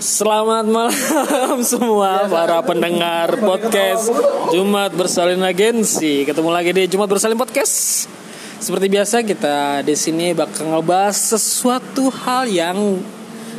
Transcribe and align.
Selamat 0.00 0.64
malam 0.64 1.60
semua 1.76 2.24
para 2.24 2.64
pendengar 2.64 3.36
podcast 3.36 4.08
Jumat 4.48 4.96
Bersalin 4.96 5.44
Agensi. 5.44 6.24
Ketemu 6.24 6.48
lagi 6.48 6.72
di 6.72 6.88
Jumat 6.88 7.04
Bersalin 7.04 7.36
Podcast. 7.36 8.08
Seperti 8.56 8.88
biasa 8.88 9.20
kita 9.20 9.84
di 9.84 9.92
sini 9.92 10.32
bakal 10.32 10.72
ngebahas 10.72 11.12
sesuatu 11.36 12.08
hal 12.08 12.48
yang 12.48 12.96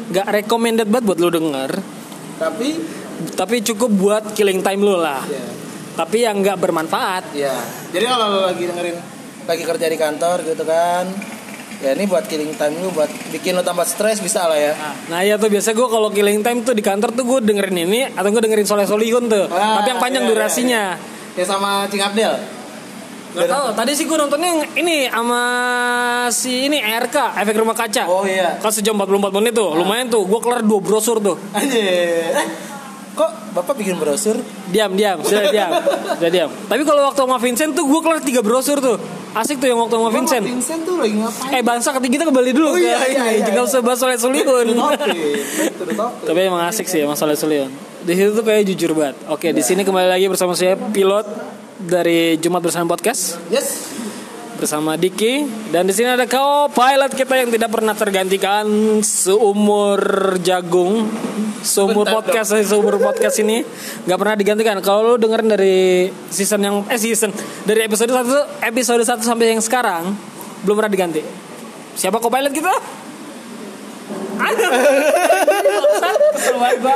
gak 0.09 0.41
recommended 0.41 0.89
banget 0.89 1.05
buat 1.05 1.19
lu 1.21 1.29
denger, 1.29 1.71
Tapi 2.37 2.69
tapi 3.37 3.61
cukup 3.61 3.93
buat 3.93 4.23
killing 4.33 4.65
time 4.65 4.81
lu 4.81 4.97
lah. 4.97 5.21
ya, 5.25 5.45
Tapi 5.93 6.25
yang 6.25 6.41
gak 6.41 6.57
bermanfaat. 6.57 7.37
ya. 7.37 7.53
Jadi 7.93 8.01
kalau 8.03 8.25
lo 8.27 8.39
lagi 8.49 8.65
dengerin 8.65 8.97
lagi 9.45 9.61
kerja 9.61 9.85
di 9.85 9.97
kantor 9.97 10.41
gitu 10.41 10.65
kan, 10.65 11.05
ya 11.81 11.97
ini 11.97 12.05
buat 12.05 12.23
killing 12.29 12.53
time 12.55 12.77
lu, 12.77 12.93
buat 12.93 13.09
bikin 13.33 13.57
lo 13.57 13.65
tambah 13.65 13.83
stres 13.83 14.21
bisa 14.21 14.45
lah 14.45 14.57
ya. 14.57 14.73
Nah 15.09 15.25
iya 15.25 15.35
tuh 15.41 15.49
biasa 15.49 15.73
gue 15.73 15.87
kalau 15.89 16.13
killing 16.13 16.45
time 16.45 16.61
tuh 16.61 16.77
di 16.77 16.85
kantor 16.85 17.09
tuh 17.17 17.25
gue 17.25 17.39
dengerin 17.41 17.77
ini 17.89 17.99
atau 18.13 18.29
gue 18.29 18.41
dengerin 18.41 18.67
Soleh 18.69 18.85
Solihun 18.85 19.25
tuh. 19.27 19.49
Ah, 19.49 19.81
tapi 19.81 19.97
yang 19.97 20.01
panjang 20.01 20.23
iya, 20.25 20.29
durasinya. 20.29 20.83
Ya 21.33 21.45
sama 21.45 21.89
Cing 21.89 22.05
Abdel. 22.05 22.61
Gak 23.31 23.47
tau, 23.47 23.71
tadi 23.71 23.95
sih 23.95 24.03
gue 24.03 24.17
nontonnya 24.19 24.49
yang 24.51 24.61
ini 24.75 25.07
sama 25.07 25.41
si 26.35 26.67
ini 26.67 26.83
RK, 26.83 27.39
efek 27.39 27.55
rumah 27.55 27.71
kaca. 27.71 28.03
Oh 28.11 28.27
iya. 28.27 28.59
Kan 28.59 28.75
sejam 28.75 28.99
44 28.99 29.31
menit 29.39 29.55
tuh, 29.55 29.71
lumayan 29.71 30.11
tuh. 30.11 30.27
Gue 30.27 30.43
kelar 30.43 30.59
dua 30.67 30.83
brosur 30.83 31.23
tuh. 31.23 31.39
Anjir. 31.55 31.79
Eh, 32.35 32.47
kok 33.15 33.31
Bapak 33.55 33.79
bikin 33.79 33.95
brosur? 33.95 34.35
Diam, 34.67 34.99
diam, 34.99 35.23
sudah 35.23 35.47
diam, 35.47 35.71
sudah 36.19 36.31
diam. 36.31 36.49
Tapi 36.51 36.83
kalau 36.83 37.07
waktu 37.07 37.23
sama 37.23 37.39
Vincent 37.39 37.71
tuh 37.71 37.87
gue 37.87 37.99
kelar 38.03 38.19
tiga 38.19 38.43
brosur 38.43 38.83
tuh. 38.83 38.99
Asik 39.31 39.63
tuh 39.63 39.71
yang 39.71 39.79
waktu 39.79 39.95
sama 39.95 40.09
Vincent. 40.11 40.43
Bapak 40.43 40.51
Vincent 40.51 40.81
tuh 40.83 40.95
lagi 40.99 41.15
ngapain? 41.15 41.51
Eh 41.55 41.61
bangsa 41.63 41.89
ketiga 41.95 42.13
kita 42.19 42.25
kembali 42.27 42.51
dulu 42.51 42.67
Oh, 42.67 42.75
iya, 42.75 42.99
iya, 43.07 43.07
ini. 43.07 43.31
iya, 43.39 43.45
Jangan 43.47 43.63
iya. 43.63 43.69
usah 43.71 43.79
bahas 43.79 43.99
Soleh. 43.99 44.17
Oke. 44.19 45.11
Tapi 46.27 46.39
emang 46.43 46.61
asik 46.67 46.87
sih 46.91 46.99
sama 46.99 47.15
Soleh 47.15 47.39
Solihun. 47.39 47.71
Di 48.03 48.13
situ 48.17 48.35
tuh 48.35 48.43
kayak 48.43 48.67
jujur 48.67 48.91
banget. 48.91 49.15
Oke, 49.31 49.55
di 49.55 49.63
sini 49.63 49.87
kembali 49.87 50.09
lagi 50.09 50.25
bersama 50.27 50.51
saya 50.51 50.75
pilot 50.75 51.23
dari 51.79 52.35
Jumat 52.43 52.59
Bersama 52.59 52.91
Podcast. 52.91 53.39
Yes. 53.47 54.00
Bersama 54.61 54.93
Diki 54.93 55.41
dan 55.73 55.89
di 55.89 55.93
sini 55.97 56.13
ada 56.13 56.29
kau 56.29 56.69
pilot 56.69 57.17
kita 57.17 57.33
yang 57.33 57.49
tidak 57.49 57.73
pernah 57.73 57.97
tergantikan 57.97 58.69
seumur 59.01 59.97
jagung 60.37 61.09
seumur 61.65 62.05
Bentar 62.05 62.21
podcast 62.21 62.53
seumur 62.61 63.01
podcast 63.01 63.41
ini 63.41 63.65
nggak 64.05 64.19
pernah 64.21 64.35
digantikan 64.37 64.77
kalau 64.85 65.13
lu 65.13 65.15
dengerin 65.17 65.49
dari 65.49 65.77
season 66.29 66.61
yang 66.61 66.75
eh 66.85 67.01
season 67.01 67.33
dari 67.65 67.89
episode 67.89 68.13
1 68.13 68.69
episode 68.69 69.01
1 69.01 69.25
sampai 69.25 69.57
yang 69.57 69.61
sekarang 69.65 70.13
belum 70.61 70.77
pernah 70.77 70.93
diganti 70.93 71.25
siapa 71.97 72.21
kau 72.21 72.29
pilot 72.29 72.53
kita. 72.53 72.73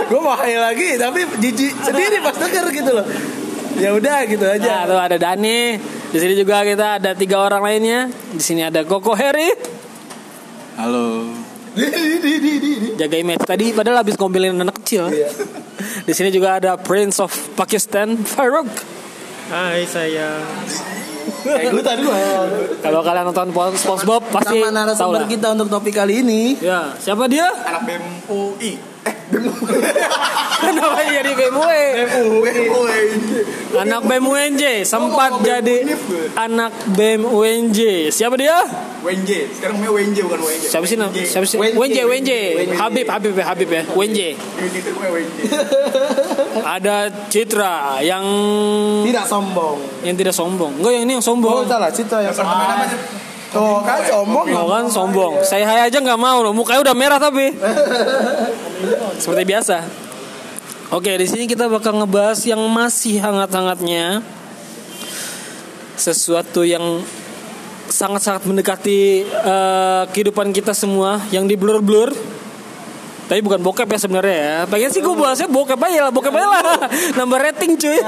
Gue 0.05 0.21
mau 0.21 0.33
hai 0.33 0.57
lagi, 0.57 0.97
tapi 0.97 1.21
jijik 1.37 1.77
sendiri 1.77 2.17
pas 2.17 2.33
denger 2.33 2.65
gitu 2.73 2.91
loh. 2.91 3.05
Ya 3.77 3.93
udah 3.93 4.25
gitu 4.25 4.41
Nah, 4.41 4.55
aja. 4.55 4.87
tuh 4.87 4.97
ada 4.97 5.17
Dani. 5.19 5.77
Di 6.15 6.23
sini 6.23 6.31
juga 6.31 6.63
kita 6.63 6.95
ada 6.95 7.11
tiga 7.11 7.43
orang 7.43 7.59
lainnya. 7.59 8.07
Di 8.31 8.39
sini 8.39 8.63
ada 8.63 8.87
Koko 8.87 9.11
Heri. 9.19 9.51
Halo. 10.79 11.27
Jaga 12.95 13.19
image 13.19 13.43
tadi 13.43 13.75
padahal 13.75 13.99
habis 13.99 14.15
ngomelin 14.15 14.55
anak 14.55 14.79
kecil. 14.79 15.11
Iya. 15.11 15.27
Di 16.07 16.15
sini 16.15 16.31
juga 16.31 16.55
ada 16.55 16.79
Prince 16.79 17.19
of 17.19 17.35
Pakistan 17.59 18.15
Farouk. 18.15 18.63
Hai 19.51 19.83
saya 19.83 20.39
Kayak 21.43 21.75
gue 21.75 21.83
tadi. 21.83 22.07
Kalau 22.79 23.03
kalian 23.03 23.25
nonton 23.27 23.51
Pon- 23.51 23.75
SpongeBob 23.75 24.23
pasti 24.31 24.55
Sama 24.55 24.71
tahu 24.71 24.77
narasumber 24.87 25.19
lah. 25.19 25.27
kita 25.27 25.47
untuk 25.51 25.67
topik 25.67 25.99
kali 25.99 26.23
ini. 26.23 26.55
Ya, 26.63 26.95
siapa 26.95 27.27
dia? 27.27 27.43
Anak 27.43 27.83
BEM 27.83 28.03
UI. 28.31 28.94
Kenapa 30.55 31.01
jadi 31.03 31.31
BMW? 31.31 31.69
Anak 33.75 34.01
BEM 34.03 34.25
UNJ 34.25 34.63
sempat 34.81 35.37
jadi 35.39 35.85
anak 36.35 36.71
BEM 36.91 37.21
UNJ. 37.23 38.09
Siapa 38.09 38.33
dia? 38.35 38.55
WNJ. 39.03 39.53
Sekarang 39.53 39.77
namanya 39.77 39.91
WNJ 39.93 40.17
bukan 40.25 40.39
WNJ. 40.41 40.65
Siapa 40.65 40.85
sih? 40.85 40.97
nam- 40.97 41.13
Siapa 41.13 41.45
sih? 41.45 41.57
WNJ. 41.57 41.77
WNJ, 41.77 41.97
WNJ. 42.03 42.31
WNJ. 42.55 42.73
Habib, 42.75 43.05
Habib 43.05 43.33
ya, 43.35 43.45
Habib 43.45 43.69
ya. 43.69 43.81
Namanya 43.83 43.93
WNJ. 43.93 44.19
Ada 46.75 46.95
Citra 47.27 48.01
yang 48.01 48.25
Tidak 49.05 49.25
sombong. 49.27 49.77
yang 50.01 50.15
tidak 50.15 50.33
sombong. 50.33 50.71
Enggak, 50.79 50.91
yang 50.93 51.03
ini 51.05 51.13
yang 51.13 51.21
Oh, 51.21 51.29
sombong. 51.29 51.67
salah 51.67 51.91
Citra 51.91 52.19
yang 52.23 52.33
sombong. 52.33 52.57
Namanya 52.57 52.97
Tuh 53.53 53.79
kan 53.79 53.99
sombong. 54.03 54.45
Oh 54.51 54.67
kan 54.67 54.83
sombong. 54.89 55.33
Saya 55.39 55.63
hai 55.63 55.79
aja 55.85 55.95
nggak 55.95 56.17
mau 56.17 56.41
loh. 56.41 56.51
Mukanya 56.51 56.81
udah 56.81 56.91
merah 56.91 57.15
tapi. 57.15 57.53
Seperti 59.19 59.43
biasa. 59.47 59.77
Oke, 60.93 61.17
di 61.17 61.25
sini 61.25 61.49
kita 61.49 61.65
bakal 61.65 61.97
ngebahas 61.97 62.37
yang 62.45 62.61
masih 62.69 63.17
hangat-hangatnya 63.17 64.21
sesuatu 65.97 66.61
yang 66.61 67.01
sangat-sangat 67.89 68.45
mendekati 68.45 69.23
eh, 69.25 70.03
kehidupan 70.11 70.51
kita 70.51 70.75
semua 70.75 71.23
yang 71.33 71.47
di 71.49 71.55
blur-blur. 71.57 72.13
Tapi 73.25 73.41
bukan 73.41 73.57
bokep 73.57 73.89
ya 73.89 73.97
sebenarnya 73.97 74.37
ya. 74.37 74.69
Pengen 74.69 74.93
sih 74.93 75.01
gue 75.01 75.15
bahasnya 75.17 75.49
bokep 75.49 75.81
aja 75.81 76.05
lah, 76.05 76.11
bokep 76.13 76.29
aja 76.29 76.45
lah. 76.45 76.61
Nambah 77.17 77.39
rating 77.41 77.73
cuy. 77.81 77.97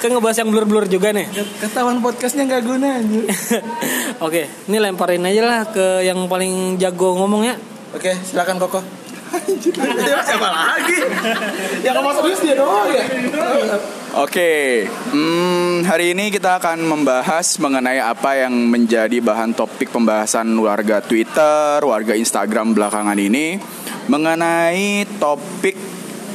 kan 0.00 0.08
ngebahas 0.08 0.40
yang 0.40 0.48
blur-blur 0.48 0.88
juga 0.88 1.12
nih. 1.12 1.28
Ketahuan 1.60 2.00
podcastnya 2.00 2.48
nggak 2.48 2.62
guna 2.64 3.04
anjir. 3.04 3.28
Oke, 4.24 4.48
ini 4.64 4.80
lemparin 4.80 5.28
aja 5.28 5.42
lah 5.44 5.60
ke 5.68 6.08
yang 6.08 6.24
paling 6.24 6.80
jago 6.80 7.20
ngomongnya. 7.20 7.60
Oke, 7.88 8.12
silakan 8.20 8.60
Koko. 8.60 8.80
Siapa 10.28 10.48
lagi? 10.48 10.98
Yang 11.84 11.94
ngomong 12.00 12.14
serius 12.20 12.40
dia 12.44 12.54
doang 12.56 12.88
ya. 12.92 13.04
Oke, 14.24 14.84
hmm, 14.88 15.84
hari 15.84 16.16
ini 16.16 16.32
kita 16.32 16.60
akan 16.60 16.80
membahas 16.84 17.60
mengenai 17.60 18.00
apa 18.00 18.40
yang 18.40 18.52
menjadi 18.52 19.20
bahan 19.20 19.52
topik 19.52 19.92
pembahasan 19.92 20.48
warga 20.60 21.04
Twitter, 21.04 21.84
warga 21.84 22.16
Instagram 22.16 22.72
belakangan 22.72 23.16
ini 23.20 23.60
mengenai 24.08 25.04
topik 25.20 25.76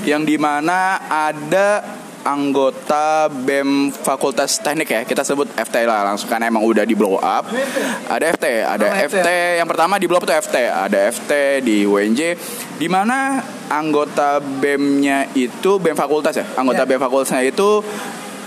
yang 0.05 0.21
di 0.25 0.37
mana 0.37 1.01
ada 1.09 1.81
anggota 2.23 3.27
BEM 3.29 3.91
Fakultas 3.91 4.59
Teknik 4.63 4.89
ya. 4.89 5.01
Kita 5.03 5.21
sebut 5.21 5.51
FT 5.53 5.83
lah 5.83 6.07
langsung 6.07 6.31
karena 6.31 6.47
emang 6.47 6.63
udah 6.63 6.87
di 6.87 6.95
blow 6.95 7.19
up. 7.19 7.47
Ada 8.07 8.25
FT 8.33 8.45
ada 8.63 8.85
Oh, 8.87 8.95
FT. 8.95 9.19
FT 9.19 9.29
yang 9.59 9.67
pertama 9.67 9.99
di 9.99 10.07
blow 10.07 10.17
up 10.19 10.25
itu 10.25 10.33
FT 10.33 10.55
ada 10.67 10.99
FT 11.11 11.31
di 11.61 11.83
UNJ 11.83 12.21
di 12.79 12.87
mana 12.87 13.43
anggota 13.67 14.39
BEM-nya 14.39 15.35
itu 15.35 15.77
BEM 15.77 15.95
Fakultas 15.95 16.33
ya? 16.35 16.45
Anggota 16.55 16.83
Ya. 16.83 16.89
BEM 16.89 17.01
Fakultasnya 17.03 17.43
itu 17.43 17.83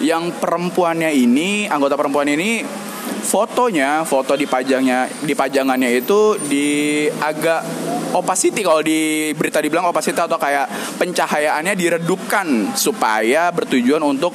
yang 0.00 0.28
perempuannya 0.36 1.08
ini 1.12 1.64
anggota 1.68 1.96
perempuan 1.96 2.28
ini 2.28 2.60
fotonya 3.06 4.04
foto 4.04 4.36
dipajangnya 4.36 5.24
dipajangannya 5.24 5.90
itu 5.98 6.36
di 6.46 7.06
agak 7.08 7.85
opacity 8.16 8.64
kalau 8.64 8.80
di 8.80 9.30
berita 9.36 9.60
dibilang 9.60 9.88
opacity 9.88 10.16
atau 10.16 10.40
kayak 10.40 10.98
pencahayaannya 10.98 11.74
diredupkan 11.76 12.74
supaya 12.74 13.52
bertujuan 13.52 14.02
untuk 14.02 14.34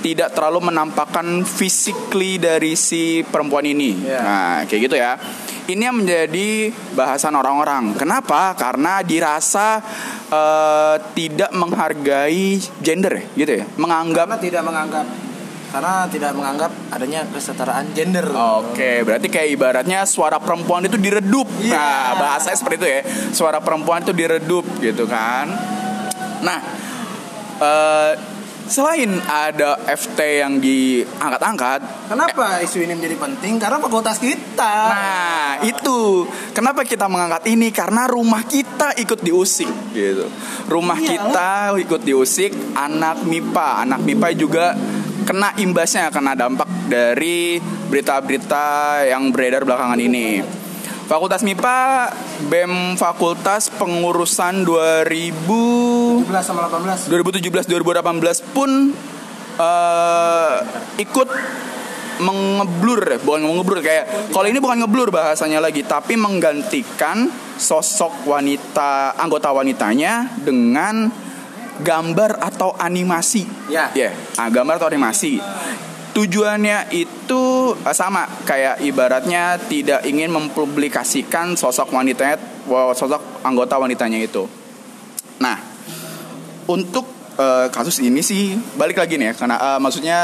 tidak 0.00 0.32
terlalu 0.32 0.72
menampakkan 0.72 1.44
physically 1.44 2.40
dari 2.40 2.72
si 2.72 3.20
perempuan 3.20 3.68
ini. 3.68 4.08
Ya. 4.08 4.20
Nah, 4.20 4.58
kayak 4.64 4.80
gitu 4.88 4.96
ya. 4.96 5.20
Ini 5.70 5.92
yang 5.92 6.02
menjadi 6.02 6.72
bahasan 6.96 7.36
orang-orang. 7.36 7.94
Kenapa? 7.94 8.56
Karena 8.56 9.04
dirasa 9.04 9.78
eh, 10.26 10.96
tidak 11.14 11.52
menghargai 11.52 12.58
gender 12.80 13.28
gitu 13.36 13.62
ya. 13.62 13.64
Menganggap 13.76 14.26
Karena 14.34 14.42
tidak 14.42 14.62
menganggap 14.66 15.29
karena 15.70 16.10
tidak 16.10 16.34
menganggap 16.34 16.70
adanya 16.90 17.22
kesetaraan 17.30 17.94
gender. 17.94 18.26
Oke, 18.60 19.06
berarti 19.06 19.30
kayak 19.30 19.48
ibaratnya 19.54 20.02
suara 20.02 20.42
perempuan 20.42 20.82
itu 20.84 20.98
diredup. 20.98 21.46
Iya. 21.62 21.78
Nah, 21.78 22.06
bahasanya 22.18 22.58
seperti 22.58 22.76
itu 22.82 22.88
ya. 22.90 23.00
Suara 23.30 23.58
perempuan 23.62 24.02
itu 24.02 24.10
diredup 24.10 24.66
gitu 24.82 25.06
kan. 25.06 25.46
Nah, 26.42 26.58
eh, 27.62 28.12
selain 28.70 29.18
ada 29.26 29.78
FT 29.86 30.42
yang 30.46 30.62
diangkat-angkat, 30.62 32.06
Kenapa 32.10 32.62
isu 32.62 32.82
ini 32.82 32.94
menjadi 32.98 33.18
penting? 33.18 33.58
Karena 33.58 33.78
fakultas 33.82 34.18
kita. 34.18 34.74
Nah, 34.90 35.50
itu 35.62 36.26
kenapa 36.54 36.82
kita 36.82 37.06
mengangkat 37.06 37.46
ini 37.50 37.70
karena 37.70 38.10
rumah 38.10 38.42
kita 38.46 38.98
ikut 38.98 39.22
diusik 39.22 39.70
gitu. 39.94 40.26
Rumah 40.66 40.98
Iyalah. 40.98 41.10
kita 41.10 41.50
ikut 41.82 42.02
diusik, 42.02 42.50
anak 42.74 43.22
MIPA, 43.22 43.86
anak 43.86 44.00
MIPA 44.02 44.28
juga 44.34 44.66
kena 45.30 45.54
imbasnya, 45.62 46.10
kena 46.10 46.34
dampak 46.34 46.66
dari 46.90 47.62
berita-berita 47.62 48.98
yang 49.06 49.30
beredar 49.30 49.62
belakangan 49.62 50.02
ini. 50.02 50.42
Fakultas 51.06 51.46
MIPA 51.46 52.10
BEM 52.50 52.98
Fakultas 52.98 53.70
Pengurusan 53.70 54.66
2000 54.66 56.26
17 56.26 56.42
sama 56.42 56.66
18. 56.66 57.06
2017 57.14 57.70
2018 57.70 58.54
pun 58.54 58.90
eh, 59.54 60.54
ikut 60.98 61.28
mengeblur 62.20 63.22
bukan 63.22 63.40
mengeblur 63.42 63.78
kayak 63.86 64.34
kalau 64.34 64.46
ini 64.50 64.58
bukan 64.58 64.82
ngeblur 64.82 65.14
bahasanya 65.14 65.62
lagi, 65.62 65.86
tapi 65.86 66.18
menggantikan 66.18 67.30
sosok 67.54 68.26
wanita 68.26 69.14
anggota 69.14 69.54
wanitanya 69.54 70.26
dengan 70.42 71.29
gambar 71.80 72.40
atau 72.40 72.76
animasi. 72.76 73.44
Ya. 73.72 73.90
Ya, 73.96 74.12
ah, 74.36 74.48
gambar 74.48 74.78
atau 74.80 74.88
animasi. 74.92 75.40
Tujuannya 76.10 76.90
itu 76.90 77.42
eh, 77.74 77.94
sama 77.94 78.26
kayak 78.44 78.82
ibaratnya 78.82 79.56
tidak 79.70 80.02
ingin 80.04 80.30
mempublikasikan 80.34 81.54
sosok 81.54 81.94
wanitanya 81.94 82.36
wa- 82.66 82.92
sosok 82.92 83.42
anggota 83.46 83.78
wanitanya 83.78 84.18
itu. 84.18 84.44
Nah, 85.38 85.56
untuk 86.66 87.06
eh, 87.38 87.66
kasus 87.70 88.02
ini 88.02 88.20
sih 88.20 88.58
balik 88.74 88.98
lagi 88.98 89.16
nih 89.16 89.32
ya 89.32 89.34
karena 89.38 89.56
eh, 89.56 89.78
maksudnya 89.78 90.18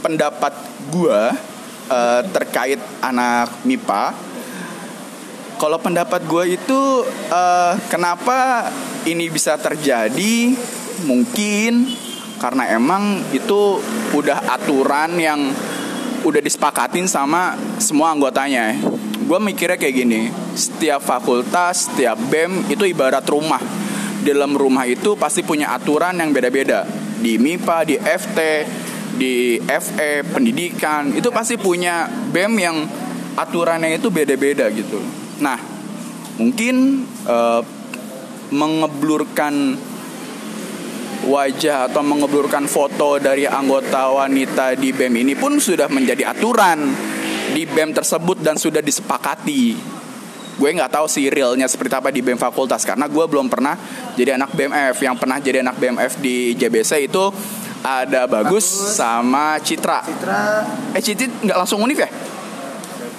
pendapat 0.00 0.52
gua 0.88 1.48
terkait 2.30 2.78
anak 3.02 3.66
MIPA 3.66 4.14
kalau 5.60 5.76
pendapat 5.76 6.24
gue 6.24 6.56
itu 6.56 6.80
eh, 7.28 7.72
kenapa 7.92 8.64
ini 9.04 9.28
bisa 9.28 9.60
terjadi 9.60 10.56
mungkin 11.04 11.84
karena 12.40 12.72
emang 12.72 13.20
itu 13.36 13.76
udah 14.16 14.48
aturan 14.48 15.20
yang 15.20 15.52
udah 16.24 16.40
disepakatin 16.40 17.04
sama 17.04 17.60
semua 17.76 18.16
anggotanya. 18.16 18.72
Gue 19.28 19.36
mikirnya 19.36 19.76
kayak 19.76 19.94
gini, 19.94 20.32
setiap 20.56 21.04
fakultas, 21.04 21.92
setiap 21.92 22.16
BEM 22.32 22.72
itu 22.72 22.88
ibarat 22.88 23.22
rumah. 23.28 23.60
Dalam 24.24 24.56
rumah 24.56 24.88
itu 24.88 25.16
pasti 25.20 25.44
punya 25.44 25.76
aturan 25.76 26.16
yang 26.16 26.32
beda-beda. 26.32 26.88
Di 27.20 27.36
MIPA, 27.36 27.76
di 27.84 27.96
FT, 28.00 28.38
di 29.20 29.60
FE, 29.60 30.24
pendidikan, 30.24 31.12
itu 31.12 31.28
pasti 31.28 31.60
punya 31.60 32.08
BEM 32.08 32.52
yang 32.56 32.76
aturannya 33.36 34.00
itu 34.00 34.08
beda-beda 34.08 34.66
gitu. 34.72 35.19
Nah, 35.40 35.58
mungkin 36.36 37.04
eh, 37.28 37.62
mengeblurkan 38.50 39.76
wajah 41.20 41.92
atau 41.92 42.00
mengeblurkan 42.00 42.64
foto 42.64 43.20
dari 43.20 43.44
anggota 43.44 44.08
wanita 44.08 44.72
di 44.74 44.90
BEM 44.90 45.20
ini 45.20 45.34
pun 45.36 45.60
sudah 45.60 45.86
menjadi 45.92 46.32
aturan 46.32 46.80
di 47.52 47.68
BEM 47.68 47.92
tersebut 47.92 48.40
dan 48.40 48.56
sudah 48.56 48.80
disepakati. 48.80 49.76
Gue 50.60 50.76
nggak 50.76 50.92
tahu 50.92 51.08
sih 51.08 51.32
realnya 51.32 51.64
seperti 51.68 51.96
apa 51.96 52.12
di 52.12 52.20
BEM 52.20 52.36
fakultas 52.36 52.84
karena 52.84 53.08
gue 53.08 53.24
belum 53.24 53.48
pernah 53.48 53.76
jadi 54.16 54.36
anak 54.36 54.52
BMF. 54.52 54.96
Yang 55.00 55.16
pernah 55.16 55.36
jadi 55.40 55.64
anak 55.64 55.76
BMF 55.80 56.12
di 56.20 56.52
JBC 56.56 57.08
itu 57.08 57.24
ada 57.80 58.28
Bagus, 58.28 58.64
sama 58.96 59.56
Citra. 59.60 60.04
Citra 60.04 60.40
Eh 60.92 61.00
Citra 61.00 61.26
nggak 61.48 61.58
langsung 61.64 61.80
univ 61.80 61.96
ya? 61.96 62.10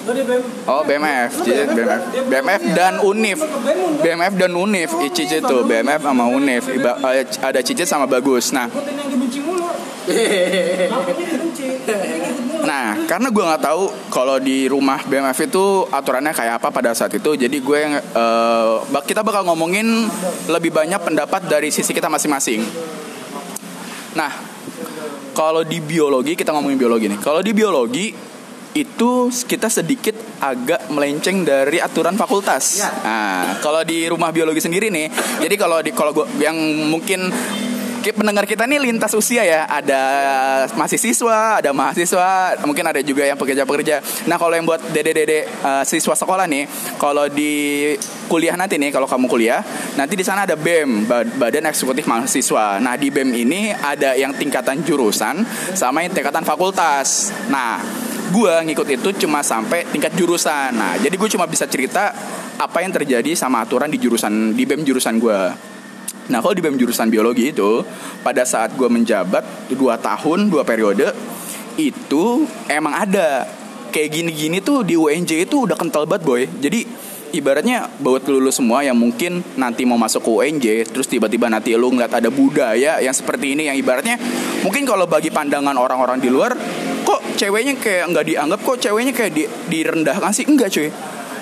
Oh, 0.01 0.13
dia 0.13 0.25
BM. 0.25 0.41
Oh 0.65 0.81
BMF, 0.81 1.29
BMF, 1.45 2.01
BMF 2.25 2.61
dan 2.73 2.93
Unif, 3.01 3.37
BMF 4.01 4.33
dan 4.33 4.51
Unif, 4.53 4.89
Cici 5.13 5.37
itu 5.37 5.57
BMF 5.61 6.01
sama 6.01 6.25
Unif, 6.25 6.65
Iba- 6.67 6.97
eh, 7.13 7.25
ada 7.37 7.61
Cici 7.61 7.85
sama 7.85 8.09
Bagus. 8.09 8.49
Nah, 8.49 8.65
nah 12.61 12.97
karena 13.05 13.27
gue 13.29 13.43
nggak 13.45 13.61
tahu 13.61 13.83
kalau 14.09 14.37
di 14.37 14.65
rumah 14.65 15.01
BMF 15.05 15.37
itu 15.45 15.85
aturannya 15.87 16.33
kayak 16.33 16.57
apa 16.57 16.69
pada 16.69 16.91
saat 16.93 17.13
itu, 17.13 17.37
jadi 17.37 17.57
gue 17.57 17.79
eh, 17.93 18.73
bak- 18.89 19.05
kita 19.05 19.21
bakal 19.21 19.45
ngomongin 19.45 20.09
lebih 20.49 20.73
banyak 20.73 20.97
pendapat 20.97 21.45
dari 21.45 21.69
sisi 21.69 21.93
kita 21.93 22.09
masing-masing. 22.09 22.65
Nah, 24.17 24.31
kalau 25.31 25.61
di 25.63 25.79
biologi 25.79 26.35
kita 26.35 26.51
ngomongin 26.51 26.77
biologi 26.77 27.05
nih. 27.07 27.19
Kalau 27.21 27.39
di 27.39 27.53
biologi 27.53 28.30
itu 28.71 29.27
kita 29.27 29.67
sedikit 29.67 30.15
agak 30.39 30.87
melenceng 30.87 31.43
dari 31.43 31.83
aturan 31.83 32.15
fakultas. 32.15 32.79
Ya. 32.79 32.89
Nah, 33.03 33.59
kalau 33.59 33.83
di 33.83 34.07
rumah 34.07 34.31
biologi 34.31 34.63
sendiri 34.63 34.87
nih, 34.87 35.11
jadi 35.43 35.55
kalau 35.59 35.83
di 35.83 35.91
kalau 35.91 36.15
gua 36.15 36.25
yang 36.39 36.55
mungkin 36.87 37.27
ki- 37.99 38.15
pendengar 38.15 38.47
kita 38.47 38.63
nih 38.65 38.79
lintas 38.79 39.11
usia 39.11 39.43
ya, 39.43 39.67
ada 39.67 40.01
masih 40.79 40.95
siswa, 40.95 41.59
ada 41.59 41.75
mahasiswa, 41.75 42.55
mungkin 42.63 42.87
ada 42.87 43.03
juga 43.03 43.27
yang 43.27 43.35
pekerja-pekerja. 43.35 43.99
Nah, 44.31 44.39
kalau 44.39 44.55
yang 44.55 44.63
buat 44.63 44.79
dede-dede 44.89 45.51
eh, 45.51 45.83
siswa 45.83 46.15
sekolah 46.15 46.47
nih, 46.47 46.63
kalau 46.95 47.27
di 47.27 47.91
kuliah 48.31 48.55
nanti 48.55 48.79
nih, 48.79 48.95
kalau 48.95 49.03
kamu 49.03 49.27
kuliah, 49.27 49.59
nanti 49.99 50.15
di 50.15 50.23
sana 50.23 50.47
ada 50.47 50.55
BEM, 50.55 51.11
Ba- 51.11 51.27
Badan 51.27 51.67
Eksekutif 51.67 52.07
Mahasiswa. 52.07 52.79
Nah, 52.79 52.95
di 52.95 53.11
BEM 53.11 53.35
ini 53.35 53.75
ada 53.75 54.15
yang 54.15 54.31
tingkatan 54.31 54.79
jurusan 54.87 55.43
sama 55.75 56.07
yang 56.07 56.15
tingkatan 56.15 56.47
fakultas. 56.47 57.35
Nah, 57.51 57.83
gue 58.31 58.53
ngikut 58.71 58.87
itu 58.87 59.09
cuma 59.27 59.43
sampai 59.43 59.83
tingkat 59.91 60.15
jurusan. 60.15 60.71
Nah, 60.73 60.95
jadi 60.97 61.13
gue 61.13 61.29
cuma 61.29 61.45
bisa 61.45 61.67
cerita 61.67 62.15
apa 62.55 62.79
yang 62.81 62.95
terjadi 62.95 63.35
sama 63.35 63.61
aturan 63.61 63.91
di 63.91 63.99
jurusan 63.99 64.55
di 64.55 64.63
BEM 64.63 64.87
jurusan 64.87 65.19
gue. 65.19 65.39
Nah, 66.31 66.39
kalau 66.39 66.55
di 66.55 66.63
BEM 66.63 66.79
jurusan 66.79 67.11
biologi 67.11 67.51
itu, 67.51 67.83
pada 68.23 68.47
saat 68.47 68.71
gue 68.79 68.87
menjabat 68.87 69.73
dua 69.75 69.99
tahun, 69.99 70.47
dua 70.47 70.63
periode, 70.63 71.11
itu 71.75 72.47
emang 72.71 72.95
ada 72.95 73.43
kayak 73.91 74.09
gini-gini 74.09 74.63
tuh 74.63 74.87
di 74.87 74.95
UNJ 74.95 75.51
itu 75.51 75.67
udah 75.67 75.75
kental 75.75 76.07
banget 76.07 76.23
boy. 76.23 76.41
Jadi 76.47 76.87
ibaratnya 77.35 77.91
buat 77.99 78.23
lulus 78.27 78.59
semua 78.59 78.83
yang 78.83 78.95
mungkin 78.95 79.43
nanti 79.59 79.83
mau 79.83 79.99
masuk 79.99 80.23
ke 80.23 80.31
UNJ, 80.31 80.65
terus 80.91 81.07
tiba-tiba 81.07 81.51
nanti 81.51 81.75
lu 81.75 81.91
ngeliat 81.91 82.11
ada 82.15 82.31
budaya 82.31 83.03
yang 83.03 83.15
seperti 83.15 83.55
ini 83.55 83.67
yang 83.67 83.75
ibaratnya 83.75 84.15
mungkin 84.63 84.87
kalau 84.87 85.07
bagi 85.07 85.31
pandangan 85.31 85.75
orang-orang 85.75 86.19
di 86.23 86.31
luar, 86.31 86.55
kok 87.03 87.21
ceweknya 87.37 87.73
kayak 87.77 88.09
nggak 88.11 88.25
dianggap, 88.27 88.59
kok 88.61 88.77
ceweknya 88.79 89.13
kayak 89.13 89.31
di, 89.33 89.43
direndahkan 89.69 90.31
sih 90.33 90.45
enggak 90.47 90.69
cuy 90.71 90.89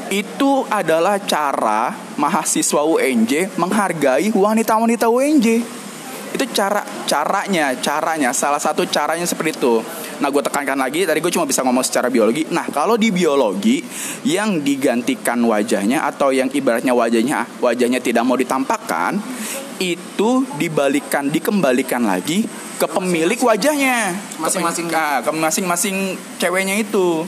itu 0.09 0.65
adalah 0.67 1.21
cara 1.21 1.93
mahasiswa 2.17 2.81
UNJ 2.81 3.55
menghargai 3.61 4.33
wanita-wanita 4.33 5.05
UNJ. 5.05 5.47
Itu 6.29 6.45
cara 6.53 6.85
caranya, 7.09 7.73
caranya 7.81 8.29
salah 8.33 8.61
satu 8.61 8.85
caranya 8.85 9.25
seperti 9.25 9.57
itu. 9.57 9.81
Nah, 10.19 10.27
gue 10.29 10.43
tekankan 10.43 10.77
lagi, 10.77 11.07
tadi 11.07 11.23
gue 11.23 11.31
cuma 11.31 11.47
bisa 11.47 11.63
ngomong 11.63 11.81
secara 11.81 12.11
biologi. 12.11 12.45
Nah, 12.51 12.67
kalau 12.69 12.99
di 12.99 13.09
biologi 13.09 13.81
yang 14.27 14.61
digantikan 14.61 15.39
wajahnya 15.41 16.05
atau 16.05 16.29
yang 16.29 16.51
ibaratnya 16.51 16.91
wajahnya 16.91 17.47
wajahnya 17.63 18.03
tidak 18.03 18.27
mau 18.27 18.35
ditampakkan, 18.35 19.17
itu 19.79 20.43
dibalikan, 20.59 21.31
dikembalikan 21.31 22.03
lagi 22.03 22.43
ke 22.79 22.87
pemilik 22.87 23.39
wajahnya, 23.39 24.15
Masing-masing. 24.39 24.87
Nah, 24.91 25.19
ke 25.23 25.31
masing-masing 25.31 26.15
ceweknya 26.39 26.79
itu. 26.79 27.27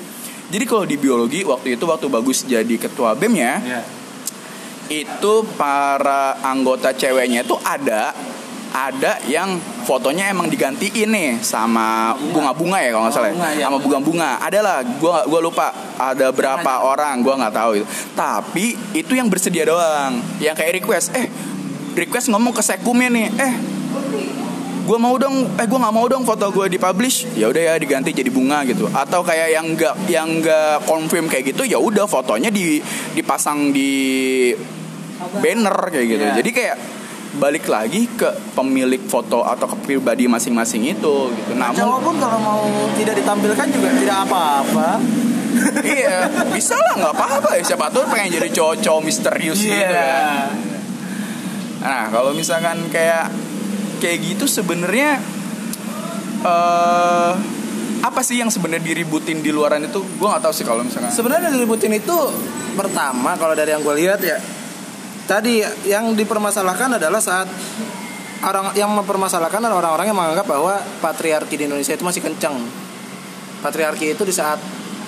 Jadi 0.51 0.63
kalau 0.67 0.83
di 0.83 0.99
biologi 0.99 1.47
waktu 1.47 1.79
itu 1.79 1.83
waktu 1.87 2.07
bagus 2.11 2.43
jadi 2.43 2.75
ketua 2.75 3.15
BEM 3.15 3.33
ya, 3.39 3.55
ya. 3.63 3.81
itu 4.91 5.47
para 5.55 6.35
anggota 6.43 6.91
ceweknya 6.91 7.47
itu 7.47 7.55
ada 7.63 8.11
ada 8.71 9.19
yang 9.27 9.59
fotonya 9.83 10.31
emang 10.31 10.47
digantiin 10.47 11.11
nih 11.11 11.31
sama 11.43 12.15
bunga-bunga 12.31 12.79
ya 12.79 12.89
kalau 12.95 13.03
nggak 13.07 13.15
salah 13.15 13.27
ya. 13.27 13.35
Bunga, 13.35 13.49
ya. 13.51 13.63
sama 13.67 13.77
bunga-bunga 13.83 14.29
adalah 14.39 14.77
gua 14.99 15.27
gua 15.27 15.41
lupa 15.43 15.67
ada 15.99 16.31
berapa 16.31 16.71
orang 16.87 17.19
gua 17.19 17.35
nggak 17.35 17.55
tahu 17.55 17.71
itu 17.83 17.85
tapi 18.15 18.79
itu 18.95 19.11
yang 19.11 19.27
bersedia 19.27 19.67
doang 19.67 20.23
yang 20.39 20.55
kayak 20.55 20.79
request 20.79 21.11
eh 21.19 21.27
request 22.01 22.27
ngomong 22.27 22.51
ke 22.51 22.61
sekumnya 22.61 23.07
nih 23.07 23.27
eh 23.37 23.53
gue 24.81 24.97
mau 24.97 25.13
dong 25.13 25.45
eh 25.55 25.63
gue 25.63 25.77
nggak 25.77 25.93
mau 25.93 26.05
dong 26.05 26.25
foto 26.25 26.49
gue 26.49 26.65
dipublish 26.67 27.29
ya 27.33 27.47
udah 27.47 27.63
ya 27.63 27.73
diganti 27.77 28.11
jadi 28.11 28.27
bunga 28.27 28.65
gitu 28.65 28.89
atau 28.89 29.21
kayak 29.21 29.53
yang 29.53 29.65
nggak 29.71 29.95
yang 30.09 30.41
nggak 30.41 30.83
confirm 30.83 31.25
kayak 31.25 31.53
gitu 31.53 31.63
ya 31.63 31.77
udah 31.77 32.03
fotonya 32.05 32.49
di 32.49 32.81
dipasang 33.13 33.69
di 33.69 33.91
banner 35.37 35.77
kayak 35.87 36.05
gitu 36.09 36.23
Iya. 36.23 36.33
jadi 36.35 36.49
kayak 36.51 36.77
balik 37.31 37.63
lagi 37.65 38.09
ke 38.11 38.27
pemilik 38.51 38.99
foto 39.01 39.45
atau 39.45 39.63
ke 39.65 39.77
pribadi 39.79 40.25
masing-masing 40.25 40.83
itu 40.89 41.15
gitu 41.31 41.51
namun 41.53 41.77
Cowok 41.77 41.99
pun 42.01 42.15
kalau 42.17 42.39
mau 42.41 42.61
tidak 42.91 43.15
ditampilkan 43.15 43.67
juga 43.69 43.87
tidak 43.95 44.17
apa-apa. 44.27 44.89
iya 45.85 46.27
bisa 46.51 46.75
lah 46.75 46.93
nggak 46.97 47.13
apa-apa 47.13 47.49
ya 47.55 47.63
siapa 47.63 47.87
tuh 47.87 48.03
pengen 48.07 48.35
jadi 48.35 48.49
cowok-cowok 48.49 49.01
misterius 49.05 49.61
gitu 49.61 49.77
Iya. 49.77 49.93
kan 49.93 50.70
Nah, 51.81 52.13
kalau 52.13 52.31
misalkan 52.37 52.77
kayak 52.93 53.33
kayak 53.97 54.17
gitu 54.21 54.45
sebenarnya 54.45 55.17
eh 56.41 57.33
apa 58.01 58.21
sih 58.25 58.41
yang 58.41 58.49
sebenarnya 58.49 58.81
diributin 58.81 59.45
di 59.45 59.53
luaran 59.53 59.85
itu? 59.85 60.01
Gue 60.17 60.27
nggak 60.29 60.41
tahu 60.41 60.53
sih 60.53 60.65
kalau 60.65 60.81
misalkan. 60.81 61.13
Sebenarnya 61.13 61.53
diributin 61.53 61.93
itu 61.93 62.17
pertama 62.73 63.37
kalau 63.37 63.53
dari 63.53 63.73
yang 63.73 63.85
gue 63.85 63.95
lihat 63.97 64.21
ya 64.23 64.37
tadi 65.29 65.61
yang 65.85 66.17
dipermasalahkan 66.17 66.97
adalah 66.97 67.21
saat 67.21 67.45
orang 68.41 68.73
yang 68.73 68.89
mempermasalahkan 68.91 69.61
adalah 69.61 69.85
orang-orang 69.85 70.07
yang 70.09 70.17
menganggap 70.17 70.47
bahwa 70.49 70.81
patriarki 70.99 71.55
di 71.55 71.69
Indonesia 71.69 71.93
itu 71.93 72.03
masih 72.03 72.21
kencang. 72.25 72.57
Patriarki 73.61 74.17
itu 74.17 74.25
di 74.25 74.33
saat 74.33 74.57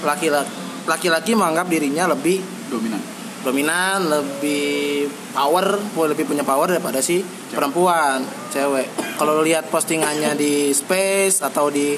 laki-laki 0.06 0.62
laki-laki 0.84 1.32
menganggap 1.34 1.68
dirinya 1.72 2.12
lebih 2.12 2.44
dominan. 2.70 3.00
Dominan, 3.44 4.08
lebih 4.08 5.06
power, 5.36 5.78
lebih 6.10 6.24
punya 6.24 6.48
power 6.48 6.72
daripada 6.72 7.04
si 7.04 7.20
perempuan, 7.52 8.24
cewek. 8.50 9.16
Kalau 9.20 9.44
lihat 9.44 9.68
postingannya 9.68 10.34
di 10.40 10.72
Space 10.72 11.44
atau 11.44 11.68
di 11.68 11.94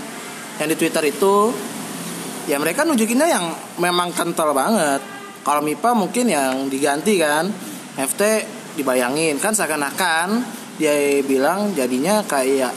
yang 0.58 0.68
di 0.68 0.76
Twitter 0.76 1.06
itu, 1.06 1.54
ya 2.50 2.58
mereka 2.58 2.84
nunjukinnya 2.84 3.28
yang 3.30 3.46
memang 3.78 4.12
kental 4.12 4.52
banget. 4.52 5.14
kalau 5.46 5.62
MIPA 5.62 5.94
mungkin 5.94 6.26
yang 6.26 6.54
diganti 6.74 7.22
kan 7.22 7.46
FT 8.02 8.22
dibayangin. 8.82 9.38
Kan 9.38 9.54
seakan-akan 9.54 10.42
dia 10.82 11.22
bilang 11.22 11.70
jadinya 11.78 12.26
kayak 12.26 12.74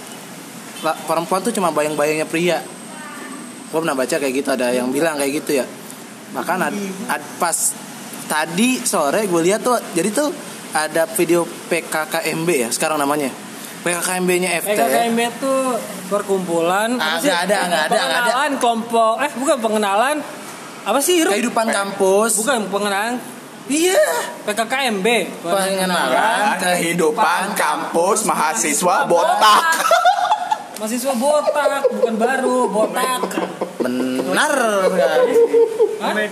perempuan 1.08 1.40
tuh 1.40 1.56
cuma 1.56 1.72
bayang-bayangnya 1.72 2.28
pria. 2.28 2.60
Gue 3.72 3.80
pernah 3.80 3.96
baca 3.96 4.16
kayak 4.20 4.34
gitu 4.36 4.48
ada 4.52 4.68
yang 4.68 4.92
bilang 4.92 5.16
kayak 5.16 5.32
gitu 5.40 5.64
ya. 5.64 5.66
Bahkan 6.36 6.58
ad, 6.60 6.76
ad- 7.08 7.30
pas 7.40 7.56
tadi 8.28 8.78
sore 8.78 9.24
gue 9.24 9.42
lihat 9.42 9.60
tuh 9.60 9.74
jadi 9.90 10.08
tuh 10.10 10.28
ada 10.70 11.08
video 11.08 11.42
PKKMB 11.44 12.48
ya 12.48 12.68
sekarang 12.68 12.96
namanya 12.96 13.32
PKKMB-nya 13.78 14.60
FT 14.60 14.68
PKKMB 14.70 15.18
itu 15.30 15.54
perkumpulan 16.06 16.92
apa 16.92 17.04
Ah, 17.08 17.16
sih? 17.16 17.26
nggak 17.26 17.40
ada, 17.42 17.58
nggak 17.64 17.82
ada, 17.82 17.96
nggak 17.96 18.04
ada. 18.04 18.08
pengenalan 18.20 18.52
kelompok 18.58 19.14
eh 19.18 19.32
bukan 19.34 19.56
pengenalan 19.58 20.16
apa 20.84 20.98
sih 20.98 21.14
Hirup? 21.16 21.32
kehidupan 21.32 21.66
kampus 21.68 22.30
bukan 22.38 22.68
pengenalan 22.68 23.14
iya 23.66 24.00
PKKMB 24.44 25.06
pengenalan 25.42 26.56
kehidupan 26.58 27.42
kampus 27.54 28.24
mahasiswa 28.24 28.96
botak. 29.04 29.64
mahasiswa 30.78 31.14
botak 31.18 31.82
bukan 31.90 32.14
baru 32.14 32.58
botak. 32.70 33.22
Benar. 33.82 34.54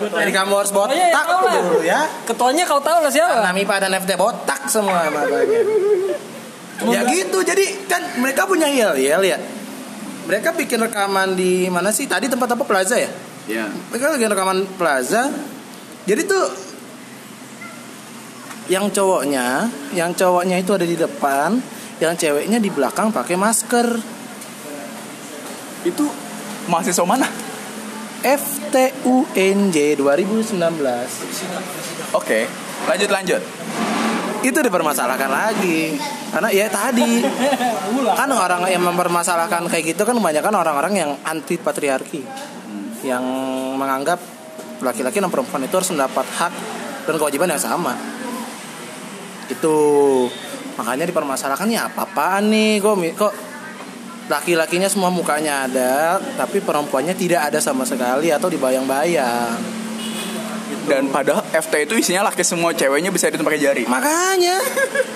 Jadi 0.06 0.30
kamu 0.30 0.54
harus 0.54 0.72
botak 0.72 0.94
Oh, 0.96 0.98
iya, 0.98 1.10
iya, 1.10 1.60
dulu 1.62 1.80
ya. 1.82 2.00
Ketuanya 2.24 2.64
kau 2.66 2.78
tahu 2.78 2.98
lah 3.02 3.10
siapa? 3.10 3.42
Karena 3.42 3.50
MIPA 3.50 3.76
dan 3.82 3.92
FT 3.98 4.10
botak 4.14 4.70
semua 4.70 5.10
makanya 5.10 5.62
ya 6.84 7.08
gitu 7.08 7.40
jadi 7.40 7.88
kan 7.88 8.20
mereka 8.20 8.44
punya 8.44 8.68
yel 8.68 8.94
yel 9.00 9.22
ya. 9.24 9.38
Mereka 10.26 10.58
bikin 10.58 10.82
rekaman 10.82 11.38
di 11.38 11.70
mana 11.70 11.94
sih? 11.94 12.10
Tadi 12.10 12.26
tempat 12.26 12.58
apa? 12.58 12.66
Plaza 12.66 12.98
ya? 12.98 13.10
Ya. 13.46 13.70
mereka 13.94 14.10
lagi 14.18 14.26
rekaman 14.26 14.66
plaza. 14.74 15.30
Jadi 16.06 16.22
tuh 16.26 16.46
yang 18.66 18.90
cowoknya 18.90 19.70
yang 19.94 20.10
cowoknya 20.10 20.58
itu 20.58 20.74
ada 20.74 20.82
di 20.82 20.98
depan 20.98 21.54
yang 22.02 22.18
ceweknya 22.18 22.58
di 22.58 22.66
belakang 22.74 23.14
pakai 23.14 23.38
masker 23.38 23.86
Itu 25.86 26.10
mahasiswa 26.66 27.06
mana? 27.06 27.30
FTUNJ 28.26 29.76
2019 29.94 30.58
Oke, 32.18 32.50
lanjut 32.90 33.10
lanjut. 33.12 33.42
itu 34.42 34.58
dipermasalahkan 34.62 35.30
lagi. 35.30 35.98
Karena 36.30 36.50
ya 36.50 36.66
tadi 36.70 37.22
kan 38.14 38.30
orang 38.30 38.66
yang 38.70 38.82
mempermasalahkan 38.82 39.66
kayak 39.70 39.94
gitu 39.94 40.02
kan 40.06 40.14
kebanyakan 40.18 40.54
orang-orang 40.54 40.94
yang 40.94 41.10
anti 41.26 41.58
patriarki 41.58 42.22
yang 43.02 43.22
menganggap 43.78 44.18
laki-laki 44.82 45.18
dan 45.22 45.30
perempuan 45.30 45.62
itu 45.66 45.74
harus 45.74 45.90
mendapat 45.94 46.26
hak 46.26 46.52
dan 47.06 47.14
kewajiban 47.18 47.50
yang 47.50 47.62
sama. 47.62 47.94
Itu. 49.50 49.76
Makanya 50.76 51.08
dipermasalahkan 51.08 51.66
ya 51.72 51.88
apa-apaan 51.88 52.52
nih? 52.52 52.82
Kok 52.84 52.94
kok 53.16 53.32
laki-lakinya 54.26 54.90
semua 54.90 55.10
mukanya 55.10 55.70
ada 55.70 56.18
tapi 56.34 56.58
perempuannya 56.58 57.14
tidak 57.14 57.46
ada 57.50 57.62
sama 57.62 57.86
sekali 57.86 58.34
atau 58.34 58.50
dibayang-bayang 58.50 59.78
Dan 60.86 61.10
padahal 61.10 61.42
FT 61.50 61.90
itu 61.90 61.94
isinya 61.98 62.30
laki 62.30 62.46
semua, 62.46 62.70
ceweknya 62.70 63.10
bisa 63.10 63.26
dihitung 63.26 63.42
pakai 63.42 63.58
jari. 63.58 63.82
Makanya 63.90 64.54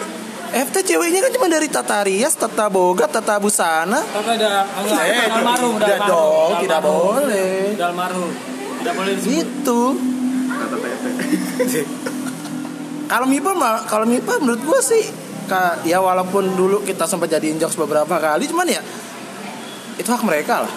FT 0.67 0.83
ceweknya 0.83 1.23
kan 1.23 1.31
cuma 1.31 1.47
dari 1.47 1.71
Tata 1.71 2.03
Rias, 2.03 2.35
Tata 2.35 2.67
Boga, 2.67 3.07
Tata 3.07 3.39
Busana. 3.39 4.03
Tapi 4.03 4.35
ada 4.35 4.67
enggak, 4.67 5.03
Eh, 5.07 5.31
almarhum, 5.31 5.75
tidak 5.79 5.99
dong, 6.11 6.51
tidak 6.67 6.81
boleh. 6.83 7.55
Udah 7.79 7.87
almarhum. 7.95 8.31
Tidak 8.83 8.95
boleh 8.99 9.13
disebut. 9.15 9.31
Gitu. 9.31 9.81
Kalau 13.07 13.27
MIPA 13.31 13.53
mah, 13.55 13.87
kalau 13.87 14.07
MIPA 14.11 14.43
menurut 14.43 14.63
gua 14.67 14.81
sih 14.83 15.03
ka- 15.51 15.83
ya 15.83 15.99
walaupun 15.99 16.55
dulu 16.55 16.81
kita 16.81 17.05
sempat 17.05 17.27
jadiin 17.29 17.59
jokes 17.59 17.75
beberapa 17.75 18.15
kali 18.15 18.47
cuman 18.47 18.71
ya 18.71 18.79
itu 19.99 20.07
hak 20.07 20.23
mereka 20.23 20.63
lah. 20.63 20.73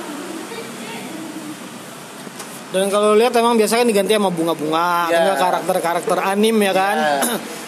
Dan 2.73 2.89
kalau 2.89 3.13
lihat 3.13 3.29
emang 3.37 3.53
biasanya 3.53 3.85
kan 3.85 3.89
diganti 3.93 4.17
sama 4.17 4.33
bunga-bunga, 4.33 5.05
Ya. 5.07 5.21
enggak 5.21 5.37
karakter-karakter 5.39 6.17
anim 6.17 6.57
ya 6.57 6.73
kan. 6.73 6.97
Ya. 6.97 7.21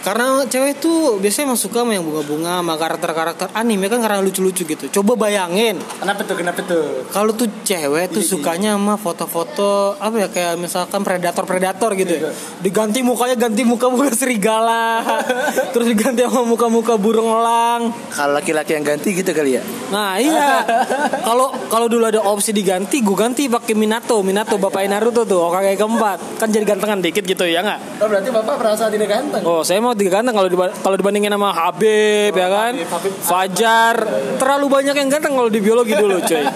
karena 0.00 0.44
cewek 0.48 0.80
tuh 0.80 1.20
biasanya 1.20 1.52
emang 1.52 1.60
suka 1.60 1.84
sama 1.84 1.92
yang 1.96 2.04
bunga-bunga 2.04 2.60
sama 2.60 2.74
karakter-karakter 2.80 3.46
anim 3.52 3.76
ya 3.80 3.88
kan 3.92 4.00
karena 4.00 4.18
lucu-lucu 4.24 4.62
gitu. 4.64 4.84
Coba 5.00 5.28
bayangin 5.28 5.76
Kenapa 6.00 6.24
tuh? 6.24 6.36
Kenapa 6.36 6.60
tuh? 6.64 7.04
kalau 7.12 7.32
tuh 7.36 7.48
cewek 7.64 8.12
tuh 8.12 8.24
sukanya 8.24 8.76
sama 8.76 8.96
foto-foto 8.96 9.96
apa 10.00 10.16
ya 10.16 10.28
kayak 10.32 10.54
misalkan 10.56 11.04
predator-predator 11.04 11.92
gitu 11.96 12.12
ya. 12.16 12.30
Diganti 12.64 13.04
mukanya 13.04 13.36
ganti 13.36 13.62
muka-muka 13.64 14.12
serigala. 14.16 15.04
terus 15.72 15.92
diganti 15.92 16.24
sama 16.24 16.44
muka-muka 16.48 16.96
burung 16.96 17.28
elang. 17.28 17.92
Kalau 18.12 18.36
laki-laki 18.36 18.76
yang 18.76 18.84
ganti 18.86 19.12
gitu 19.12 19.30
kali 19.30 19.60
ya. 19.60 19.62
Nah 19.90 20.16
iya 20.22 20.62
Kalau 21.26 21.50
kalau 21.66 21.90
dulu 21.90 22.06
ada 22.06 22.22
opsi 22.22 22.54
diganti 22.54 23.02
Gue 23.02 23.18
ganti 23.18 23.50
pakai 23.50 23.74
Minato 23.74 24.22
Minato 24.22 24.54
bapak 24.54 24.86
Naruto 24.86 25.26
tuh 25.26 25.50
Okage 25.50 25.74
keempat 25.74 26.38
Kan 26.38 26.54
jadi 26.54 26.62
gantengan 26.62 27.02
dikit 27.02 27.26
gitu 27.26 27.42
ya 27.42 27.60
nggak 27.66 27.98
Oh 27.98 28.06
berarti 28.06 28.30
bapak 28.30 28.54
merasa 28.56 28.86
tidak 28.86 29.08
ganteng. 29.10 29.42
Oh 29.42 29.66
saya 29.66 29.82
mau 29.90 29.96
tiga 29.96 30.10
ganteng 30.12 30.32
kalau 30.32 30.46
diba- 30.46 30.70
kalau 30.76 30.94
dibandingin 30.94 31.28
sama 31.28 31.50
Habib 31.50 32.30
ya 32.32 32.48
kan 32.48 32.72
Fajar 33.20 33.94
Terlalu 34.38 34.66
banyak 34.70 34.94
yang 34.94 35.08
ganteng 35.08 35.34
kalau 35.34 35.46
di 35.46 35.58
biologi 35.58 35.92
dulu 35.92 36.16
cuy 36.20 36.46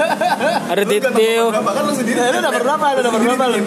Ada 0.64 0.82
Titil 0.84 1.50
Bahkan 1.50 1.82
lu 1.82 1.92
sendiri 1.92 2.18
Lu 2.30 2.38
nomor 2.40 2.62
berapa? 2.62 2.86
Lu 2.92 3.00
nomor 3.02 3.20
berapa 3.20 3.44
lu? 3.50 3.58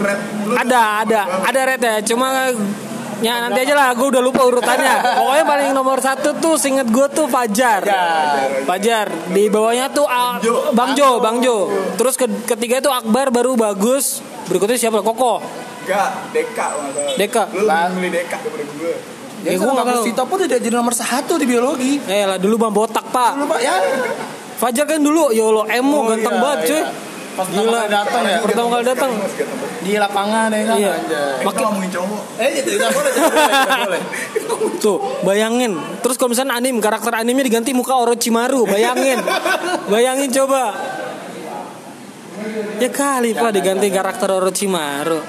Ada 0.55 0.81
ada 1.03 1.21
Ada 1.43 1.59
red 1.67 1.81
ya 1.81 1.95
Cuma 2.05 2.27
Ya 3.17 3.41
nanti 3.41 3.65
aja 3.65 3.73
lah, 3.73 3.97
gue 3.97 4.07
udah 4.07 4.21
lupa 4.21 4.45
urutannya. 4.45 4.93
Pokoknya 5.17 5.41
paling 5.41 5.67
nomor 5.73 5.97
satu 5.97 6.37
tuh, 6.37 6.53
singet 6.53 6.85
gue 6.85 7.01
tuh 7.09 7.25
Fajar. 7.25 7.81
Fajar. 8.61 9.09
Di 9.33 9.49
bawahnya 9.49 9.89
tuh 9.89 10.05
A- 10.05 10.37
Bang 10.69 10.93
Jo, 10.93 11.17
Bang 11.17 11.41
Jo. 11.41 11.65
Terus 11.97 12.13
ke- 12.13 12.45
ketiga 12.45 12.77
itu 12.77 12.93
Akbar 12.93 13.33
baru 13.33 13.57
bagus. 13.57 14.21
Berikutnya 14.45 14.77
siapa? 14.77 15.01
Koko. 15.01 15.41
Enggak, 15.81 16.29
Deka 16.29 16.67
masalah. 16.77 17.13
Deka. 17.17 17.43
Lu 17.57 17.65
milih 17.97 18.11
Deka 18.13 18.37
daripada 18.37 18.63
gue. 18.69 18.93
Ya, 19.47 19.55
Ya, 19.55 19.57
gua 19.57 19.71
nggak 19.71 19.87
Bagus 19.87 19.99
tahu. 20.03 20.07
Tito 20.11 20.23
pun 20.27 20.37
udah 20.43 20.59
jadi 20.59 20.75
nomor 20.75 20.91
satu 20.91 21.33
di 21.39 21.45
biologi. 21.47 22.03
Eh 22.03 22.27
lah 22.27 22.35
dulu 22.35 22.59
bang 22.59 22.73
botak 22.75 23.05
pak. 23.07 23.31
Lu 23.39 23.47
pak 23.47 23.59
ya? 23.63 23.75
Fajar 24.57 24.83
kan 24.83 24.99
dulu, 24.99 25.31
ya 25.31 25.45
Allah 25.45 25.65
emo 25.71 25.97
Oh, 25.97 26.03
ganteng 26.09 26.33
iya, 26.33 26.41
banget 26.41 26.59
cuy. 26.65 26.75
iya. 26.75 26.85
Pas 27.37 27.45
pertama 27.45 27.69
Gila. 27.69 27.77
kali 27.77 27.89
datang 27.93 28.23
ya? 28.25 28.37
Pertama 28.41 28.67
kali 28.67 28.83
datang. 28.83 29.11
Di 29.77 29.91
lapangan 29.95 30.49
ya 30.49 30.61
kan? 30.65 30.75
Iya. 30.81 30.91
Anjay. 30.97 31.37
Kita 31.45 31.61
ngomongin 31.63 31.91
cowok. 31.93 32.21
Eh 32.41 32.49
itu 32.57 32.69
tidak 32.73 32.89
boleh. 32.91 34.01
Tuh, 34.83 34.97
bayangin. 35.21 35.71
Terus 36.01 36.17
kalau 36.17 36.33
misalnya 36.33 36.57
anim, 36.57 36.81
karakter 36.81 37.13
animnya 37.13 37.45
diganti 37.45 37.77
muka 37.77 37.93
Orochimaru, 37.93 38.65
bayangin. 38.65 39.21
bayangin 39.93 40.33
coba. 40.33 40.73
Ya 42.77 42.89
kali 42.89 43.33
Pak 43.33 43.51
diganti 43.53 43.87
karakter 43.89 44.29
Orochimaru. 44.33 45.19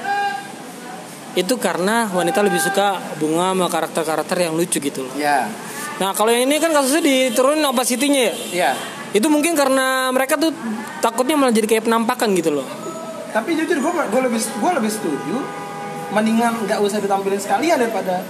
Itu 1.39 1.55
karena 1.63 2.11
wanita 2.11 2.43
lebih 2.43 2.59
suka 2.59 2.99
bunga 3.23 3.55
sama 3.55 3.71
karakter-karakter 3.71 4.37
yang 4.43 4.59
lucu 4.59 4.83
gitu 4.83 5.07
loh. 5.07 5.15
Ya, 5.15 5.47
Nah, 5.99 6.15
kalau 6.15 6.31
yang 6.31 6.47
ini 6.47 6.63
kan 6.63 6.71
kasusnya 6.71 7.03
diturunin 7.03 7.63
opacity-nya 7.67 8.23
ya. 8.31 8.35
ya. 8.55 8.71
Itu 9.11 9.27
mungkin 9.27 9.59
karena 9.59 10.15
mereka 10.15 10.39
tuh 10.39 10.55
takutnya 11.03 11.35
malah 11.35 11.51
jadi 11.51 11.67
kayak 11.67 11.91
penampakan 11.91 12.39
gitu 12.39 12.55
loh. 12.55 12.67
Tapi 13.35 13.59
jujur 13.59 13.77
gue 13.83 13.93
gue 13.93 14.21
lebih 14.31 14.41
gue 14.41 14.71
lebih 14.79 14.91
setuju 14.91 15.37
mendingan 16.15 16.65
nggak 16.65 16.81
usah 16.81 17.03
ditampilin 17.03 17.37
sekalian 17.37 17.77
daripada 17.77 18.25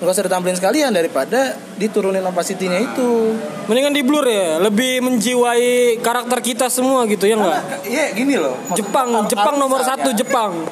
nggak 0.00 0.08
usah 0.16 0.24
ditampilin 0.24 0.56
sekalian 0.56 0.90
daripada 0.96 1.58
diturunin 1.76 2.24
opacity-nya 2.24 2.78
itu. 2.78 3.36
Mendingan 3.68 3.92
di 3.92 4.02
blur 4.06 4.24
ya, 4.24 4.56
lebih 4.62 5.04
menjiwai 5.04 5.98
karakter 6.00 6.38
kita 6.40 6.66
semua 6.72 7.04
gitu 7.10 7.26
ya 7.26 7.36
enggak? 7.36 7.84
Iya 7.84 8.04
gini 8.16 8.38
loh. 8.38 8.54
Jepang, 8.72 9.12
Jepang 9.28 9.58
nomor 9.58 9.82
satu 9.82 10.14
Jepang. 10.14 10.64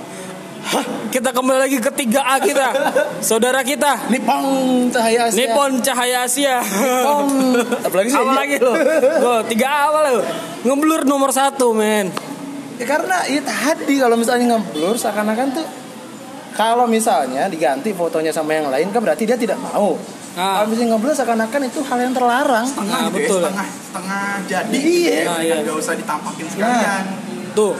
Hah, 0.68 0.84
kita 1.08 1.32
kembali 1.32 1.64
lagi 1.64 1.80
ke 1.80 1.88
3A 1.88 2.36
kita. 2.44 2.68
Saudara 3.24 3.64
kita. 3.64 4.12
Nippon 4.12 4.44
Cahaya 4.92 5.32
Asia. 5.32 5.38
Nippon 5.40 5.72
Cahaya 5.80 6.18
Asia. 6.28 6.56
Nippon. 6.60 7.26
Apalagi 7.88 8.08
sih 8.12 8.20
Apa 8.20 8.32
lagi 8.36 8.56
lo? 8.60 8.72
Go, 9.16 9.32
3A 9.48 9.78
apa 9.88 9.98
lo? 10.12 10.20
Ngeblur 10.68 11.08
nomor 11.08 11.32
satu 11.32 11.72
men. 11.72 12.12
Ya 12.76 12.84
karena 12.84 13.24
ya 13.26 13.40
tadi 13.40 13.96
kalau 13.96 14.14
misalnya 14.14 14.54
ngeblur 14.54 14.94
seakan-akan 14.94 15.46
tuh 15.50 15.66
kalau 16.52 16.84
misalnya 16.86 17.48
diganti 17.48 17.90
fotonya 17.90 18.30
sama 18.30 18.54
yang 18.54 18.68
lain 18.68 18.92
kan 18.92 19.00
berarti 19.00 19.24
dia 19.24 19.40
tidak 19.40 19.56
mau. 19.58 19.96
Ah. 20.36 20.62
Kalau 20.62 20.68
misalnya 20.70 20.94
ngeblur 20.94 21.14
seakan-akan 21.16 21.60
itu 21.64 21.80
hal 21.80 21.98
yang 21.98 22.12
terlarang. 22.12 22.66
Setengah 22.68 22.92
Nah, 22.92 23.08
gitu 23.08 23.16
ya, 23.16 23.24
betul. 23.24 23.40
setengah 23.40 23.66
setengah 23.88 24.26
jadi. 24.44 24.76
Iya. 24.76 25.18
Nah, 25.24 25.38
iya. 25.40 25.54
Enggak 25.64 25.76
usah 25.80 25.94
ditampakin 25.96 26.46
sekalian. 26.52 27.04
Tuh. 27.56 27.74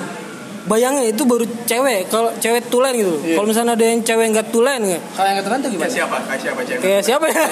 Bayangin 0.68 1.08
itu 1.08 1.24
baru 1.24 1.48
cewek. 1.64 2.06
Kalau 2.06 2.28
cewek 2.36 2.68
tulen 2.68 2.92
gitu. 2.92 3.14
Iya. 3.24 3.34
Kalau 3.34 3.46
misalnya 3.48 3.72
ada 3.72 3.84
yang 3.84 4.00
cewek 4.00 4.26
nggak 4.30 4.46
tulen 4.48 4.80
nggak? 4.84 5.02
Kalau 5.10 5.26
yang 5.26 5.38
keturunan 5.40 5.58
tuh 5.58 5.68
Kayak 5.68 5.80
gimana? 5.80 5.94
siapa? 5.96 6.16
Kayak 6.22 6.40
siapa 6.44 6.60
cewek? 6.62 6.80
Kayak 6.84 7.02
siapa 7.02 7.24
ya? 7.26 7.42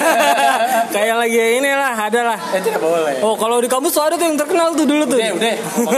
Kayak 0.95 1.15
lagi 1.17 1.39
ini 1.57 1.69
lah, 1.71 1.93
ada 1.97 2.21
lah. 2.23 2.39
Eh 2.53 2.61
tidak 2.61 2.79
boleh. 2.79 3.15
Oh, 3.19 3.33
kalau 3.33 3.57
di 3.57 3.67
kampus 3.67 3.91
tuh 3.91 4.03
ada 4.03 4.15
tuh 4.15 4.23
yang 4.23 4.37
terkenal 4.37 4.71
tuh 4.71 4.85
dulu 4.85 5.03
tuh. 5.03 5.17
Udah, 5.17 5.33
udah. 5.33 5.55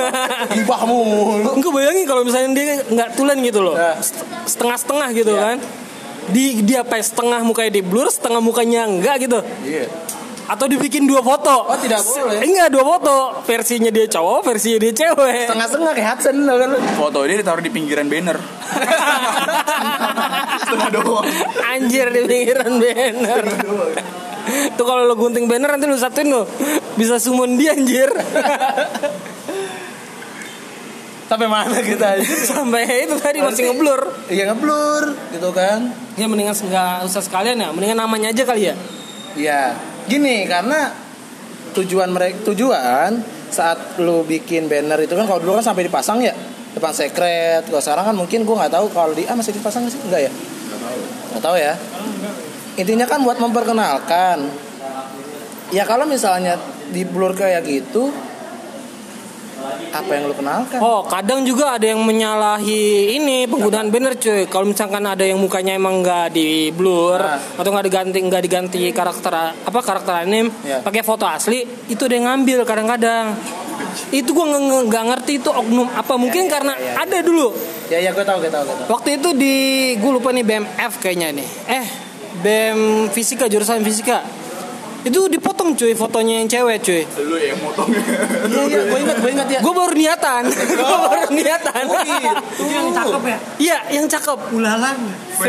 Gibah 0.55 0.81
mulu. 0.83 1.43
Enggak 1.51 1.71
bayangin 1.71 2.05
kalau 2.05 2.23
misalnya 2.23 2.49
dia 2.55 2.81
nggak 2.83 3.09
tulen 3.13 3.37
gitu 3.41 3.59
loh. 3.59 3.75
Nah. 3.75 3.99
setengah-setengah 4.45 5.09
gitu 5.13 5.31
Iya. 5.31 5.43
kan. 5.43 5.57
Di 6.29 6.61
dia 6.61 6.85
apa 6.85 6.95
setengah 6.95 7.41
mukanya 7.41 7.71
di 7.71 7.81
blur, 7.81 8.05
setengah 8.07 8.37
mukanya 8.37 8.85
enggak 8.85 9.17
gitu. 9.19 9.41
Iya. 9.61 9.89
Atau 10.49 10.65
dibikin 10.65 11.05
dua 11.05 11.21
foto. 11.21 11.69
Oh, 11.69 11.77
tidak 11.77 12.01
boleh. 12.01 12.41
Enggak, 12.41 12.73
dua 12.73 12.81
foto. 12.81 13.45
Versinya 13.45 13.93
dia 13.93 14.09
cowok, 14.09 14.41
versinya 14.41 14.81
dia 14.81 14.93
cewek. 14.97 15.45
Setengah-setengah 15.45 15.93
kayak 15.93 16.07
Hudson 16.09 16.35
kan. 16.41 16.69
Foto 16.97 17.19
ini 17.29 17.33
ditaruh 17.37 17.61
di 17.61 17.69
pinggiran 17.69 18.09
banner. 18.09 18.37
Setengah 20.65 20.89
doang. 20.89 21.25
Anjir 21.69 22.09
di 22.09 22.21
pinggiran 22.25 22.81
banner. 22.81 23.45
Tuh 24.49 24.85
kalau 24.85 25.05
lo 25.05 25.13
gunting 25.13 25.45
banner 25.45 25.77
nanti 25.77 25.85
lu 25.85 25.93
satuin 25.93 26.33
lo 26.33 26.49
bisa 26.97 27.21
summon 27.21 27.53
dia 27.53 27.77
anjir. 27.77 28.09
Sampai 31.29 31.45
mana 31.45 31.77
kita 31.77 32.17
aja? 32.17 32.25
Sampai 32.57 33.05
itu 33.05 33.13
tadi 33.21 33.45
masih 33.45 33.69
ngeblur. 33.69 34.01
Iya 34.33 34.49
ngeblur 34.49 35.03
gitu 35.29 35.49
kan. 35.53 35.93
Ya 36.17 36.25
mendingan 36.25 36.57
nggak 36.57 37.05
usah 37.05 37.21
sekalian 37.21 37.61
ya, 37.61 37.69
mendingan 37.69 38.01
namanya 38.01 38.33
aja 38.33 38.43
kali 38.49 38.73
ya. 38.73 38.75
Iya. 39.37 39.63
Gini 40.09 40.49
karena 40.49 40.89
tujuan 41.77 42.09
mereka 42.09 42.49
tujuan 42.49 43.21
saat 43.53 44.01
lu 44.01 44.25
bikin 44.25 44.65
banner 44.65 44.97
itu 45.01 45.13
kan 45.13 45.25
kalau 45.29 45.39
dulu 45.41 45.61
kan 45.61 45.65
sampai 45.69 45.85
dipasang 45.85 46.19
ya 46.25 46.33
depan 46.73 46.93
sekret. 46.93 47.69
Kalau 47.69 47.81
sekarang 47.81 48.05
kan 48.13 48.15
mungkin 48.17 48.41
gua 48.45 48.65
nggak 48.65 48.73
tahu 48.73 48.85
kalau 48.89 49.13
di 49.13 49.29
ah 49.29 49.37
masih 49.37 49.53
dipasang 49.53 49.85
sih? 49.89 50.01
Enggak 50.01 50.29
ya? 50.29 50.31
Nggak 51.33 51.43
tahu 51.45 51.55
ya. 51.57 51.73
Intinya 52.77 53.05
kan 53.05 53.21
buat 53.21 53.37
memperkenalkan. 53.37 54.49
Ya 55.69 55.85
kalau 55.85 56.09
misalnya 56.09 56.57
di 56.89 57.05
blur 57.05 57.37
kayak 57.37 57.61
gitu 57.69 58.09
apa 59.89 60.11
yang 60.11 60.23
lu 60.25 60.35
kenalkan? 60.35 60.77
Oh, 60.79 61.01
kadang 61.03 61.41
juga 61.41 61.75
ada 61.75 61.85
yang 61.85 62.01
menyalahi 62.01 63.15
ini 63.15 63.45
penggunaan 63.45 63.89
banner 63.89 64.15
cuy. 64.15 64.45
Kalau 64.45 64.65
misalkan 64.65 65.01
ada 65.01 65.21
yang 65.21 65.37
mukanya 65.37 65.73
emang 65.73 65.99
nggak 65.99 66.31
di 66.31 66.69
blur 66.69 67.17
Nah. 67.19 67.37
atau 67.57 67.69
nggak 67.69 67.85
diganti 67.85 68.17
nggak 68.19 68.43
diganti 68.43 68.81
karakter 68.89 69.33
apa 69.59 69.79
karakter 69.81 70.23
anime, 70.23 70.51
Ya. 70.61 70.79
pakai 70.79 71.01
foto 71.01 71.25
asli, 71.25 71.61
itu 71.87 72.01
ada 72.03 72.13
yang 72.13 72.25
ngambil 72.29 72.63
kadang-kadang. 72.63 73.35
Itu 74.13 74.33
gua 74.33 74.45
nggak- 74.49 75.07
ngerti 75.09 75.41
itu 75.41 75.49
oknum 75.49 75.89
apa 75.89 76.13
mungkin 76.15 76.45
karena 76.45 76.73
ya, 76.75 76.83
ya. 76.83 76.93
ada 77.05 77.17
dulu. 77.19 77.47
Ya 77.89 77.97
ya 77.99 78.13
gue 78.13 78.21
tahu 78.21 78.37
gue 78.37 78.51
tahu 78.53 78.63
gue 78.63 78.75
tahu. 78.75 78.87
Waktu 78.93 79.09
itu 79.17 79.29
di 79.33 79.55
gue 79.97 80.11
lupa 80.13 80.29
nih 80.29 80.45
BMF 80.45 81.01
kayaknya 81.01 81.33
nih. 81.33 81.47
Eh, 81.65 81.85
BM 82.39 82.81
fisika 83.09 83.49
jurusan 83.49 83.81
fisika. 83.81 84.21
Itu 84.99 85.31
dipotong 85.31 85.79
cuy 85.79 85.95
fotonya 85.95 86.43
yang 86.43 86.47
cewek 86.51 86.77
cuy. 86.83 87.03
Lu 87.23 87.35
yang 87.39 87.55
motong. 87.63 87.87
Iya 87.89 88.61
iya 88.67 88.79
gue 88.83 88.99
ingat 88.99 89.17
gue 89.23 89.31
ingat 89.31 89.47
ya. 89.47 89.59
Gue 89.63 89.73
baru 89.73 89.93
niatan. 89.95 90.43
Gue 90.79 90.99
baru 91.07 91.29
niatan. 91.31 91.83
Itu 91.87 92.63
yang 92.67 92.87
cakep 92.91 93.21
ya. 93.23 93.37
Iya, 93.59 93.77
yang 93.95 94.05
cakep. 94.11 94.39
Ulalang. 94.51 94.99
V. 95.39 95.45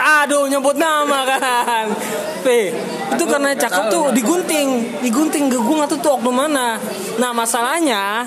Aduh, 0.00 0.48
nyebut 0.48 0.76
nama 0.80 1.28
kan. 1.28 1.86
V. 2.40 2.46
Itu 3.12 3.24
karena 3.28 3.52
cakep 3.52 3.84
tuh 3.92 4.04
digunting, 4.16 5.00
digunting 5.04 5.52
gue 5.52 5.60
nggak 5.60 5.90
tahu 5.92 6.00
tuh 6.00 6.12
oknum 6.16 6.32
mana. 6.32 6.80
Nah, 7.20 7.30
masalahnya 7.36 8.24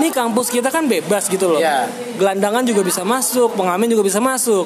ini 0.00 0.08
kampus 0.08 0.48
kita 0.48 0.72
kan 0.72 0.88
bebas 0.88 1.28
gitu 1.28 1.56
loh. 1.56 1.60
Iya. 1.60 1.84
Gelandangan 2.16 2.64
juga 2.64 2.80
bisa 2.80 3.04
masuk, 3.04 3.52
pengamen 3.52 3.88
juga 3.90 4.00
bisa 4.00 4.16
masuk. 4.16 4.64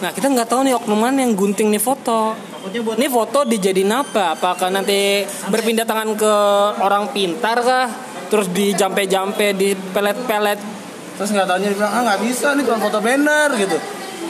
Nah, 0.00 0.10
kita 0.10 0.32
nggak 0.32 0.48
tahu 0.48 0.64
nih 0.64 0.74
oknum 0.74 0.98
mana 0.98 1.20
yang 1.20 1.36
gunting 1.36 1.68
nih 1.68 1.82
foto. 1.82 2.51
Ini 2.70 3.06
foto 3.10 3.42
dijadiin 3.42 3.90
apa? 3.90 4.38
Apakah 4.38 4.70
nanti 4.70 5.26
berpindah 5.50 5.82
tangan 5.82 6.14
ke 6.14 6.34
orang 6.78 7.10
pintar 7.10 7.58
kah? 7.58 7.86
Terus 8.30 8.48
dijampe-jampe, 8.54 9.52
di 9.52 9.74
pelet-pelet 9.74 10.82
Terus 11.16 11.38
nggak 11.38 11.46
tahunya 11.48 11.68
dia 11.70 11.78
bilang 11.78 11.92
ah 11.92 12.02
nggak 12.02 12.20
bisa 12.24 12.46
nih 12.56 12.62
cuma 12.66 12.78
foto 12.80 12.98
banner 12.98 13.48
gitu. 13.54 13.78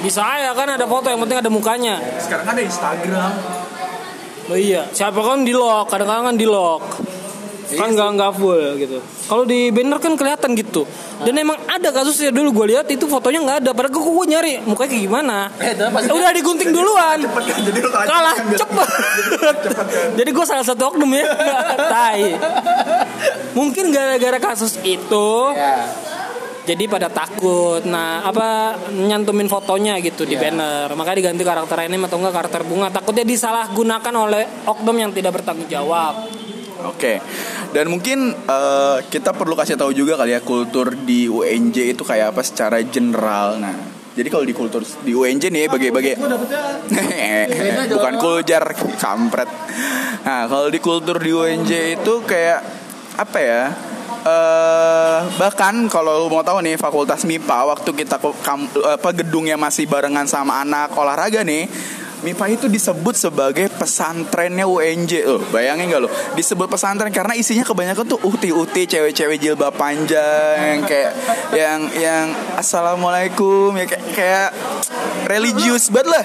bisa 0.03 0.19
ya 0.35 0.51
kan 0.51 0.67
ada 0.67 0.83
foto 0.85 1.07
yang 1.09 1.23
penting 1.23 1.39
ada 1.39 1.47
mukanya. 1.47 1.97
Sekarang 2.19 2.43
ada 2.43 2.59
Instagram. 2.59 3.33
Oh 4.51 4.59
iya, 4.59 4.91
siapa 4.91 5.23
kan 5.23 5.47
di 5.47 5.55
lock, 5.55 5.87
kadang-kadang 5.87 6.35
kan 6.35 6.37
di 6.37 6.43
lock. 6.43 7.02
Kan 7.75 7.89
nggak 7.91 8.09
nggak 8.15 8.33
full 8.35 8.61
gitu. 8.77 8.99
Kalau 9.01 9.45
di 9.45 9.69
banner 9.69 9.97
kan 9.97 10.13
kelihatan 10.13 10.53
gitu. 10.53 10.83
Dan 11.23 11.35
emang 11.35 11.57
ada 11.65 11.89
kasusnya 11.89 12.29
dulu 12.29 12.53
gue 12.53 12.75
lihat 12.75 12.87
itu 12.87 13.05
fotonya 13.05 13.41
nggak 13.41 13.59
ada. 13.63 13.71
Padahal 13.71 13.93
gue, 13.93 14.03
gue 14.03 14.27
nyari 14.29 14.53
mukanya 14.63 14.91
kayak 14.91 15.03
gimana. 15.03 15.37
Eh, 15.57 15.73
Udah 16.09 16.31
digunting 16.31 16.71
duluan. 16.71 17.19
Jadi 17.23 17.79
lu 17.79 17.89
kalah 17.89 18.07
Kalah 18.07 18.35
kan, 18.35 18.45
biar- 18.47 18.61
cepet. 18.61 18.89
Jadi 20.19 20.31
gue 20.31 20.45
salah 20.45 20.65
satu 20.65 20.83
oknum 20.91 21.11
ya. 21.13 21.25
Tai. 21.93 22.23
Mungkin 23.53 23.85
gara-gara 23.89 24.39
kasus 24.43 24.81
itu 24.83 25.29
Ya. 25.53 25.87
jadi 26.63 26.87
pada 26.87 27.11
takut 27.11 27.83
nah 27.83 28.23
apa 28.23 28.71
nyantumin 28.89 29.51
fotonya 29.51 29.99
gitu 29.99 30.23
di 30.23 30.39
banner 30.39 30.95
makanya 30.95 31.19
diganti 31.19 31.43
karakter 31.43 31.75
anime 31.77 32.07
atau 32.07 32.23
enggak 32.23 32.35
karakter 32.35 32.63
bunga 32.63 32.87
takutnya 32.89 33.27
disalahgunakan 33.27 34.15
oleh 34.15 34.43
oknum 34.65 34.95
yang 34.95 35.11
tidak 35.11 35.35
bertanggung 35.35 35.67
jawab 35.67 36.23
Oke, 36.89 37.23
dan 37.71 37.87
mungkin 37.87 38.35
eh, 38.35 38.97
kita 39.07 39.31
perlu 39.35 39.55
kasih 39.55 39.79
tahu 39.79 39.95
juga 39.95 40.19
kali 40.19 40.35
ya 40.35 40.41
kultur 40.43 40.95
di 40.95 41.31
UNJ 41.31 41.95
itu 41.95 42.03
kayak 42.03 42.35
apa 42.35 42.43
secara 42.43 42.83
general. 42.83 43.59
Nah, 43.59 43.77
jadi 44.13 44.29
kalau 44.29 44.45
di 44.45 44.55
kultur 44.55 44.83
di 44.85 45.13
UNJ 45.17 45.49
nih 45.49 45.71
bagi-bagi 45.71 46.13
bukan 47.97 48.15
kuljar 48.21 48.65
kampret. 49.01 49.49
Nah, 50.23 50.47
kalau 50.51 50.69
di 50.69 50.79
kultur 50.83 51.17
di 51.17 51.33
UNJ 51.33 51.99
itu 52.01 52.15
kayak 52.27 52.61
apa 53.17 53.39
ya? 53.41 53.63
eh 54.23 55.19
bahkan 55.35 55.91
kalau 55.91 56.23
lu 56.23 56.31
mau 56.31 56.47
tahu 56.47 56.63
nih 56.63 56.79
fakultas 56.79 57.27
MIPA 57.27 57.75
waktu 57.75 57.91
kita 57.91 58.23
ke 58.23 58.31
kam- 58.47 58.71
apa 58.71 59.11
gedungnya 59.11 59.59
masih 59.59 59.91
barengan 59.91 60.31
sama 60.31 60.63
anak 60.63 60.95
olahraga 60.95 61.43
nih 61.43 61.67
MIPA 62.23 62.45
itu 62.55 62.67
disebut 62.71 63.15
sebagai 63.19 63.67
pesantrennya 63.75 64.67
UNJ 64.67 65.27
loh. 65.27 65.43
Bayangin 65.51 65.91
gak 65.91 66.01
lo? 66.07 66.09
Disebut 66.39 66.71
pesantren 66.71 67.11
karena 67.11 67.35
isinya 67.35 67.67
kebanyakan 67.67 68.07
tuh 68.07 68.21
uhti-uhti 68.23 68.87
cewek-cewek 68.87 69.43
jilbab 69.43 69.75
panjang 69.75 70.57
yang 70.63 70.83
kayak 70.87 71.13
yang 71.51 71.81
yang 71.99 72.27
assalamualaikum 72.55 73.75
ya 73.75 73.87
kayak, 73.91 74.05
kayak 74.15 74.51
religius 75.27 75.91
banget 75.91 76.15
lah. 76.15 76.25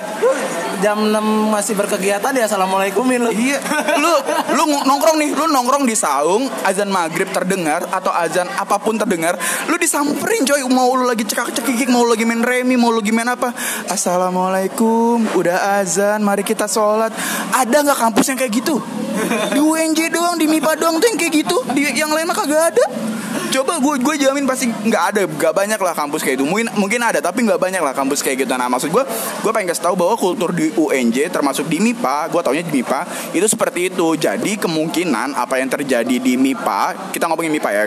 Jam 0.78 1.10
6 1.10 1.18
masih 1.50 1.74
berkegiatan 1.74 2.30
ya 2.38 2.46
assalamualaikumin 2.46 3.26
lu. 3.26 3.32
Iya, 3.34 3.58
lu 3.98 4.14
lu 4.54 4.64
ng- 4.64 4.86
nongkrong 4.88 5.18
nih, 5.20 5.30
lu 5.36 5.46
nongkrong 5.52 5.84
di 5.84 5.96
saung, 5.98 6.48
azan 6.64 6.88
maghrib 6.88 7.28
terdengar 7.32 7.84
atau 7.92 8.12
azan 8.14 8.48
apa 8.48 8.80
pun 8.80 8.96
terdengar, 8.96 9.36
lu 9.68 9.76
disamperin 9.76 10.48
coy, 10.48 10.64
mau 10.72 10.96
lu 10.96 11.04
lagi 11.04 11.28
cekak 11.28 11.52
cekikik, 11.52 11.92
mau 11.92 12.08
lu 12.08 12.16
lagi 12.16 12.24
main 12.24 12.40
remi, 12.40 12.80
mau 12.80 12.94
lu 12.94 13.04
gimana 13.04 13.36
apa? 13.36 13.52
Assalamualaikum, 13.92 15.36
udah 15.36 15.84
azan, 15.84 16.24
mari 16.24 16.48
kita 16.48 16.70
sholat. 16.70 17.12
Ada 17.52 17.84
nggak 17.84 18.00
kampus 18.00 18.26
yang 18.32 18.40
kayak 18.40 18.54
gitu? 18.56 18.80
Di 19.52 19.60
UNJ 19.60 20.14
doang, 20.14 20.38
di 20.38 20.46
MIPA 20.46 20.78
doang 20.78 21.02
tuh 21.02 21.08
yang 21.10 21.20
kayak 21.20 21.34
gitu, 21.44 21.58
di 21.74 21.84
yang 21.98 22.14
lain 22.14 22.30
mah 22.30 22.38
kagak 22.38 22.76
ada. 22.76 22.86
Coba 23.48 23.80
gue 23.80 23.96
gue 24.04 24.16
jamin 24.22 24.46
pasti 24.46 24.68
nggak 24.68 25.04
ada, 25.14 25.22
nggak 25.26 25.54
banyak 25.56 25.80
lah 25.80 25.94
kampus 25.96 26.22
kayak 26.22 26.40
itu. 26.40 26.46
Mungkin 26.46 26.68
mungkin 26.78 27.00
ada, 27.02 27.20
tapi 27.24 27.48
nggak 27.48 27.60
banyak 27.60 27.82
lah 27.82 27.96
kampus 27.96 28.22
kayak 28.22 28.46
gitu. 28.46 28.54
Nah 28.56 28.68
maksud 28.68 28.92
gue, 28.92 29.04
gue 29.44 29.52
pengen 29.56 29.72
kasih 29.72 29.90
tahu 29.90 29.96
bahwa 29.98 30.16
kultur 30.20 30.52
di 30.52 30.70
UNJ 30.76 31.32
termasuk 31.32 31.66
di 31.66 31.80
MIPA, 31.80 32.30
gue 32.30 32.42
taunya 32.44 32.64
di 32.64 32.72
MIPA 32.72 33.00
itu 33.34 33.48
seperti 33.48 33.92
itu. 33.92 34.08
Jadi 34.20 34.47
kemungkinan 34.56 35.36
apa 35.36 35.60
yang 35.60 35.68
terjadi 35.68 36.16
di 36.16 36.40
MIPA, 36.40 37.12
kita 37.12 37.28
ngomongin 37.28 37.52
MIPA 37.52 37.70
ya, 37.76 37.84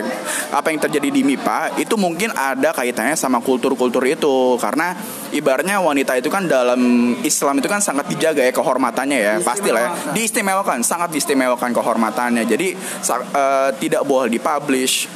apa 0.53 0.69
yang 0.69 0.77
terjadi 0.77 1.09
di 1.09 1.25
MIPA 1.25 1.81
itu 1.81 1.97
mungkin 1.97 2.29
ada 2.37 2.69
kaitannya 2.69 3.17
sama 3.17 3.41
kultur-kultur 3.41 4.05
itu 4.05 4.59
karena 4.61 4.93
ibaratnya 5.31 5.81
wanita 5.81 6.19
itu 6.19 6.27
kan 6.29 6.45
dalam 6.45 6.77
Islam 7.23 7.57
itu 7.57 7.71
kan 7.71 7.79
sangat 7.81 8.05
dijaga 8.11 8.45
ya 8.45 8.53
kehormatannya 8.53 9.17
ya, 9.17 9.33
pastilah 9.41 9.81
ya, 9.81 9.89
diistimewakan, 10.13 10.85
sangat 10.85 11.09
diistimewakan 11.09 11.71
kehormatannya. 11.73 12.45
Jadi 12.45 12.75
eh, 12.75 13.69
tidak 13.79 14.03
boleh 14.03 14.27
dipublish, 14.27 15.07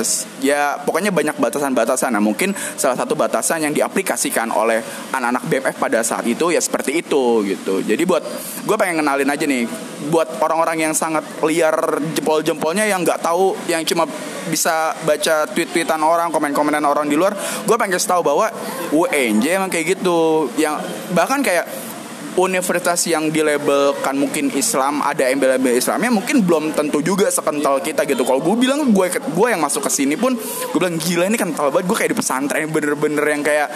s- 0.00 0.24
ya 0.40 0.80
pokoknya 0.80 1.12
banyak 1.12 1.36
batasan-batasan. 1.36 2.16
Nah 2.16 2.24
mungkin 2.24 2.56
salah 2.74 2.96
satu 2.96 3.12
batasan 3.12 3.60
yang 3.60 3.76
diaplikasikan 3.76 4.48
oleh 4.48 4.80
anak-anak 5.12 5.44
BMF 5.44 5.76
pada 5.76 6.00
saat 6.00 6.24
itu 6.24 6.48
ya 6.48 6.60
seperti 6.64 7.04
itu 7.04 7.44
gitu. 7.44 7.84
Jadi 7.84 8.02
buat 8.08 8.24
gue 8.64 8.76
pengen 8.80 9.04
kenalin 9.04 9.28
aja 9.28 9.44
nih, 9.44 9.68
buat 10.08 10.40
orang-orang 10.40 10.88
yang 10.88 10.94
sangat 10.96 11.24
liar 11.44 12.00
jempol-jempolnya 12.16 12.88
yang 12.88 13.04
nggak 13.04 13.20
tahu, 13.20 13.54
yang 13.68 13.84
cuma 13.84 14.08
bisa 14.48 14.96
baca 15.04 15.44
tweet-tweetan 15.52 16.00
orang, 16.00 16.32
komen-komenan 16.32 16.84
orang 16.84 17.06
di 17.06 17.16
luar, 17.16 17.36
gue 17.36 17.76
pengen 17.76 17.96
kasih 17.96 18.16
tahu 18.16 18.22
bahwa 18.24 18.48
UNJ 18.92 19.44
emang 19.60 19.70
kayak 19.70 20.00
gitu, 20.00 20.48
yang 20.56 20.80
bahkan 21.12 21.44
kayak 21.44 21.87
universitas 22.36 23.00
yang 23.08 23.32
dilabelkan 23.32 24.18
mungkin 24.18 24.52
Islam 24.52 25.00
ada 25.00 25.24
embel-embel 25.30 25.78
Islamnya 25.78 26.12
mungkin 26.12 26.44
belum 26.44 26.76
tentu 26.76 27.00
juga 27.00 27.32
sekental 27.32 27.80
kita 27.80 28.04
gitu. 28.04 28.26
Kalau 28.26 28.42
gue 28.44 28.56
bilang 28.58 28.92
gue 28.92 29.06
gue 29.08 29.48
yang 29.48 29.62
masuk 29.62 29.86
ke 29.86 29.90
sini 29.90 30.18
pun 30.18 30.36
gue 30.36 30.78
bilang 30.78 31.00
gila 31.00 31.24
ini 31.30 31.38
kental 31.40 31.72
banget 31.72 31.86
gue 31.88 31.96
kayak 31.96 32.10
di 32.12 32.18
pesantren 32.18 32.68
bener-bener 32.68 33.24
yang 33.24 33.42
kayak 33.46 33.68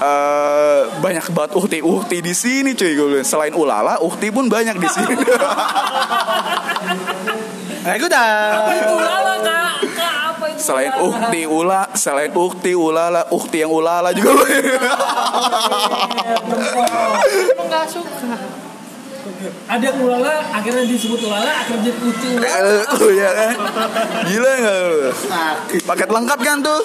eh, 0.00 0.80
banyak 0.98 1.26
banget 1.30 1.52
uhti 1.54 1.78
uhti 1.84 2.18
di 2.18 2.34
sini 2.34 2.74
cuy 2.74 2.92
gue 2.96 3.08
bilang. 3.18 3.26
Selain 3.28 3.54
ulala 3.54 4.02
uhti 4.02 4.32
pun 4.34 4.50
banyak 4.50 4.76
di 4.80 4.88
sini. 4.88 5.14
Nah, 7.82 7.98
gue 7.98 8.06
dah. 8.06 8.70
itu 8.78 8.94
lala 8.94 9.34
selain 10.62 10.94
ukti 10.96 11.42
ula 11.44 11.90
selain 11.92 12.30
ukti 12.30 12.72
ulala 12.72 13.26
ukti 13.28 13.60
yang 13.60 13.72
ulala 13.74 14.14
juga. 14.14 14.30
Emang 17.52 17.68
gak 17.68 17.86
suka. 17.90 18.36
Ada 19.66 19.82
yang 19.82 19.98
ulala, 20.02 20.34
akhirnya 20.50 20.82
disebut 20.86 21.26
ulala, 21.26 21.50
akhirnya 21.50 21.90
jadi 21.90 21.98
uti 22.00 22.26
ulala. 22.38 22.82
oh 22.94 23.10
ya 23.10 23.30
kan? 23.30 23.54
Gila 24.26 24.50
nggak 24.56 24.76
lu? 24.82 24.98
Paket 25.82 26.08
lengkap 26.10 26.38
kan 26.42 26.56
tuh? 26.58 26.80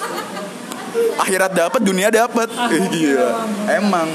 Akhirat 1.18 1.52
dapat 1.52 1.80
dunia 1.82 2.08
dapat 2.10 2.48
Eh, 2.50 2.82
gila. 2.90 3.46
emang 3.70 4.08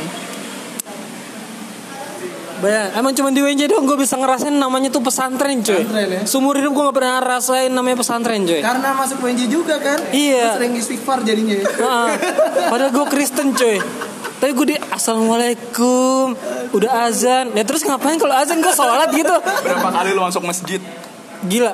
Bayang, 2.63 2.89
emang 2.95 3.11
cuma 3.11 3.27
di 3.27 3.43
WNJ 3.43 3.67
doang 3.67 3.83
gue 3.83 3.97
bisa 3.97 4.15
ngerasain 4.15 4.55
namanya 4.55 4.87
tuh 4.87 5.03
pesantren 5.03 5.59
cuy. 5.59 5.75
Pesantren 5.77 6.07
ya? 6.09 6.21
Seumur 6.23 6.55
hidup 6.55 6.71
gue 6.71 6.83
gak 6.85 6.95
pernah 6.95 7.19
rasain 7.19 7.67
namanya 7.67 7.99
pesantren 7.99 8.41
cuy. 8.41 8.63
Karena 8.63 8.95
masuk 8.95 9.19
PNJ 9.19 9.41
juga 9.45 9.75
kan. 9.77 9.99
Iya. 10.09 10.47
Lu 10.47 10.55
Sering 10.57 10.73
istighfar 10.73 11.19
jadinya. 11.21 11.53
ya. 11.53 11.67
Heeh. 11.67 12.09
Padahal 12.69 12.91
gue 12.93 13.05
Kristen 13.09 13.51
cuy. 13.51 13.77
Tapi 14.33 14.51
gue 14.53 14.67
di 14.69 14.77
Assalamualaikum 14.77 16.35
Udah 16.71 17.07
azan 17.07 17.51
Ya 17.51 17.63
terus 17.63 17.79
ngapain 17.81 18.15
kalau 18.17 18.35
azan 18.35 18.59
gue 18.59 18.71
sholat 18.71 19.07
gitu 19.09 19.31
berapa 19.39 19.87
kali 19.89 20.11
lu 20.11 20.19
masuk 20.19 20.43
masjid 20.43 20.83
Gila 21.41 21.71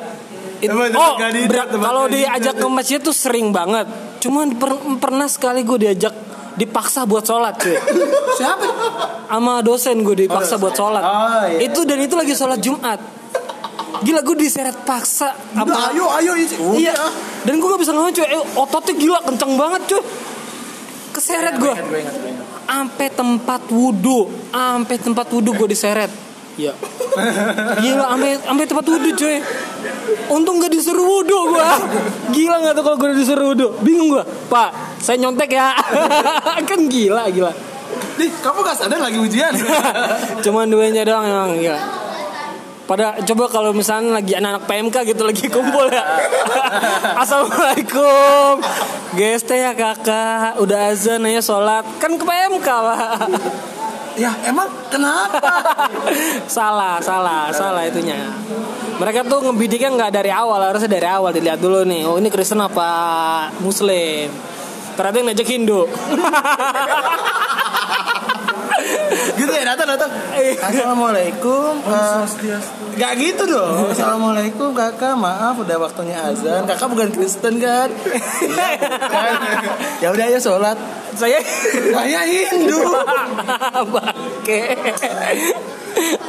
It- 0.59 0.69
Oh 0.69 1.17
di- 1.17 1.49
ber- 1.49 1.65
tempat 1.65 1.81
kalau 1.81 2.05
diajak 2.05 2.55
ke 2.55 2.67
masjid 2.67 2.99
tuh 2.99 3.09
sering 3.09 3.49
banget 3.49 3.89
Cuman 4.19 4.53
per- 4.53 4.77
pernah 4.97 5.25
sekali 5.25 5.65
gue 5.65 5.81
diajak 5.81 6.13
Dipaksa 6.59 7.07
buat 7.07 7.23
sholat 7.23 7.55
cuy 7.55 7.71
Siapa? 8.39 8.67
Sama 9.25 9.63
dosen 9.63 10.03
gue 10.03 10.15
dipaksa 10.19 10.59
buat 10.59 10.75
sholat 10.75 10.99
Oh, 10.99 11.43
iya. 11.47 11.63
Itu 11.63 11.87
dan 11.87 11.97
itu 11.97 12.13
lagi 12.13 12.35
sholat 12.35 12.59
Jumat 12.59 12.99
Gila 13.99 14.19
gue 14.21 14.35
diseret 14.37 14.75
paksa 14.83 15.31
Udah, 15.55 15.63
sama 15.63 15.91
ayo, 15.91 16.05
ayo. 16.13 16.31
isi. 16.35 16.55
Iya. 16.77 16.95
Dan 17.41 17.57
gue 17.57 17.67
gak 17.67 17.79
bisa 17.79 17.91
ngomong 17.91 18.11
cuy 18.11 18.27
eh, 18.27 18.43
Ototnya 18.53 18.93
gila 18.93 19.19
kenceng 19.23 19.55
banget 19.55 19.81
cuy 19.87 20.03
Keseret 21.09 21.55
gue 21.55 21.73
Gue. 21.73 22.03
Ampe 22.67 23.07
tempat 23.09 23.65
wudhu 23.69 24.27
Ampe 24.51 24.95
tempat 24.95 25.31
wudhu 25.31 25.55
gue 25.55 25.67
diseret 25.67 26.11
Iya. 26.59 26.73
Gila 27.79 28.05
ampe, 28.19 28.35
ampe 28.43 28.63
tempat 28.67 28.83
wudhu 28.83 29.11
cuy. 29.15 29.39
Untung 30.27 30.59
gak 30.59 30.73
disuruh 30.73 31.05
wudhu 31.05 31.55
gue 31.55 31.69
Gila 32.35 32.55
gak 32.65 32.73
tuh 32.75 32.83
kalau 32.83 32.97
gue 32.99 33.15
disuruh 33.15 33.53
wudhu? 33.53 33.79
Bingung 33.79 34.11
gue 34.11 34.23
Pak 34.51 34.99
saya 34.99 35.15
nyontek 35.15 35.55
ya. 35.55 35.71
Kan 36.69 36.91
gila 36.91 37.31
gila. 37.31 37.51
Nih, 38.19 38.29
kamu 38.43 38.59
gak 38.61 38.75
sadar 38.75 38.99
lagi 38.99 39.17
ujian? 39.17 39.55
Cuman 40.43 40.67
duanya 40.67 41.07
doang 41.07 41.23
emang 41.23 41.55
gila. 41.55 41.79
Pada 42.89 43.21
coba 43.21 43.45
kalau 43.47 43.69
misalnya 43.69 44.17
lagi 44.17 44.33
anak-anak 44.33 44.65
PMK 44.65 44.95
gitu 45.13 45.21
lagi 45.21 45.45
kumpul 45.45 45.93
ya. 45.93 46.01
Assalamualaikum. 47.21 48.65
GST 49.13 49.51
ya 49.53 49.77
kakak, 49.77 50.57
udah 50.57 50.89
azan 50.89 51.21
ya 51.29 51.37
sholat. 51.37 51.85
Kan 52.01 52.17
ke 52.17 52.25
PMK 52.25 52.65
pak. 52.65 53.29
Ya, 54.19 54.35
emang 54.43 54.67
kenapa? 54.91 55.63
salah, 56.59 56.99
salah, 56.99 57.47
salah 57.55 57.87
itunya. 57.87 58.19
Mereka 58.99 59.23
tuh 59.23 59.39
ngebidiknya 59.47 59.95
nggak 59.95 60.11
dari 60.11 60.27
awal, 60.27 60.59
harusnya 60.59 60.91
dari 60.91 61.07
awal 61.07 61.31
dilihat 61.31 61.63
dulu 61.63 61.87
nih. 61.87 62.03
Oh 62.03 62.19
ini 62.19 62.27
Kristen 62.27 62.59
apa 62.59 62.91
Muslim? 63.63 64.27
Ternyata 64.99 65.15
yang 65.15 65.27
ngajak 65.31 65.47
Hindu. 65.47 65.87
gitu 69.39 69.51
ya, 69.55 69.63
datang, 69.63 69.87
datang. 69.95 70.11
Assalamualaikum. 70.59 71.79
eh, 71.79 72.27
Gak 72.97 73.13
gitu 73.19 73.43
dong. 73.45 73.91
Assalamualaikum 73.93 74.73
kakak, 74.73 75.13
maaf 75.19 75.59
udah 75.59 75.77
waktunya 75.77 76.17
azan. 76.17 76.65
Kakak 76.65 76.87
bukan 76.89 77.09
Kristen 77.13 77.61
kan? 77.61 77.89
Iya, 77.91 78.69
bukan. 78.79 79.31
ya 80.01 80.07
udah 80.15 80.25
ya 80.31 80.39
sholat. 80.41 80.77
Saya 81.13 81.37
Saya 81.93 82.21
Hindu. 82.25 82.79
Bangke. 83.93 84.61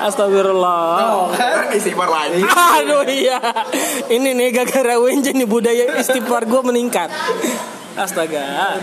Astagfirullah. 0.01 0.93
Oh, 1.15 1.29
kan? 1.31 1.71
istighfar 1.71 2.09
lagi 2.09 2.43
Aduh 2.43 3.05
iya. 3.07 3.39
Ini 4.11 4.35
nih 4.35 4.49
gara-gara 4.51 4.99
Wenjen 4.99 5.37
nih 5.39 5.47
budaya 5.47 6.01
istighfar 6.01 6.49
gue 6.49 6.63
meningkat. 6.65 7.13
Astaga. 7.95 8.77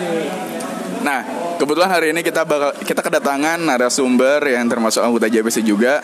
Nah, 1.02 1.20
kebetulan 1.62 1.90
hari 1.90 2.14
ini 2.14 2.22
kita 2.26 2.46
bakal 2.46 2.74
kita 2.82 3.02
kedatangan 3.02 3.62
narasumber 3.62 4.42
yang 4.46 4.66
termasuk 4.70 5.02
anggota 5.02 5.30
JBC 5.30 5.62
juga. 5.62 6.02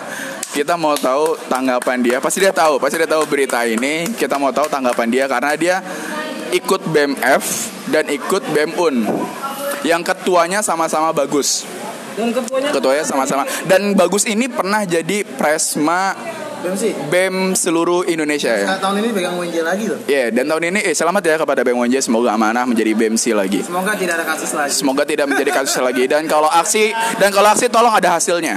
Kita 0.53 0.77
mau 0.77 0.93
tahu 0.93 1.38
tanggapan 1.49 1.97
dia. 2.06 2.17
Pasti 2.21 2.43
dia 2.43 2.53
tahu, 2.53 2.77
pasti 2.77 3.01
dia 3.01 3.10
tahu 3.10 3.25
berita 3.25 3.65
ini. 3.65 4.06
Kita 4.13 4.38
mau 4.38 4.53
tahu 4.53 4.69
tanggapan 4.69 5.08
dia 5.10 5.25
karena 5.25 5.51
dia 5.58 5.75
ikut 6.53 6.82
BMF 6.93 7.43
dan 7.89 8.06
ikut 8.10 8.43
BEMUN. 8.53 8.95
Yang 9.84 10.01
ketuanya 10.13 10.62
sama-sama 10.62 11.12
bagus. 11.12 11.65
Dan 12.13 12.29
Ketuanya 12.69 13.01
sama-sama. 13.01 13.43
Dan 13.65 13.97
bagus 13.97 14.29
ini 14.29 14.45
pernah 14.45 14.86
jadi 14.86 15.25
Presma 15.25 16.13
BEM 16.63 16.76
sih. 16.80 16.91
BEM 17.12 17.36
seluruh 17.60 18.08
Indonesia 18.08 18.47
ya. 18.56 18.63
Nah, 18.71 18.80
tahun 18.80 19.04
ini 19.04 19.10
pegang 19.12 19.36
WNJ 19.36 19.58
lagi 19.67 19.86
loh. 19.91 19.99
Ya, 20.08 20.32
dan 20.32 20.47
tahun 20.47 20.63
ini 20.71 20.80
eh, 20.88 20.95
selamat 20.95 21.21
ya 21.28 21.36
kepada 21.36 21.60
BEM 21.67 21.76
UNJ 21.76 21.99
semoga 21.99 22.32
amanah 22.32 22.63
menjadi 22.63 22.95
BEMC 22.95 23.36
lagi. 23.36 23.60
Semoga 23.67 23.91
tidak 23.99 24.23
ada 24.23 24.26
kasus 24.32 24.52
lagi. 24.56 24.71
Semoga 24.71 25.04
tidak 25.04 25.28
menjadi 25.28 25.52
kasus 25.52 25.76
lagi 25.84 26.08
dan 26.08 26.23
kalau 26.32 26.47
aksi 26.47 26.95
dan 27.19 27.36
kalau 27.36 27.52
aksi 27.52 27.67
tolong 27.67 27.91
ada 27.91 28.15
hasilnya. 28.15 28.56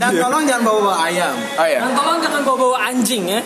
Dan 0.00 0.12
tolong 0.16 0.42
jangan 0.48 0.62
bawa-bawa 0.64 0.96
ayam. 1.04 1.34
Oh 1.60 1.68
ya. 1.68 1.80
Dan 1.84 1.92
tolong 1.92 2.18
jangan 2.24 2.40
bawa-bawa 2.40 2.76
anjing 2.88 3.24
ya. 3.28 3.42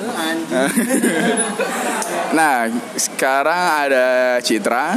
Eh, 0.00 0.12
Anjing. 0.16 0.48
Nah, 2.30 2.70
sekarang 2.94 3.90
ada 3.90 4.38
Citra. 4.38 4.94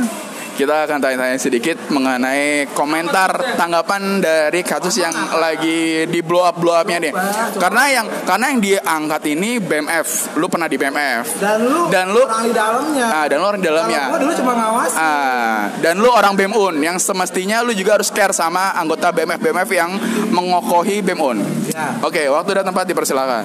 Kita 0.53 0.85
akan 0.85 1.01
tanya-tanya 1.01 1.41
sedikit 1.41 1.89
mengenai 1.89 2.69
komentar 2.77 3.57
tanggapan 3.57 4.21
dari 4.21 4.61
kasus 4.61 5.01
yang 5.01 5.09
lagi 5.33 6.05
di 6.05 6.19
blow 6.21 6.45
up 6.45 6.61
blow 6.61 6.77
upnya 6.77 7.01
nih. 7.01 7.13
Karena 7.57 7.83
yang 7.89 8.05
karena 8.21 8.45
yang 8.53 8.61
diangkat 8.61 9.21
ini 9.33 9.57
BMF. 9.57 10.37
Lu 10.37 10.45
pernah 10.45 10.69
di 10.69 10.77
BMF. 10.77 11.41
Dan 11.41 11.57
lu, 11.65 11.89
Dan 11.89 12.13
lu- 12.13 12.21
orang 12.21 12.45
di 12.45 12.53
dalamnya. 12.53 13.07
Ah, 13.09 13.25
dan 13.25 13.37
lu 13.41 13.45
orang 13.49 13.61
di 13.61 13.67
dalamnya. 13.67 14.01
Gua 14.13 14.19
dulu 14.21 14.33
cuma 14.37 14.53
ngawas. 14.53 14.91
Ah, 14.93 15.73
dan 15.81 15.97
lu 15.97 16.09
orang 16.13 16.37
BEMUN 16.37 16.75
yang 16.85 16.97
semestinya 17.01 17.65
lu 17.65 17.73
juga 17.73 17.97
harus 17.97 18.13
care 18.13 18.31
sama 18.31 18.77
anggota 18.77 19.09
BMF 19.09 19.41
BMF 19.41 19.69
yang 19.73 19.89
mengokohi 20.29 21.01
BEMUN. 21.01 21.41
Ya. 21.73 21.97
Oke, 22.05 22.29
waktu 22.29 22.61
dan 22.61 22.65
tempat 22.69 22.85
dipersilakan. 22.85 23.43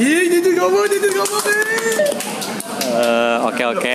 Ih, 0.00 0.32
jujur 0.32 0.52
ngomong, 0.56 0.88
jujur 0.88 1.12
ngomong. 1.12 1.44
Eh, 2.90 3.36
Oke 3.46 3.62
oke. 3.66 3.94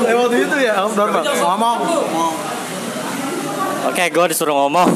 Lewat 0.00 0.30
itu 0.32 0.56
ya, 0.60 0.74
Om. 0.84 0.90
Ngomong. 0.96 1.78
Oke, 3.90 4.12
gue 4.12 4.26
disuruh 4.32 4.54
ngomong. 4.54 4.88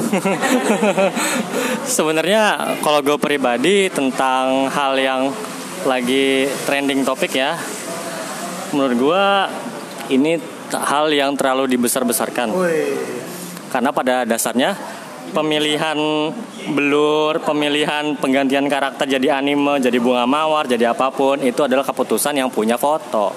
Sebenarnya 1.96 2.77
kalau 2.85 3.00
gue 3.00 3.16
pribadi 3.16 3.88
tentang 3.88 4.68
hal 4.68 4.96
yang 5.00 5.33
lagi 5.88 6.48
trending 6.68 7.05
topik 7.05 7.33
ya, 7.33 7.57
menurut 8.72 8.96
gue 8.96 9.24
ini 10.12 10.37
hal 10.72 11.09
yang 11.12 11.33
terlalu 11.37 11.77
dibesar-besarkan. 11.77 12.53
Woi. 12.53 12.92
Karena 13.72 13.90
pada 13.90 14.22
dasarnya 14.22 14.77
pemilihan 15.32 15.96
blur, 16.74 17.40
pemilihan 17.40 18.18
penggantian 18.20 18.68
karakter 18.68 19.06
jadi 19.08 19.40
anime, 19.40 19.80
jadi 19.80 19.96
bunga 19.96 20.28
mawar, 20.28 20.68
jadi 20.68 20.92
apa 20.92 21.08
pun 21.14 21.40
itu 21.40 21.64
adalah 21.64 21.87
keputusan 21.87 22.37
yang 22.37 22.52
punya 22.52 22.76
foto. 22.76 23.32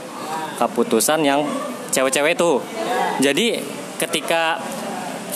Keputusan 0.58 1.23
yang 1.23 1.45
cewek-cewek 1.93 2.36
itu. 2.36 2.60
Jadi 3.23 3.62
ketika 4.02 4.60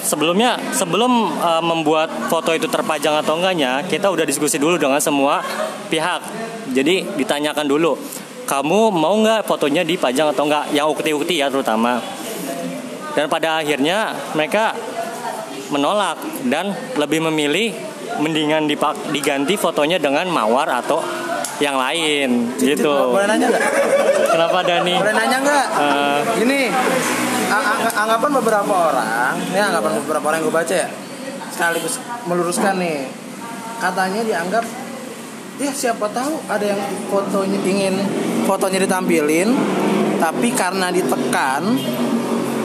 sebelumnya 0.01 0.57
sebelum 0.73 1.37
uh, 1.37 1.63
membuat 1.63 2.09
foto 2.27 2.51
itu 2.51 2.65
terpajang 2.67 3.21
atau 3.21 3.37
enggaknya, 3.37 3.85
kita 3.85 4.09
udah 4.09 4.25
diskusi 4.25 4.57
dulu 4.57 4.75
dengan 4.75 4.99
semua 4.99 5.45
pihak. 5.87 6.21
Jadi 6.73 7.05
ditanyakan 7.21 7.65
dulu, 7.69 7.95
kamu 8.49 8.91
mau 8.91 9.15
nggak 9.21 9.45
fotonya 9.45 9.85
dipajang 9.85 10.33
atau 10.33 10.43
enggak? 10.49 10.73
Yang 10.73 10.87
ukti-ukti 10.97 11.39
ya 11.39 11.47
terutama. 11.47 12.01
Dan 13.11 13.27
pada 13.27 13.59
akhirnya 13.59 14.15
mereka 14.31 14.71
menolak 15.71 16.19
dan 16.51 16.75
lebih 16.99 17.23
memilih 17.31 17.71
mendingan 18.19 18.67
dipak- 18.67 19.09
diganti 19.09 19.55
fotonya 19.55 19.95
dengan 19.97 20.27
mawar 20.27 20.67
atau 20.83 20.99
yang 21.63 21.79
lain 21.79 22.57
gitu. 22.59 22.91
Boleh 23.15 23.29
nanya 23.29 23.47
nggak? 23.47 23.63
Kenapa 24.35 24.59
Dani? 24.65 24.95
Boleh 24.97 25.15
nanya 25.15 25.37
nggak? 25.39 25.65
Eh, 25.79 26.19
Gini, 26.43 26.61
ang- 27.47 27.65
ang- 27.71 27.95
anggapan 28.07 28.31
beberapa 28.41 28.73
orang, 28.91 29.33
ini 29.39 29.59
anggapan 29.61 29.91
beberapa 30.03 30.25
orang 30.27 30.37
yang 30.41 30.47
gue 30.49 30.55
baca 30.59 30.75
ya, 30.75 30.87
sekaligus 31.53 31.95
meluruskan 32.25 32.75
nih, 32.81 33.07
katanya 33.77 34.21
dianggap, 34.25 34.65
ya 35.61 35.71
siapa 35.71 36.09
tahu 36.09 36.33
ada 36.49 36.65
yang 36.65 36.81
fotonya 37.07 37.59
ingin 37.61 37.95
fotonya 38.49 38.79
ditampilin, 38.83 39.49
tapi 40.17 40.49
karena 40.51 40.89
ditekan, 40.89 41.61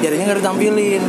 jadinya 0.01 0.25
nggak 0.33 0.41
ditampilin. 0.41 1.03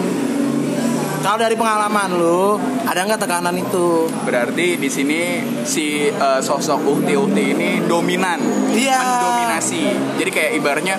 Kalau 1.28 1.44
dari 1.44 1.60
pengalaman 1.60 2.16
lu 2.16 2.56
ada 2.88 3.04
nggak 3.04 3.20
tekanan 3.20 3.52
itu 3.52 4.08
Berarti 4.24 4.80
di 4.80 4.88
sini 4.88 5.22
si 5.68 6.08
eh, 6.08 6.40
sosok 6.40 6.88
Uhti 6.88 7.20
Uhti 7.20 7.44
ini 7.52 7.84
dominan, 7.84 8.40
Iya. 8.72 8.96
mendominasi. 8.96 9.84
Jadi 10.16 10.30
kayak 10.32 10.52
ibaratnya 10.56 10.96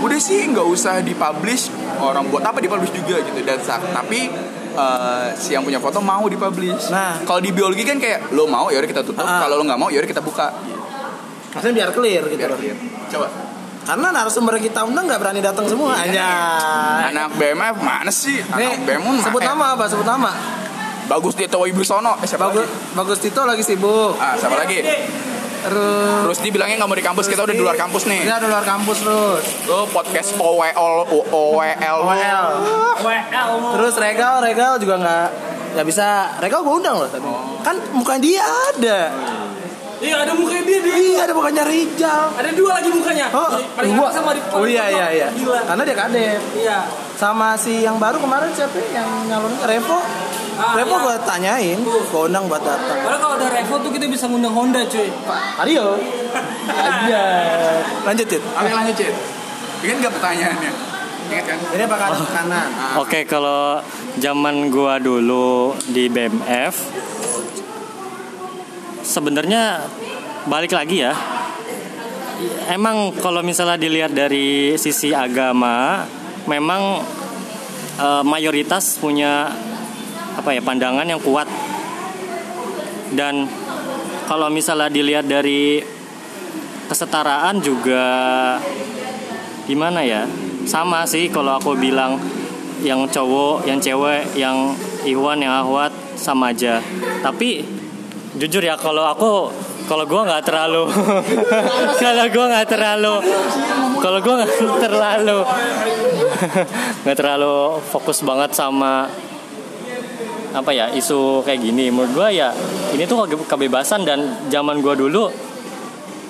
udah 0.00 0.16
sih 0.16 0.48
nggak 0.48 0.64
usah 0.64 1.04
dipublish 1.04 1.68
orang 2.00 2.32
buat 2.32 2.40
apa 2.40 2.56
dipublish 2.56 2.88
juga 2.94 3.20
gitu 3.20 3.36
dan 3.44 3.60
tapi 3.92 4.32
eh, 4.72 5.26
si 5.36 5.52
yang 5.52 5.60
punya 5.60 5.76
foto 5.76 6.00
mau 6.00 6.24
dipublish. 6.24 6.88
Nah. 6.88 7.20
kalau 7.28 7.44
di 7.44 7.52
biologi 7.52 7.84
kan 7.84 8.00
kayak 8.00 8.32
lo 8.32 8.48
mau 8.48 8.72
ya 8.72 8.80
udah 8.80 8.88
kita 8.88 9.04
tutup, 9.04 9.20
Ah. 9.20 9.44
kalau 9.44 9.60
lo 9.60 9.64
nggak 9.68 9.76
mau 9.76 9.92
ya 9.92 10.00
udah 10.00 10.08
kita 10.08 10.24
buka. 10.24 10.48
maksudnya 11.52 11.84
biar 11.84 11.90
clear 11.92 12.22
gitu 12.24 12.40
Biar 12.40 12.52
clear. 12.56 12.76
Coba. 13.12 13.28
Karena 13.90 14.14
narasumber 14.14 14.54
kita 14.62 14.86
undang 14.86 15.10
nggak 15.10 15.18
berani 15.18 15.42
datang 15.42 15.66
semua 15.66 15.98
aja 15.98 16.26
Anak 17.10 17.34
BMF 17.34 17.82
mana 17.82 18.06
sih? 18.14 18.38
Nih, 18.38 18.78
Anak 18.78 18.86
BMUN 18.86 19.18
sebut 19.18 19.42
mana? 19.42 19.50
nama 19.50 19.64
apa 19.74 19.84
sebut 19.90 20.06
nama 20.06 20.30
Bagus 21.10 21.34
Tito 21.34 21.58
Wibisono. 21.58 22.22
Eh, 22.22 22.26
siapa 22.30 22.54
bagus 22.54 22.70
lagi? 22.70 22.94
bagus 22.94 23.18
Tito 23.18 23.42
lagi 23.42 23.66
sibuk 23.66 24.14
Ah, 24.14 24.38
siapa 24.38 24.62
lagi? 24.62 24.78
terus 25.60 26.22
Terus 26.22 26.38
dia 26.40 26.52
bilangnya 26.54 26.78
nggak 26.78 26.88
mau 26.88 26.96
di 26.96 27.02
kampus, 27.02 27.26
kita 27.26 27.42
udah 27.42 27.52
di 27.52 27.60
luar 27.60 27.76
kampus 27.76 28.08
nih. 28.08 28.24
Dia 28.24 28.38
udah 28.38 28.48
luar 28.48 28.64
kampus 28.64 29.04
terus. 29.04 29.44
Lo 29.68 29.84
podcast 29.90 30.32
OWL 30.38 30.94
OWL. 31.28 31.98
OL. 32.00 32.46
Terus 33.76 33.94
Regal, 33.98 34.40
Regal 34.40 34.78
juga 34.78 34.94
nggak 34.96 35.26
nggak 35.76 35.86
bisa. 35.90 36.38
Regal 36.38 36.64
gue 36.64 36.74
undang 36.78 36.96
loh 36.96 37.10
tadi. 37.10 37.26
Kan 37.60 37.76
mukanya 37.92 38.20
dia 38.22 38.42
ada. 38.72 38.98
Iya 40.00 40.16
ada 40.24 40.32
mukanya 40.32 40.64
dia 40.64 40.78
dia. 40.80 40.96
Iya 40.96 41.20
ada 41.28 41.32
mukanya 41.36 41.64
Rijal. 41.68 42.22
Ada 42.32 42.50
dua 42.56 42.70
lagi 42.80 42.88
mukanya. 42.88 43.26
Oh, 43.36 43.52
paling 43.76 43.92
dua. 43.92 44.08
sama 44.08 44.32
di 44.32 44.40
Oh 44.48 44.64
iya 44.64 44.88
iya 44.88 45.06
iya. 45.12 45.28
Gila. 45.28 45.60
Karena 45.68 45.82
dia 45.84 45.96
kadep. 45.96 46.40
Iya. 46.56 46.78
Sama 47.20 47.52
si 47.60 47.84
yang 47.84 48.00
baru 48.00 48.16
kemarin 48.16 48.48
siapa 48.56 48.80
ya? 48.80 49.04
yang 49.04 49.08
nyalon 49.28 49.52
Revo. 49.60 50.00
Ah, 50.56 50.76
Revo 50.76 50.96
iya. 50.96 51.04
gue 51.04 51.16
tanyain, 51.24 51.78
gue 51.84 52.00
undang 52.16 52.48
buat 52.48 52.64
datang. 52.64 52.96
Padahal 53.04 53.20
kalau 53.20 53.34
ada 53.36 53.48
Revo 53.52 53.74
tuh 53.84 53.92
kita 53.92 54.08
bisa 54.08 54.24
ngundang 54.24 54.56
Honda 54.56 54.80
cuy. 54.88 55.08
Ayo. 55.68 56.00
Aja. 56.72 57.22
Lanjut 58.08 58.24
Cid. 58.24 58.40
Oke 58.40 58.72
lanjut 58.72 58.96
Cid. 58.96 59.14
Ingat 59.84 59.96
nggak 60.00 60.14
pertanyaannya? 60.16 60.72
Ingat 61.30 61.44
kan? 61.44 61.58
Ini 61.76 61.84
bakal 61.84 62.06
ada 62.12 62.16
tekanan. 62.24 62.68
Oke, 63.00 63.20
kalau 63.28 63.80
zaman 64.16 64.72
gua 64.72 64.96
dulu 64.96 65.76
di 65.88 66.08
BMF 66.08 66.74
sebenarnya 69.10 69.82
balik 70.46 70.70
lagi 70.70 71.02
ya. 71.02 71.12
Emang 72.70 73.10
kalau 73.18 73.42
misalnya 73.42 73.74
dilihat 73.74 74.14
dari 74.14 74.78
sisi 74.78 75.10
agama, 75.10 76.06
memang 76.46 77.02
eh, 77.98 78.22
mayoritas 78.22 78.96
punya 79.02 79.50
apa 80.38 80.54
ya 80.54 80.62
pandangan 80.62 81.04
yang 81.04 81.18
kuat. 81.18 81.50
Dan 83.10 83.50
kalau 84.30 84.46
misalnya 84.46 84.86
dilihat 84.86 85.26
dari 85.26 85.82
kesetaraan 86.86 87.58
juga 87.58 88.06
gimana 89.66 90.06
ya? 90.06 90.30
Sama 90.70 91.02
sih 91.10 91.26
kalau 91.26 91.58
aku 91.58 91.74
bilang 91.74 92.22
yang 92.86 93.04
cowok, 93.10 93.66
yang 93.66 93.82
cewek, 93.82 94.38
yang 94.38 94.72
Iwan, 95.02 95.42
yang 95.42 95.66
Ahwat 95.66 95.90
sama 96.14 96.54
aja. 96.54 96.78
Tapi 97.20 97.79
jujur 98.32 98.62
ya 98.62 98.78
kalau 98.78 99.02
aku 99.04 99.50
kalau 99.86 100.06
gua 100.06 100.22
nggak 100.24 100.44
terlalu 100.44 100.86
kalau 102.02 102.24
gua 102.28 102.44
nggak 102.48 102.68
terlalu 102.68 103.14
kalau 103.98 104.18
gua 104.20 104.34
nggak 104.38 104.52
terlalu 104.84 105.38
nggak 107.02 107.16
terlalu 107.16 107.54
fokus 107.82 108.22
banget 108.22 108.50
sama 108.52 109.10
apa 110.50 110.70
ya 110.70 110.90
isu 110.90 111.42
kayak 111.42 111.58
gini 111.60 111.90
menurut 111.90 112.10
gua 112.12 112.28
ya 112.28 112.50
ini 112.90 113.02
tuh 113.04 113.22
kebe- 113.24 113.46
kebebasan 113.46 114.02
dan 114.02 114.18
zaman 114.46 114.78
gua 114.78 114.94
dulu 114.94 115.30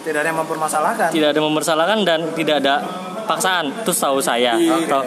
Tidak 0.00 0.16
ada 0.16 0.32
yang 0.32 0.40
mempermasalahkan. 0.40 1.12
tidak 1.12 1.28
ada 1.30 1.40
mempersalahkan 1.42 1.98
dan 2.02 2.20
tidak 2.32 2.64
ada 2.64 2.80
paksaan 3.24 3.68
itu 3.76 3.92
tahu 3.92 4.16
saya 4.18 4.56
Atau- 4.56 5.04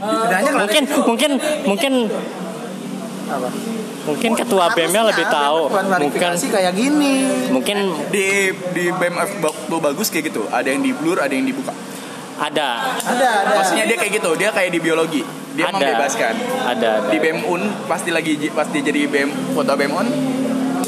Setidaknya 0.00 0.50
mungkin 0.56 0.82
mungkin 1.04 1.30
mungkin 1.66 1.92
apa? 3.28 3.48
Mungkin 4.04 4.30
ketua 4.32 4.72
BEM-nya 4.72 5.02
lebih 5.12 5.26
tahu 5.28 5.68
mungkin 5.72 6.30
kayak 6.36 6.72
gini. 6.72 7.14
mungkin 7.52 7.76
Di 8.08 8.52
di 8.72 8.84
BMF 8.88 9.30
lo 9.68 9.78
bagus 9.78 10.08
kayak 10.08 10.32
gitu. 10.32 10.48
Ada 10.48 10.72
yang 10.72 10.82
di 10.82 10.92
blur, 10.96 11.20
ada 11.20 11.32
yang 11.32 11.44
dibuka. 11.44 11.72
ada 12.40 12.96
Ada 13.04 13.28
ada. 13.44 13.52
Maksudnya 13.60 13.84
dia 13.84 13.96
kayak 14.00 14.12
gitu. 14.16 14.30
Dia 14.40 14.50
kayak 14.50 14.70
di 14.72 14.80
biologi. 14.80 15.22
Dia 15.52 15.68
ada 15.68 15.76
membebaskan. 15.76 16.34
ada 16.64 16.90
ada 17.04 17.10
Di 17.10 17.18
BEM 17.18 17.38
Un 17.44 17.62
pasti 17.90 18.10
lagi 18.14 18.38
pasti 18.54 18.78
jadi 18.80 19.04
BEM 19.10 19.52
foto 19.52 19.72
BEM 19.76 19.92
Un. 19.92 20.06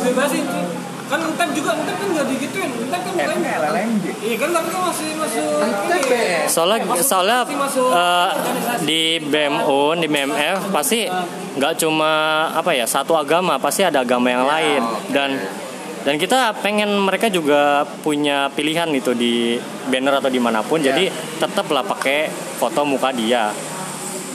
Bebasin. 0.00 0.44
Kan 1.12 1.20
Entep 1.28 1.48
juga 1.52 1.70
Entep 1.76 1.96
kan 2.00 2.08
nggak 2.08 2.26
digituin. 2.32 2.72
Kan. 2.92 3.38
LLMG. 3.42 4.04
Iya 4.22 4.36
kan 4.36 4.50
tapi 4.52 4.68
kan 4.68 4.82
masih 4.90 5.08
masuk. 5.16 5.48
TBS. 5.88 6.46
soalnya 6.50 6.78
soalnya 7.00 7.38
organisasi. 7.46 8.84
di 8.84 9.02
BMU 9.22 9.80
di 9.96 10.06
BMF 10.10 10.58
pasti 10.74 11.08
nggak 11.56 11.74
cuma 11.80 12.12
apa 12.52 12.72
ya 12.72 12.84
satu 12.88 13.16
agama 13.16 13.56
pasti 13.56 13.84
ada 13.84 14.04
agama 14.04 14.28
yang 14.28 14.44
lain 14.44 14.80
dan 15.12 15.30
dan 16.02 16.18
kita 16.18 16.50
pengen 16.58 16.90
mereka 16.98 17.30
juga 17.30 17.86
punya 18.02 18.50
pilihan 18.50 18.90
gitu 18.90 19.14
di 19.14 19.54
banner 19.86 20.18
atau 20.18 20.30
di 20.32 20.40
mana 20.42 20.64
pun 20.66 20.82
jadi 20.82 21.06
tetaplah 21.38 21.86
pakai 21.86 22.26
foto 22.58 22.82
muka 22.82 23.14
dia 23.14 23.54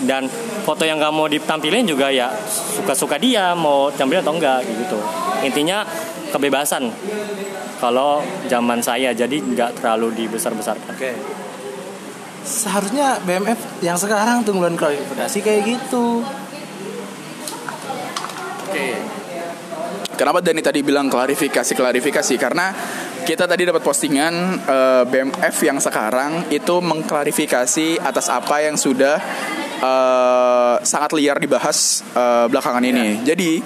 dan 0.08 0.30
foto 0.63 0.86
yang 0.86 1.02
nggak 1.02 1.13
mau 1.15 1.26
ditampilin 1.26 1.84
juga 1.84 2.13
ya 2.13 2.30
suka-suka 2.48 3.17
dia 3.17 3.58
mau 3.58 3.89
tampilin 3.89 4.22
atau 4.22 4.36
enggak 4.38 4.62
gitu 4.63 5.00
intinya 5.43 5.84
kebebasan 6.32 6.88
kalau 7.78 8.26
zaman 8.50 8.82
saya 8.82 9.13
jadi 9.13 9.38
nggak 9.38 9.82
terlalu 9.82 10.26
dibesar-besarkan 10.26 10.98
Oke. 10.98 11.13
Seharusnya 12.48 13.20
BMF 13.28 13.84
yang 13.84 14.00
sekarang 14.00 14.40
tuh 14.48 14.56
ngeluarin 14.56 14.80
klarifikasi 14.80 15.38
kayak 15.44 15.62
gitu. 15.68 16.24
Oke. 18.63 18.88
Kenapa 20.16 20.40
Dani 20.42 20.63
tadi 20.63 20.80
bilang 20.82 21.12
klarifikasi 21.12 21.76
klarifikasi 21.78 22.36
karena 22.40 22.72
kita 23.28 23.46
tadi 23.46 23.68
dapat 23.68 23.84
postingan 23.84 24.34
eh, 24.63 25.04
BMF 25.06 25.56
yang 25.68 25.78
sekarang 25.84 26.48
itu 26.48 26.80
mengklarifikasi 26.80 28.00
atas 28.00 28.32
apa 28.32 28.63
yang 28.63 28.80
sudah 28.80 29.20
eh, 29.84 30.76
sangat 30.88 31.12
liar 31.20 31.38
dibahas 31.44 32.02
eh, 32.16 32.48
belakangan 32.48 32.82
ini. 32.88 33.28
Jadi 33.28 33.60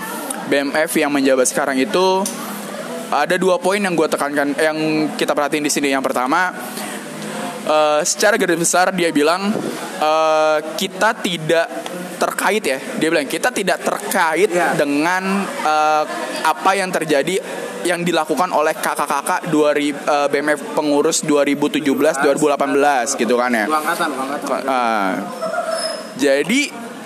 BMF 0.49 0.91
yang 0.97 1.13
menjabat 1.13 1.45
sekarang 1.45 1.77
itu 1.77 2.25
ada 3.11 3.35
dua 3.35 3.59
poin 3.59 3.77
yang 3.77 3.93
gue 3.93 4.07
tekankan 4.07 4.55
yang 4.55 4.77
kita 5.19 5.35
perhatiin 5.35 5.67
di 5.67 5.71
sini. 5.71 5.91
Yang 5.91 6.07
pertama 6.07 6.55
Eh, 7.61 8.01
secara 8.01 8.41
garis 8.41 8.57
besar 8.57 8.89
dia 8.89 9.13
bilang 9.13 9.53
eh, 10.01 10.57
kita 10.81 11.13
tidak 11.21 11.69
terkait 12.17 12.63
ya 12.65 12.77
dia 12.97 13.07
bilang 13.13 13.29
kita 13.29 13.53
tidak 13.53 13.85
terkait 13.85 14.49
Ya. 14.49 14.73
dengan 14.73 15.45
eh, 15.45 16.03
apa 16.41 16.71
yang 16.73 16.89
terjadi 16.89 17.37
yang 17.85 18.01
dilakukan 18.01 18.49
oleh 18.49 18.73
kakak-kakak 18.73 19.53
2000 19.53 19.93
eh, 19.93 20.27
BMF 20.33 20.73
pengurus 20.73 21.21
2017 21.21 21.85
2018 21.85 23.21
gitu 23.21 23.35
kan 23.37 23.53
ya 23.53 23.65
angkatan, 23.69 24.09
angkatan. 24.09 24.61
Ah. 24.65 25.11
jadi 26.17 26.61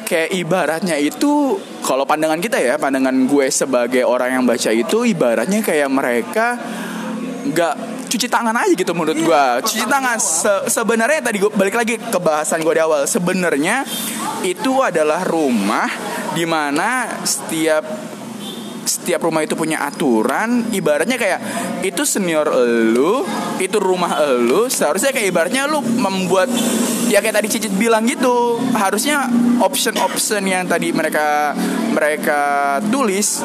kayak 0.06 0.30
ibaratnya 0.38 0.96
itu 1.02 1.58
kalau 1.82 2.06
pandangan 2.06 2.38
kita 2.38 2.62
ya 2.62 2.78
pandangan 2.78 3.26
gue 3.26 3.50
sebagai 3.50 4.06
orang 4.06 4.38
yang 4.40 4.44
baca 4.46 4.70
itu 4.70 5.04
ibaratnya 5.04 5.66
kayak 5.66 5.90
mereka 5.90 6.56
nggak 7.46 7.76
cuci 8.10 8.32
tangan 8.32 8.56
aja 8.56 8.74
gitu 8.74 8.94
menurut 8.96 9.18
gue 9.20 9.44
cuci 9.66 9.86
tangan 9.90 10.18
Se- 10.22 10.66
sebenarnya 10.72 11.20
tadi 11.26 11.38
gue 11.42 11.52
balik 11.52 11.76
lagi 11.76 11.98
ke 12.00 12.20
bahasan 12.22 12.64
gue 12.64 12.74
di 12.78 12.82
awal. 12.82 13.10
Sebenarnya 13.10 13.84
itu 14.46 14.80
adalah 14.80 15.26
rumah 15.26 15.90
di 16.32 16.46
mana 16.48 17.10
setiap 17.26 17.84
setiap 18.86 19.26
rumah 19.26 19.42
itu 19.42 19.58
punya 19.58 19.82
aturan. 19.84 20.70
Ibaratnya 20.70 21.18
kayak 21.18 21.40
itu 21.82 22.06
senior 22.06 22.48
elu 22.54 23.26
itu 23.58 23.78
rumah 23.82 24.22
elu. 24.22 24.70
Seharusnya 24.70 25.10
kayak 25.10 25.28
ibaratnya 25.34 25.66
lu 25.66 25.82
membuat 25.82 26.48
ya 27.10 27.22
kayak 27.22 27.36
tadi 27.42 27.48
Cicit 27.52 27.74
bilang 27.76 28.06
gitu. 28.10 28.60
Harusnya 28.74 29.30
option-option 29.62 30.44
yang 30.46 30.64
tadi 30.66 30.92
mereka 30.92 31.54
mereka 31.94 32.42
tulis 32.90 33.42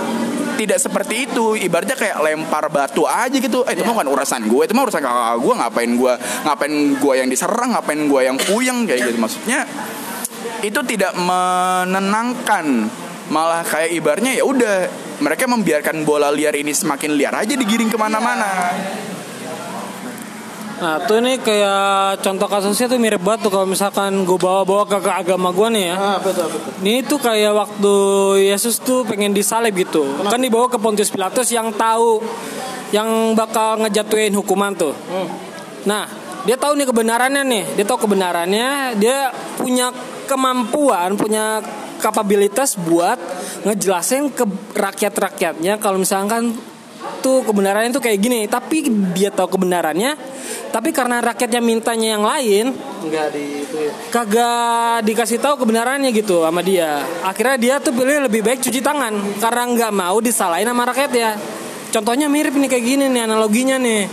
tidak 0.57 0.79
seperti 0.81 1.29
itu. 1.29 1.57
Ibaratnya 1.57 1.97
kayak 1.97 2.17
lempar 2.21 2.69
batu 2.73 3.05
aja 3.05 3.37
gitu. 3.37 3.65
Eh 3.69 3.77
itu 3.77 3.83
mah 3.85 3.95
bukan 3.97 4.09
urusan 4.13 4.41
gue 4.49 4.63
itu 4.67 4.73
mah 4.73 4.85
urusan 4.89 5.03
kakak 5.03 5.37
gue. 5.41 5.55
Ngapain 5.57 5.91
gue 5.97 6.13
ngapain 6.49 6.75
gue 6.97 7.15
yang 7.17 7.29
diserang 7.29 7.71
ngapain 7.77 8.01
gue 8.01 8.21
yang 8.25 8.37
puyeng 8.37 8.89
kayak 8.89 9.01
gitu. 9.09 9.19
Maksudnya 9.21 9.69
itu 10.65 10.81
tidak 10.89 11.13
menenangkan. 11.17 12.89
Malah 13.31 13.63
kayak 13.63 13.95
ibarnya 13.95 14.35
ya 14.35 14.43
udah 14.43 14.91
mereka 15.23 15.47
membiarkan 15.47 16.03
bola 16.03 16.35
liar 16.35 16.57
ini 16.57 16.75
semakin 16.75 17.15
liar 17.15 17.31
aja 17.37 17.55
digiring 17.55 17.93
ke 17.93 17.95
mana-mana 17.95 18.75
Nah 20.81 20.97
tuh 21.05 21.21
nih 21.21 21.37
kayak 21.45 22.25
contoh 22.25 22.49
kasusnya 22.49 22.89
tuh 22.89 22.97
mirip 22.97 23.21
banget 23.21 23.47
tuh 23.47 23.53
kalau 23.53 23.69
misalkan 23.69 24.25
gue 24.25 24.39
bawa-bawa 24.41 24.89
ke, 24.89 24.97
ke 24.97 25.13
agama 25.13 25.53
gue 25.53 25.69
nih 25.77 25.85
ya. 25.93 25.97
Ah, 25.97 26.19
betul 26.19 26.49
betul. 26.49 26.73
Ini 26.81 27.01
tuh 27.05 27.19
kayak 27.21 27.53
waktu 27.53 27.95
Yesus 28.49 28.81
tuh 28.81 29.05
pengen 29.05 29.37
disalib 29.37 29.77
gitu. 29.77 30.09
Kan 30.25 30.41
dibawa 30.41 30.73
ke 30.73 30.81
Pontius 30.81 31.13
Pilatus 31.13 31.53
yang 31.53 31.69
tahu 31.77 32.25
yang 32.97 33.37
bakal 33.37 33.79
ngejatuhin 33.85 34.33
hukuman 34.35 34.73
tuh. 34.75 34.97
Nah, 35.85 36.09
dia 36.49 36.57
tahu 36.57 36.75
nih 36.75 36.89
kebenarannya 36.89 37.43
nih. 37.45 37.65
Dia 37.77 37.85
tahu 37.85 38.09
kebenarannya, 38.09 38.97
dia 38.97 39.31
punya 39.61 39.93
kemampuan, 40.25 41.15
punya 41.21 41.61
kapabilitas 42.01 42.81
buat 42.81 43.21
ngejelasin 43.69 44.33
ke 44.33 44.49
rakyat-rakyatnya 44.73 45.77
kalau 45.77 46.01
misalkan 46.01 46.57
tuh 47.21 47.45
kebenarannya 47.45 47.93
tuh 47.93 48.03
kayak 48.03 48.19
gini, 48.19 48.41
tapi 48.51 48.89
dia 49.17 49.31
tahu 49.31 49.57
kebenarannya, 49.57 50.17
tapi 50.75 50.91
karena 50.91 51.21
rakyatnya 51.21 51.61
mintanya 51.63 52.09
yang 52.19 52.25
lain, 52.25 52.73
Enggak 53.01 53.33
di 53.33 53.65
itu 53.65 53.77
ya. 53.81 53.93
kagak 54.13 55.07
dikasih 55.09 55.39
tahu 55.41 55.65
kebenarannya 55.65 56.13
gitu 56.13 56.45
sama 56.45 56.61
dia. 56.61 57.01
Akhirnya 57.25 57.57
dia 57.57 57.75
tuh 57.81 57.97
pilih 57.97 58.27
lebih 58.29 58.45
baik 58.45 58.61
cuci 58.61 58.81
tangan 58.81 59.41
karena 59.41 59.63
nggak 59.73 59.93
mau 59.93 60.19
disalahin 60.21 60.69
sama 60.69 60.85
rakyat 60.89 61.13
ya. 61.13 61.33
Contohnya 61.91 62.29
mirip 62.29 62.55
nih 62.55 62.69
kayak 62.71 62.85
gini 62.85 63.05
nih 63.09 63.23
analoginya 63.25 63.77
nih. 63.81 64.05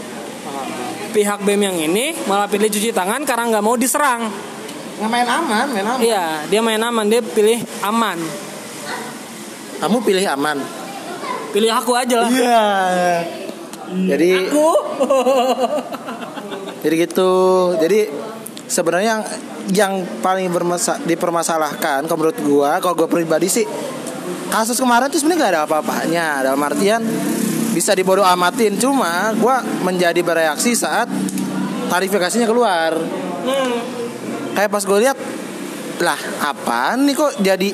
Pihak 1.13 1.41
BEM 1.41 1.62
yang 1.62 1.78
ini 1.78 2.13
malah 2.30 2.46
pilih 2.46 2.70
cuci 2.70 2.93
tangan 2.93 3.24
karena 3.26 3.58
nggak 3.58 3.63
mau 3.65 3.76
diserang. 3.80 4.28
Nggak 4.98 5.10
main 5.13 5.28
aman, 5.30 5.65
main 5.74 5.86
aman. 5.86 6.00
Iya, 6.02 6.26
dia 6.50 6.62
main 6.62 6.82
aman, 6.82 7.06
dia 7.06 7.22
pilih 7.22 7.62
aman. 7.86 8.17
Kamu 9.78 10.02
pilih 10.02 10.26
aman. 10.26 10.58
Pilih 11.58 11.74
aku 11.74 11.91
aja 11.98 12.22
lah. 12.22 12.30
Iya. 12.30 12.70
Jadi 14.13 14.30
Aku. 14.46 14.70
jadi 16.86 16.96
gitu. 17.02 17.34
Jadi 17.82 18.00
sebenarnya 18.70 19.17
yang 19.17 19.24
yang 19.74 19.93
paling 20.22 20.54
bermasa, 20.54 21.02
dipermasalahkan 21.02 22.06
kalau 22.06 22.20
menurut 22.22 22.39
gua, 22.46 22.78
kalau 22.78 22.93
gua 22.93 23.10
pribadi 23.10 23.50
sih 23.50 23.65
kasus 24.48 24.80
kemarin 24.80 25.12
tuh 25.12 25.20
sebenarnya 25.20 25.43
gak 25.43 25.52
ada 25.52 25.62
apa-apanya 25.67 26.28
dalam 26.46 26.62
artian 26.63 27.04
bisa 27.76 27.91
dibodoh 27.91 28.24
amatin 28.24 28.80
cuma 28.80 29.36
gua 29.36 29.60
menjadi 29.84 30.24
bereaksi 30.24 30.72
saat 30.72 31.12
klarifikasinya 31.91 32.48
keluar 32.48 32.96
kayak 34.56 34.70
pas 34.72 34.84
gue 34.84 35.00
lihat 35.04 35.17
lah 36.04 36.20
apaan 36.43 37.08
nih 37.08 37.15
kok 37.15 37.32
jadi 37.41 37.70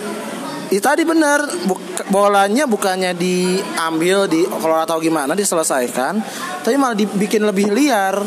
itu 0.73 0.81
tadi 0.81 1.05
bener 1.05 1.45
buk- 1.69 2.09
bolanya 2.09 2.65
bukannya 2.65 3.13
diambil 3.13 4.25
di 4.25 4.41
kalau 4.49 4.81
atau 4.81 4.97
gimana 4.97 5.37
diselesaikan. 5.37 6.17
Tapi 6.65 6.75
malah 6.81 6.97
dibikin 6.97 7.45
lebih 7.45 7.69
liar 7.69 8.17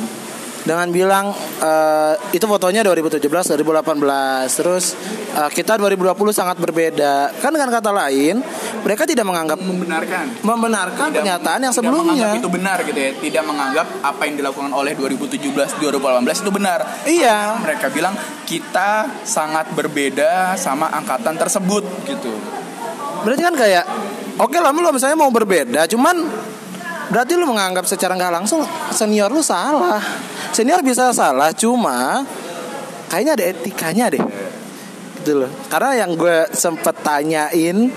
dengan 0.66 0.90
bilang 0.90 1.30
eh, 1.62 2.14
itu 2.34 2.42
fotonya 2.44 2.82
2017 2.82 3.22
2018 3.22 4.02
terus 4.50 4.98
eh, 5.38 5.50
kita 5.54 5.78
2020 5.78 6.12
sangat 6.34 6.58
berbeda. 6.58 7.30
Kan 7.38 7.54
dengan 7.54 7.70
kata 7.70 7.94
lain 7.94 8.42
mereka 8.82 9.06
tidak 9.06 9.22
menganggap 9.22 9.62
membenarkan. 9.62 10.24
Membenarkan 10.42 11.06
Tidak- 11.06 11.22
pernyataan 11.22 11.60
yang 11.62 11.74
sebelumnya. 11.74 12.34
itu 12.34 12.50
benar 12.50 12.82
gitu 12.82 12.98
ya. 12.98 13.14
Tidak 13.14 13.42
menganggap 13.46 13.86
apa 14.02 14.22
yang 14.26 14.42
dilakukan 14.42 14.74
oleh 14.74 14.98
2017 14.98 15.78
2018 15.78 16.42
itu 16.42 16.50
benar. 16.50 16.82
Iya. 17.06 17.62
Mereka 17.62 17.86
bilang 17.94 18.18
kita 18.42 19.22
sangat 19.22 19.70
berbeda 19.70 20.58
sama 20.58 20.90
angkatan 20.90 21.38
tersebut 21.38 21.86
gitu. 22.10 22.34
Berarti 23.22 23.42
kan 23.42 23.54
kayak 23.54 23.84
oke 24.38 24.58
lah 24.58 24.70
lu 24.74 24.86
misalnya 24.90 25.18
mau 25.18 25.30
berbeda, 25.30 25.86
cuman 25.90 26.14
berarti 27.10 27.32
lu 27.38 27.46
menganggap 27.46 27.86
secara 27.86 28.14
nggak 28.14 28.34
langsung 28.42 28.62
senior 28.90 29.30
lu 29.30 29.42
salah. 29.42 30.02
Senior 30.56 30.80
bisa 30.80 31.12
salah, 31.12 31.52
cuma 31.52 32.24
kayaknya 33.12 33.32
ada 33.36 33.44
etikanya 33.52 34.08
deh. 34.08 34.24
Gitu 35.20 35.44
loh. 35.44 35.52
Karena 35.68 36.00
yang 36.00 36.16
gue 36.16 36.48
sempet 36.56 36.96
tanyain 37.04 37.92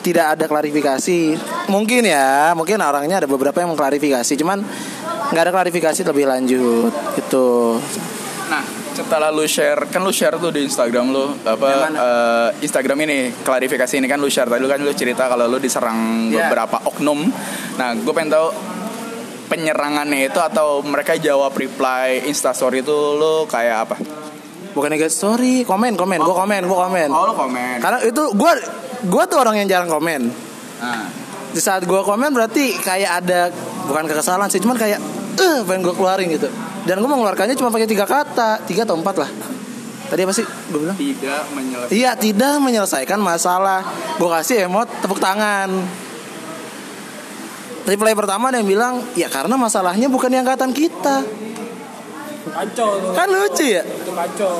tidak 0.00 0.32
ada 0.32 0.48
klarifikasi. 0.48 1.36
Mungkin 1.68 2.08
ya, 2.08 2.56
mungkin 2.56 2.80
orangnya 2.80 3.20
ada 3.20 3.28
beberapa 3.28 3.60
yang 3.60 3.76
mengklarifikasi, 3.76 4.32
cuman 4.40 4.64
nggak 5.28 5.42
ada 5.44 5.52
klarifikasi 5.52 6.00
lebih 6.08 6.24
lanjut 6.24 6.88
gitu. 7.20 7.76
Nah, 8.48 8.64
setelah 8.96 9.28
lu 9.28 9.44
share, 9.44 9.84
kan 9.92 10.00
lu 10.00 10.08
share 10.08 10.40
tuh 10.40 10.50
di 10.56 10.64
Instagram 10.64 11.12
lu 11.12 11.36
apa 11.44 11.68
eh, 11.84 12.48
Instagram 12.64 12.96
ini 13.04 13.44
klarifikasi 13.44 14.00
ini 14.00 14.08
kan 14.08 14.16
lu 14.16 14.32
share 14.32 14.48
tadi 14.48 14.58
lu 14.58 14.72
kan 14.72 14.80
lu 14.80 14.90
cerita 14.96 15.28
kalau 15.28 15.46
lu 15.52 15.60
diserang 15.60 16.32
Iya. 16.32 16.48
beberapa 16.48 16.80
oknum. 16.88 17.28
Nah, 17.76 17.92
gue 17.92 18.12
pengen 18.16 18.32
tahu 18.32 18.46
penyerangannya 19.50 20.30
itu 20.30 20.38
atau 20.38 20.78
mereka 20.86 21.18
jawab 21.18 21.50
reply 21.58 22.22
Instastory 22.30 22.86
itu 22.86 22.94
lu 23.18 23.50
kayak 23.50 23.90
apa? 23.90 23.96
Bukan 24.70 24.94
guys 24.94 25.18
story, 25.18 25.66
komen, 25.66 25.98
komen, 25.98 26.22
gue 26.22 26.36
komen, 26.38 26.62
gue 26.62 26.78
komen. 26.78 27.08
Oh, 27.10 27.26
lu 27.26 27.34
komen. 27.34 27.82
Karena 27.82 27.98
itu 28.06 28.22
gue 28.30 28.52
gue 29.10 29.24
tuh 29.26 29.38
orang 29.42 29.58
yang 29.58 29.66
jarang 29.66 29.90
komen. 29.90 30.30
Nah, 30.78 31.10
Di 31.50 31.58
saat 31.58 31.82
gue 31.82 32.00
komen 32.06 32.30
berarti 32.30 32.78
kayak 32.78 33.26
ada 33.26 33.50
bukan 33.90 34.06
kekesalan 34.06 34.46
sih, 34.46 34.62
cuman 34.62 34.78
kayak 34.78 35.02
eh 35.34 35.58
pengen 35.66 35.82
gue 35.82 35.94
keluarin 35.98 36.30
gitu. 36.30 36.46
Dan 36.86 37.02
gue 37.02 37.10
mengeluarkannya 37.10 37.58
cuma 37.58 37.74
pakai 37.74 37.90
tiga 37.90 38.06
kata, 38.06 38.62
tiga 38.70 38.86
atau 38.86 38.94
empat 38.94 39.16
lah. 39.18 39.30
Tadi 40.10 40.20
apa 40.26 40.34
sih 40.34 40.46
gue 40.46 40.78
bilang? 40.82 40.98
tidak 40.98 41.42
menyelesaikan 41.54 41.94
Iya 41.94 42.10
tidak 42.14 42.52
menyelesaikan 42.62 43.18
masalah. 43.18 43.80
Gue 44.18 44.30
kasih 44.30 44.70
emot 44.70 44.86
tepuk 45.02 45.18
tangan. 45.18 45.70
Reply 47.90 48.14
pertama 48.14 48.54
ada 48.54 48.62
yang 48.62 48.70
bilang 48.70 49.02
ya 49.18 49.26
karena 49.26 49.58
masalahnya 49.58 50.06
bukan 50.06 50.30
di 50.30 50.38
angkatan 50.38 50.70
kita. 50.70 51.26
Kacau 52.46 53.02
tuh. 53.02 53.12
Kan 53.18 53.26
lucu 53.26 53.66
ya. 53.66 53.82
Itu 53.82 54.14
kacau. 54.14 54.54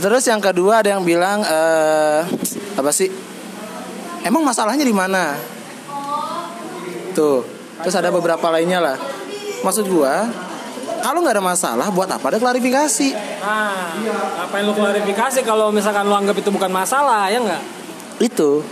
Terus 0.00 0.24
yang 0.24 0.40
kedua 0.40 0.80
ada 0.80 0.96
yang 0.96 1.04
bilang 1.04 1.44
eh 1.44 2.24
apa 2.72 2.88
sih? 2.88 3.12
Emang 4.24 4.40
masalahnya 4.48 4.80
di 4.80 4.96
mana? 4.96 5.36
Tuh. 7.12 7.44
Terus 7.84 8.00
ada 8.00 8.08
beberapa 8.08 8.48
lainnya 8.48 8.80
lah. 8.80 8.96
Maksud 9.60 9.84
gua, 9.92 10.24
kalau 11.04 11.20
nggak 11.20 11.36
ada 11.36 11.44
masalah, 11.44 11.86
buat 11.92 12.08
apa 12.08 12.32
ada 12.32 12.38
klarifikasi? 12.40 13.12
Nah, 13.44 13.92
ngapain 14.40 14.64
lu 14.64 14.72
klarifikasi 14.72 15.44
kalau 15.44 15.68
misalkan 15.68 16.08
lu 16.08 16.16
anggap 16.16 16.38
itu 16.38 16.48
bukan 16.48 16.72
masalah, 16.72 17.28
ya 17.28 17.44
nggak? 17.44 17.62
Itu 18.24 18.64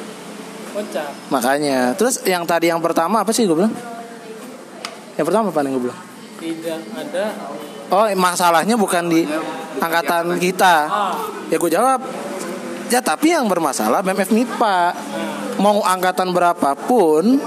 Kocak. 0.80 1.08
makanya. 1.28 1.92
Terus 1.94 2.24
yang 2.24 2.48
tadi 2.48 2.72
yang 2.72 2.80
pertama 2.80 3.20
apa 3.20 3.30
sih 3.30 3.44
gue 3.44 3.52
bilang? 3.52 3.72
Yang 5.20 5.26
pertama 5.28 5.52
apa 5.52 5.60
nih 5.60 5.70
gue 5.76 5.82
bilang? 5.88 6.00
Tidak 6.40 6.80
ada. 6.96 7.24
Oh 7.90 8.06
masalahnya 8.16 8.78
bukan 8.80 9.12
di 9.12 9.28
angkatan 9.76 10.40
kita. 10.40 10.74
Ah, 10.88 11.14
Ya 11.52 11.60
gue 11.60 11.70
jawab. 11.70 12.00
Ya 12.90 12.98
tapi 12.98 13.30
yang 13.36 13.46
bermasalah 13.46 14.00
BMF 14.02 14.32
MIPA. 14.32 14.78
Mau 15.60 15.84
angkatan 15.84 16.32
berapapun 16.32 17.38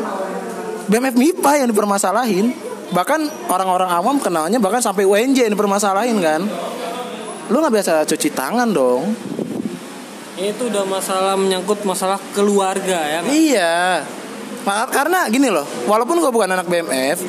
BMF 0.88 1.16
MIPA 1.18 1.66
yang 1.66 1.68
dipermasalahin. 1.74 2.54
Bahkan 2.94 3.50
orang-orang 3.50 3.90
awam 3.90 4.22
kenalnya 4.22 4.62
bahkan 4.62 4.78
sampai 4.84 5.08
UNJ 5.08 5.50
yang 5.50 5.54
dipermasalahin 5.58 6.22
kan. 6.22 6.42
Lu 7.50 7.58
nggak 7.60 7.74
biasa 7.74 8.06
cuci 8.06 8.30
tangan 8.32 8.70
dong. 8.70 9.02
Itu 10.36 10.66
udah 10.66 10.84
masalah 10.84 11.38
menyangkut 11.38 11.86
masalah 11.86 12.18
keluarga 12.34 12.98
ya? 13.00 13.20
Iya. 13.24 14.02
Maka- 14.64 14.90
Karena 14.90 15.28
gini 15.28 15.52
loh, 15.52 15.68
walaupun 15.86 16.18
gue 16.18 16.32
bukan 16.32 16.50
anak 16.50 16.66
BMF, 16.66 17.20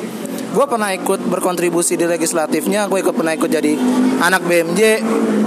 gue 0.51 0.65
pernah 0.65 0.89
ikut 0.89 1.19
berkontribusi 1.21 1.93
di 1.93 2.07
legislatifnya, 2.07 2.87
gue 2.87 2.99
ikut 2.99 3.11
pernah 3.11 3.35
ikut 3.35 3.45
jadi 3.47 3.75
anak 4.19 4.41
BMJ. 4.43 4.81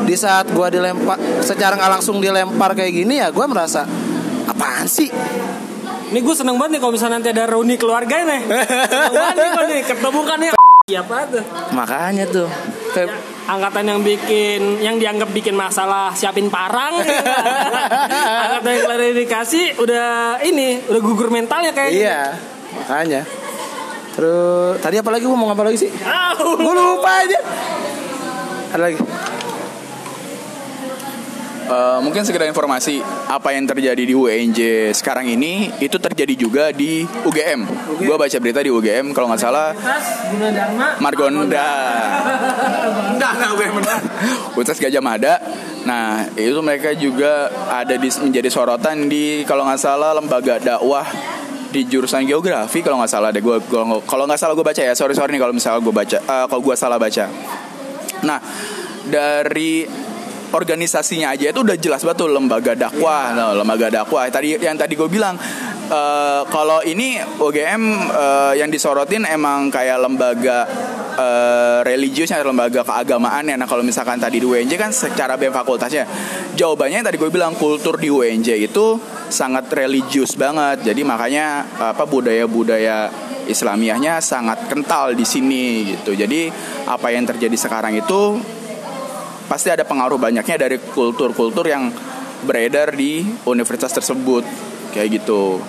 Di 0.04 0.16
saat 0.16 0.48
gue 0.48 0.66
dilempar, 0.68 1.16
secara 1.42 1.74
nggak 1.74 1.92
langsung 1.98 2.16
dilempar 2.18 2.72
kayak 2.72 2.92
gini 2.94 3.18
ya, 3.18 3.28
gue 3.28 3.44
merasa 3.44 3.84
apaan 4.46 4.86
sih? 4.86 5.08
Ini 6.08 6.20
gue 6.20 6.34
seneng 6.34 6.56
banget 6.56 6.78
nih 6.78 6.80
kalau 6.80 6.92
misalnya 6.94 7.20
nanti 7.20 7.30
ada 7.32 7.44
reuni 7.48 7.76
keluarga 7.76 8.24
nih. 8.24 8.40
seneng 9.32 9.52
banget 9.52 9.68
nih 9.68 9.82
ketemu 9.84 10.20
kan 10.24 10.36
nih. 10.40 10.50
Siapa 10.88 11.16
tuh? 11.28 11.44
Makanya 11.76 12.24
tuh, 12.24 12.48
kayak 12.92 13.12
Angkatan 13.48 13.88
yang 13.88 14.00
bikin, 14.04 14.84
yang 14.84 15.00
dianggap 15.00 15.32
bikin 15.32 15.56
masalah 15.56 16.12
siapin 16.12 16.52
parang. 16.52 17.00
ya. 17.00 17.16
Angkatan 18.44 18.70
yang 18.76 18.84
klarifikasi 18.84 19.62
udah 19.80 20.38
ini, 20.44 20.84
udah 20.84 21.00
gugur 21.00 21.32
mentalnya 21.32 21.72
kayaknya. 21.72 21.96
iya, 21.96 22.20
makanya. 22.76 23.22
Terus 24.12 24.76
tadi 24.84 25.00
apa 25.00 25.10
lagi 25.14 25.24
gue 25.24 25.38
mau 25.38 25.48
apa 25.48 25.64
lagi 25.64 25.78
sih? 25.80 25.90
Au. 26.04 26.60
Gue 26.60 26.74
lupa 26.76 27.24
aja. 27.24 27.38
Ada 28.76 28.82
lagi. 28.84 28.98
Eh, 31.68 31.98
mungkin 32.00 32.24
sekedar 32.24 32.48
informasi 32.48 33.04
apa 33.28 33.52
yang 33.52 33.68
terjadi 33.68 34.00
di 34.00 34.16
UNJ 34.16 34.90
sekarang 34.96 35.28
ini 35.28 35.68
itu 35.84 36.00
terjadi 36.00 36.32
juga 36.32 36.64
di 36.72 37.04
UGM. 37.04 37.68
Gua 38.08 38.16
baca 38.16 38.36
berita 38.40 38.64
di 38.64 38.72
UGM 38.72 39.12
kalau 39.12 39.28
nggak 39.28 39.42
salah 39.42 39.76
Gunadarma. 39.76 40.96
Margonda. 40.96 41.68
Enggak, 43.12 43.32
enggak 43.36 43.50
UGM. 43.52 43.74
Universitas 44.56 44.80
Gajah 44.80 45.02
Mada. 45.04 45.34
Nah, 45.84 46.28
itu 46.36 46.60
mereka 46.60 46.92
juga 46.96 47.52
ada 47.68 47.96
di, 48.00 48.08
menjadi 48.20 48.48
sorotan 48.48 49.08
di 49.08 49.44
kalau 49.44 49.68
nggak 49.68 49.80
salah 49.80 50.16
lembaga 50.16 50.56
dakwah 50.56 51.04
di 51.68 51.84
jurusan 51.84 52.24
geografi 52.24 52.80
kalau 52.80 52.96
nggak 52.96 53.12
salah 53.12 53.28
deh 53.28 53.44
gue 53.44 53.60
kalau 54.08 54.24
nggak 54.24 54.40
salah 54.40 54.56
gue 54.56 54.64
baca 54.64 54.80
ya 54.80 54.96
sorry 54.96 55.12
sorry 55.12 55.36
nih 55.36 55.40
kalau 55.44 55.52
misalnya 55.52 55.84
gue 55.84 55.92
baca 55.92 56.16
eh, 56.16 56.46
kalau 56.48 56.62
gue 56.64 56.72
salah 56.80 56.96
baca 56.96 57.28
nah 58.24 58.40
dari 59.04 59.84
organisasinya 60.52 61.34
aja 61.34 61.52
itu 61.52 61.60
udah 61.60 61.76
jelas 61.76 62.00
banget 62.04 62.18
tuh 62.24 62.30
lembaga 62.32 62.72
dakwah 62.72 63.32
nah, 63.36 63.52
lembaga 63.52 63.88
dakwah. 63.92 64.28
Tadi 64.28 64.60
yang 64.60 64.76
tadi 64.76 64.96
gue 64.96 65.08
bilang 65.10 65.36
eh, 65.88 66.42
kalau 66.48 66.80
ini 66.84 67.20
UGM 67.40 67.82
eh, 68.12 68.52
yang 68.60 68.68
disorotin 68.72 69.24
emang 69.28 69.68
kayak 69.68 69.98
lembaga 70.00 70.64
eh, 71.16 71.78
religiusnya 71.84 72.40
lembaga 72.44 72.84
keagamaan 72.84 73.48
ya 73.48 73.56
nah 73.56 73.68
kalau 73.68 73.84
misalkan 73.84 74.16
tadi 74.16 74.40
di 74.40 74.46
UNJ 74.46 74.72
kan 74.78 74.90
secara 74.94 75.36
BEM 75.36 75.52
fakultasnya 75.52 76.08
jawabannya 76.56 77.02
yang 77.02 77.06
tadi 77.06 77.18
gue 77.20 77.30
bilang 77.30 77.54
kultur 77.54 78.00
di 78.00 78.08
UNJ 78.08 78.68
itu 78.70 78.98
sangat 79.28 79.68
religius 79.72 80.34
banget. 80.34 80.82
Jadi 80.82 81.04
makanya 81.04 81.68
apa 81.78 82.08
budaya-budaya 82.08 83.28
Islamiahnya 83.48 84.20
sangat 84.20 84.68
kental 84.68 85.16
di 85.16 85.24
sini 85.24 85.96
gitu. 85.96 86.12
Jadi 86.12 86.52
apa 86.84 87.08
yang 87.08 87.24
terjadi 87.24 87.56
sekarang 87.56 87.96
itu 87.96 88.36
pasti 89.48 89.72
ada 89.72 89.82
pengaruh 89.82 90.20
banyaknya 90.20 90.68
dari 90.68 90.76
kultur-kultur 90.76 91.64
yang 91.64 91.88
beredar 92.44 92.92
di 92.92 93.24
universitas 93.48 93.90
tersebut. 93.96 94.44
Kayak 94.92 95.24
gitu. 95.24 95.64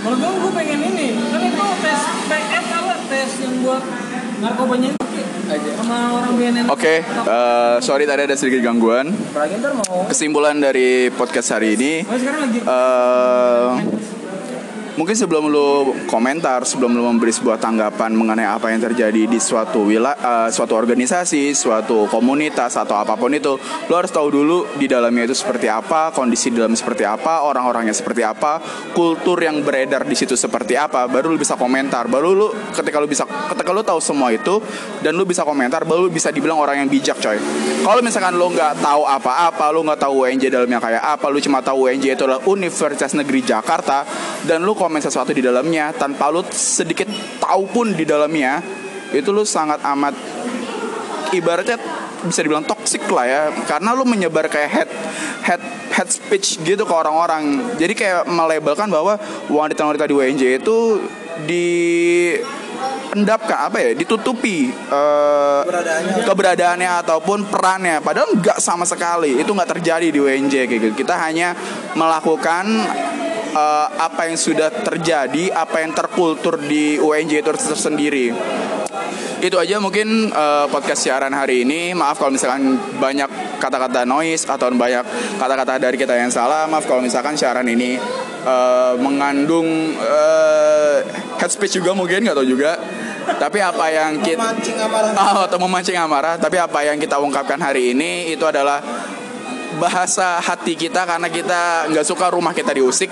Kalau 0.00 0.16
gue 0.16 0.30
gue 0.32 0.52
pengen 0.54 0.80
ini, 0.80 1.06
kan 1.18 1.42
itu 1.44 1.66
tes 1.84 2.00
PF 2.30 2.66
apa? 2.72 2.94
Tes 3.10 3.30
yang 3.42 3.54
buat 3.60 3.82
narkobanya 4.40 4.88
itu 5.50 5.70
sama 5.76 6.14
orang 6.14 6.32
BNN. 6.38 6.64
Oke, 6.70 7.02
eh, 7.02 7.74
sorry 7.82 8.06
tadi 8.06 8.22
ada 8.24 8.36
sedikit 8.38 8.62
gangguan. 8.64 9.10
Kesimpulan 10.06 10.56
dari 10.62 11.10
podcast 11.10 11.58
hari 11.58 11.74
ini, 11.74 12.06
eh, 12.06 13.66
mungkin 15.00 15.16
sebelum 15.16 15.48
lu 15.48 15.96
komentar, 16.04 16.60
sebelum 16.68 16.92
lu 16.92 17.08
memberi 17.08 17.32
sebuah 17.32 17.56
tanggapan 17.56 18.12
mengenai 18.12 18.44
apa 18.44 18.68
yang 18.68 18.84
terjadi 18.84 19.24
di 19.24 19.40
suatu 19.40 19.88
wilayah, 19.88 20.52
suatu 20.52 20.76
organisasi, 20.76 21.56
suatu 21.56 22.04
komunitas 22.12 22.76
atau 22.76 23.00
apa 23.00 23.16
pun 23.16 23.32
itu, 23.32 23.56
lu 23.88 23.94
harus 23.96 24.12
tahu 24.12 24.28
dulu 24.28 24.76
di 24.76 24.84
dalamnya 24.84 25.24
itu 25.24 25.32
seperti 25.32 25.72
apa, 25.72 26.12
kondisi 26.12 26.52
di 26.52 26.60
dalam 26.60 26.76
seperti 26.76 27.08
apa, 27.08 27.48
orang-orangnya 27.48 27.96
seperti 27.96 28.20
apa, 28.20 28.60
kultur 28.92 29.40
yang 29.40 29.64
beredar 29.64 30.04
di 30.04 30.12
situ 30.12 30.36
seperti 30.36 30.76
apa, 30.76 31.08
baru 31.08 31.32
lu 31.32 31.40
bisa 31.40 31.56
komentar. 31.56 32.04
Baru 32.04 32.36
lu 32.36 32.52
ketika 32.76 33.00
lu 33.00 33.08
bisa 33.08 33.24
ketika 33.24 33.72
lu 33.72 33.80
tahu 33.80 34.04
semua 34.04 34.28
itu 34.36 34.60
dan 35.00 35.16
lu 35.16 35.24
bisa 35.24 35.48
komentar, 35.48 35.80
baru 35.88 36.06
lu 36.06 36.12
bisa 36.12 36.28
dibilang 36.28 36.60
orang 36.60 36.84
yang 36.84 36.92
bijak, 36.92 37.16
coy. 37.24 37.40
Kalau 37.80 38.04
misalkan 38.04 38.36
lu 38.36 38.52
nggak 38.52 38.84
tahu 38.84 39.08
apa-apa, 39.08 39.64
lu 39.72 39.80
nggak 39.80 40.00
tahu 40.04 40.28
UNJ 40.28 40.52
dalamnya 40.52 40.76
kayak 40.76 41.00
apa, 41.16 41.24
lu 41.32 41.40
cuma 41.40 41.64
tahu 41.64 41.88
UNJ 41.88 42.20
itu 42.20 42.22
adalah 42.28 42.44
Universitas 42.44 43.16
Negeri 43.16 43.40
Jakarta 43.40 44.04
dan 44.44 44.60
lu 44.60 44.76
komen 44.90 44.98
sesuatu 44.98 45.30
di 45.30 45.38
dalamnya 45.38 45.94
tanpa 45.94 46.34
lu 46.34 46.42
sedikit 46.50 47.06
tahu 47.38 47.70
pun 47.70 47.94
di 47.94 48.02
dalamnya, 48.02 48.58
itu 49.14 49.30
lu 49.30 49.46
sangat 49.46 49.78
amat 49.86 50.18
ibaratnya 51.30 51.78
bisa 52.26 52.42
dibilang 52.42 52.66
toxic 52.66 53.06
lah 53.06 53.22
ya. 53.22 53.42
Karena 53.70 53.94
lu 53.94 54.02
menyebar 54.02 54.50
kayak 54.50 54.66
head 54.66 54.90
head 55.46 55.62
head 55.94 56.08
speech 56.10 56.58
gitu 56.66 56.82
ke 56.82 56.90
orang-orang. 56.90 57.70
Jadi 57.78 57.94
kayak 57.94 58.26
melabelkan 58.26 58.90
bahwa 58.90 59.14
wanita-wanita 59.46 60.10
di 60.10 60.14
WNJ 60.18 60.42
itu 60.58 60.98
di 61.46 61.66
endapkan 63.14 63.70
apa 63.70 63.78
ya? 63.78 63.90
Ditutupi 63.94 64.74
eh, 64.74 65.60
Keberadaannya. 65.70 66.26
keberadaannya 66.26 66.90
ataupun 67.06 67.38
perannya. 67.46 68.02
Padahal 68.02 68.34
nggak 68.34 68.58
sama 68.58 68.82
sekali. 68.82 69.38
Itu 69.38 69.54
nggak 69.54 69.78
terjadi 69.78 70.10
di 70.10 70.18
WNJ 70.18 70.66
kayak 70.66 70.80
gitu. 70.82 71.06
Kita 71.06 71.14
hanya 71.14 71.54
melakukan 71.94 72.66
eh, 73.50 73.86
apa 73.98 74.30
yang 74.30 74.38
sudah 74.38 74.70
terjadi 74.70 75.54
apa 75.54 75.82
yang 75.82 75.92
terkultur 75.92 76.58
di 76.60 76.96
UNJ 76.98 77.42
itu 77.42 77.50
tersendiri. 77.50 78.26
Itu 79.40 79.56
aja 79.56 79.80
mungkin 79.80 80.28
eh, 80.28 80.66
podcast 80.68 81.08
siaran 81.08 81.32
hari 81.32 81.64
ini. 81.64 81.96
Maaf 81.96 82.20
kalau 82.20 82.32
misalkan 82.32 82.76
banyak 83.00 83.56
kata-kata 83.56 84.04
noise 84.04 84.44
atau 84.44 84.68
banyak 84.72 85.04
kata-kata 85.40 85.80
dari 85.80 85.96
kita 85.96 86.12
yang 86.12 86.28
salah. 86.28 86.68
Maaf 86.68 86.84
kalau 86.84 87.00
misalkan 87.00 87.40
siaran 87.40 87.64
ini 87.64 87.96
eh, 88.44 88.92
mengandung 89.00 89.96
eh, 89.96 90.96
head 91.40 91.50
speech 91.50 91.80
juga 91.80 91.96
mungkin 91.96 92.20
nggak 92.20 92.36
tahu 92.36 92.48
juga. 92.48 92.76
Tapi 93.30 93.58
apa 93.62 93.84
yang 93.88 94.20
kita 94.20 94.36
mancing 94.36 94.76
amarah. 94.76 95.12
Oh, 95.40 95.42
atau 95.48 95.58
memancing 95.60 95.96
amarah. 95.96 96.34
Tapi 96.36 96.56
apa 96.60 96.84
yang 96.84 97.00
kita 97.00 97.16
ungkapkan 97.16 97.56
hari 97.56 97.96
ini 97.96 98.32
itu 98.32 98.44
adalah 98.44 98.82
bahasa 99.80 100.36
hati 100.38 100.76
kita 100.76 101.08
karena 101.08 101.32
kita 101.32 101.88
nggak 101.88 102.04
suka 102.04 102.28
rumah 102.28 102.52
kita 102.52 102.76
diusik 102.76 103.08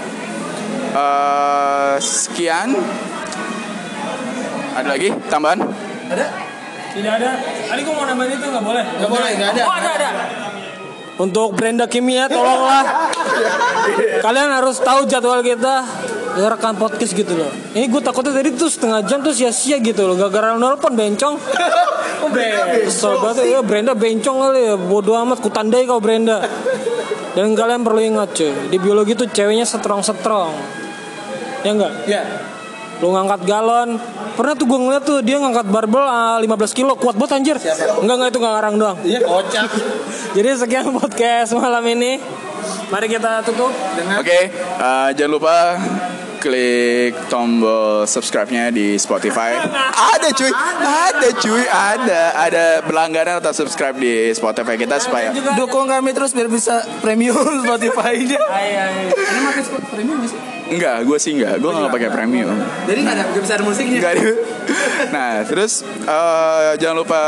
Eh, 0.89 1.97
sekian 2.01 2.73
ada 4.73 4.89
lagi 4.89 5.13
tambahan 5.29 5.61
Ada? 6.09 6.27
Tidak 6.89 7.13
ada. 7.21 7.31
Tadi 7.45 7.81
gue 7.85 7.95
mau 7.95 8.09
nambahin 8.09 8.41
itu 8.41 8.47
nggak 8.49 8.65
boleh. 8.65 8.85
Nggak 8.97 9.11
boleh, 9.13 9.31
nggak 9.37 9.51
ada. 9.53 9.63
Oh 9.69 9.75
ada 9.77 9.91
ada. 9.93 10.11
Untuk 11.21 11.53
Brenda 11.53 11.85
Kimia 11.85 12.31
tolonglah 12.31 13.11
Kalian 14.25 14.51
harus 14.55 14.81
tahu 14.81 15.05
jadwal 15.05 15.45
kita 15.45 15.85
Ya 16.39 16.47
rekan 16.55 16.79
podcast 16.79 17.19
gitu 17.19 17.35
loh. 17.35 17.51
Ini 17.75 17.91
gue 17.91 17.99
takutnya 17.99 18.31
tadi 18.31 18.55
tuh 18.55 18.71
setengah 18.71 19.03
jam 19.03 19.19
tuh 19.27 19.35
sia-sia 19.35 19.83
gitu 19.83 20.07
loh. 20.07 20.15
Gara-gara 20.15 20.55
nelpon 20.55 20.95
bencong. 20.95 21.37
Oh, 22.19 22.35
Brenda 22.35 23.15
banget 23.23 23.47
ya 23.47 23.63
Brenda 23.63 23.93
bencong 23.95 24.37
kali 24.43 24.61
ya. 24.67 24.75
Bodoh 24.75 25.15
amat 25.23 25.39
kutandai 25.39 25.87
kau 25.87 26.03
Brenda. 26.03 26.43
Dan 27.39 27.55
kalian 27.55 27.87
perlu 27.87 28.03
ingat 28.03 28.35
cuy 28.35 28.51
Di 28.67 28.77
biologi 28.83 29.15
tuh 29.15 29.31
ceweknya 29.31 29.63
strong-strong 29.63 30.51
Ya 31.63 31.71
enggak? 31.71 31.93
Ya. 32.11 32.23
Lu 32.99 33.15
ngangkat 33.15 33.47
galon. 33.47 34.03
Pernah 34.35 34.55
tuh 34.59 34.67
gue 34.67 34.79
ngeliat 34.83 35.05
tuh 35.07 35.23
Dia 35.23 35.39
ngangkat 35.39 35.71
barbel 35.71 36.03
ah, 36.03 36.43
15 36.43 36.75
kilo. 36.75 36.99
Kuat 36.99 37.15
banget 37.15 37.39
anjir. 37.39 37.57
Siapa? 37.63 38.03
Enggak 38.03 38.15
enggak 38.19 38.31
itu 38.35 38.39
enggak 38.43 38.55
ngarang 38.59 38.75
doang. 38.83 38.99
Iya 39.07 39.21
kocak. 39.23 39.71
Jadi 40.37 40.49
sekian 40.59 40.91
podcast 40.91 41.55
malam 41.55 41.87
ini. 41.87 42.19
Mari 42.91 43.07
kita 43.07 43.45
tutup. 43.47 43.71
Dengan 43.95 44.19
Oke, 44.19 44.51
eh, 44.51 45.09
jangan 45.15 45.33
lupa 45.39 45.77
klik 46.39 47.13
tombol 47.29 48.07
subscribe-nya 48.07 48.71
di 48.71 48.97
Spotify. 48.97 49.59
ada 49.95 50.29
cuy, 50.33 50.51
ada 50.83 51.29
cuy, 51.37 51.63
ada, 51.67 52.23
ada 52.35 52.65
berlangganan 52.87 53.43
atau 53.43 53.53
subscribe 53.53 53.99
di 53.99 54.31
Spotify 54.33 54.79
kita 54.79 55.03
supaya 55.03 55.35
dukung 55.59 55.91
kami 55.91 56.15
terus 56.15 56.33
biar 56.33 56.49
bisa 56.49 56.83
premium 57.03 57.37
Spotify-nya. 57.67 58.41
Ini 59.13 59.41
pakai 59.45 59.63
Spotify 59.63 59.93
premium 59.99 60.23
nggak 60.23 60.31
sih? 60.33 60.58
Enggak, 60.69 60.97
gue 61.05 61.19
sih 61.19 61.33
enggak, 61.37 61.61
gue 61.61 61.71
nggak 61.71 61.93
pakai 61.93 62.09
premium. 62.13 62.57
Jadi 62.85 62.99
nggak 63.05 63.15
ada 63.17 63.25
nggak 63.33 63.43
bisa 63.43 63.55
ada 63.57 63.65
musiknya. 63.65 63.99
Enggak 64.01 64.13
ada. 64.17 64.23
Nah, 65.09 65.41
terus 65.49 65.81
eh, 65.87 66.71
jangan 66.77 66.97
lupa 67.01 67.23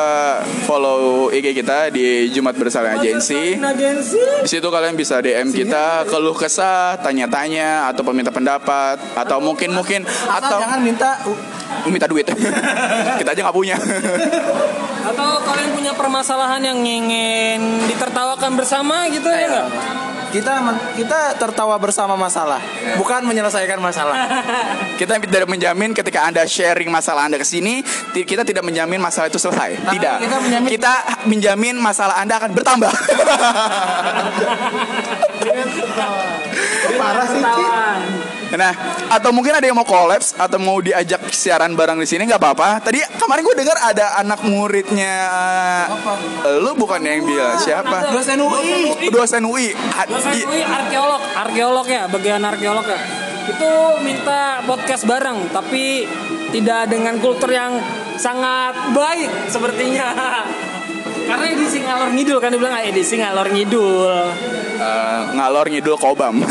follow 0.69 1.33
IG 1.33 1.57
kita 1.57 1.89
di 1.89 2.29
Jumat 2.29 2.53
Bersama 2.59 2.93
Agensi. 2.99 3.57
Di 4.45 4.49
situ 4.49 4.69
kalian 4.69 4.93
bisa 4.93 5.23
DM 5.25 5.49
kita, 5.49 6.05
keluh 6.05 6.37
kesah, 6.37 7.01
tanya-tanya, 7.01 7.89
atau 7.89 8.05
meminta 8.13 8.29
pendapat, 8.29 9.01
atau 9.17 9.41
mungkin 9.41 9.73
mungkin 9.73 10.05
Atau 10.05 10.61
jangan 10.61 10.81
minta 10.85 11.17
minta 11.89 12.07
duit. 12.11 12.29
kita 13.21 13.31
aja 13.33 13.41
nggak 13.41 13.57
punya. 13.57 13.77
Atau 15.01 15.29
kalian 15.41 15.71
punya 15.73 15.93
permasalahan 15.97 16.61
yang 16.61 16.81
ingin 16.85 17.89
ditertawakan 17.89 18.59
bersama 18.59 19.09
gitu 19.09 19.27
ya 19.31 19.49
enggak? 19.49 19.69
Kita 20.31 20.63
kita 20.95 21.35
tertawa 21.37 21.75
bersama 21.77 22.15
masalah, 22.15 22.63
bukan 22.95 23.21
menyelesaikan 23.27 23.79
masalah. 23.79 24.17
Kita 25.01 25.17
tidak 25.17 25.49
menjamin 25.49 25.97
ketika 25.97 26.29
Anda 26.29 26.45
sharing 26.45 26.93
masalah 26.93 27.25
Anda 27.25 27.41
ke 27.41 27.47
sini, 27.49 27.81
kita 28.13 28.45
tidak 28.45 28.61
menjamin 28.61 29.01
masalah 29.01 29.33
itu 29.33 29.41
selesai. 29.41 29.81
Tapi 29.81 29.97
Tidak. 29.97 30.17
kita 30.21 30.37
menjamin- 30.37 30.69
Kita 30.69 30.93
menjamin 31.25 31.77
masalah 31.81 32.21
Anda 32.21 32.37
akan 32.37 32.53
bertambah. 32.53 32.93
Parah 37.01 37.25
sih. 37.25 38.20
Nah, 38.51 38.73
atau 39.11 39.31
mungkin 39.31 39.55
ada 39.55 39.63
yang 39.63 39.79
mau 39.79 39.87
kolaps 39.87 40.35
atau 40.35 40.59
mau 40.59 40.83
diajak 40.83 41.31
siaran 41.31 41.79
bareng 41.79 42.03
di 42.03 42.09
sini 42.09 42.27
nggak 42.27 42.41
apa-apa. 42.43 42.83
Tadi 42.83 42.99
kemarin 43.19 43.43
gue 43.47 43.57
dengar 43.59 43.77
ada 43.79 44.19
anak 44.19 44.43
muridnya 44.43 45.15
lu 46.59 46.75
bukan 46.75 47.01
yang 47.03 47.23
bilang 47.23 47.59
siapa? 47.61 48.11
Dosen 48.11 48.39
UI. 48.43 49.11
Dosen 49.11 49.43
UI. 49.47 49.71
Dosen 50.11 50.35
UI 50.47 50.63
arkeolog, 50.67 51.23
arkeolog 51.37 51.87
ya, 51.87 52.03
bagian 52.11 52.43
arkeolog 52.43 52.87
ya. 52.87 53.01
Itu 53.51 53.71
minta 54.03 54.63
podcast 54.67 55.07
bareng, 55.07 55.51
tapi 55.51 56.07
tidak 56.51 56.91
dengan 56.91 57.19
kultur 57.19 57.51
yang 57.51 57.79
sangat 58.19 58.95
baik 58.95 59.51
sepertinya. 59.51 60.11
Karena 61.31 61.47
edisi 61.47 61.79
ngalor 61.79 62.11
ngidul 62.11 62.39
kan 62.43 62.51
dibilang 62.51 62.75
ah, 62.75 62.83
edisi 62.83 63.15
ngalor 63.15 63.55
ngidul. 63.55 64.15
Eh, 64.81 65.21
ngalor 65.39 65.67
ngidul 65.71 65.95
kobam. 65.95 66.43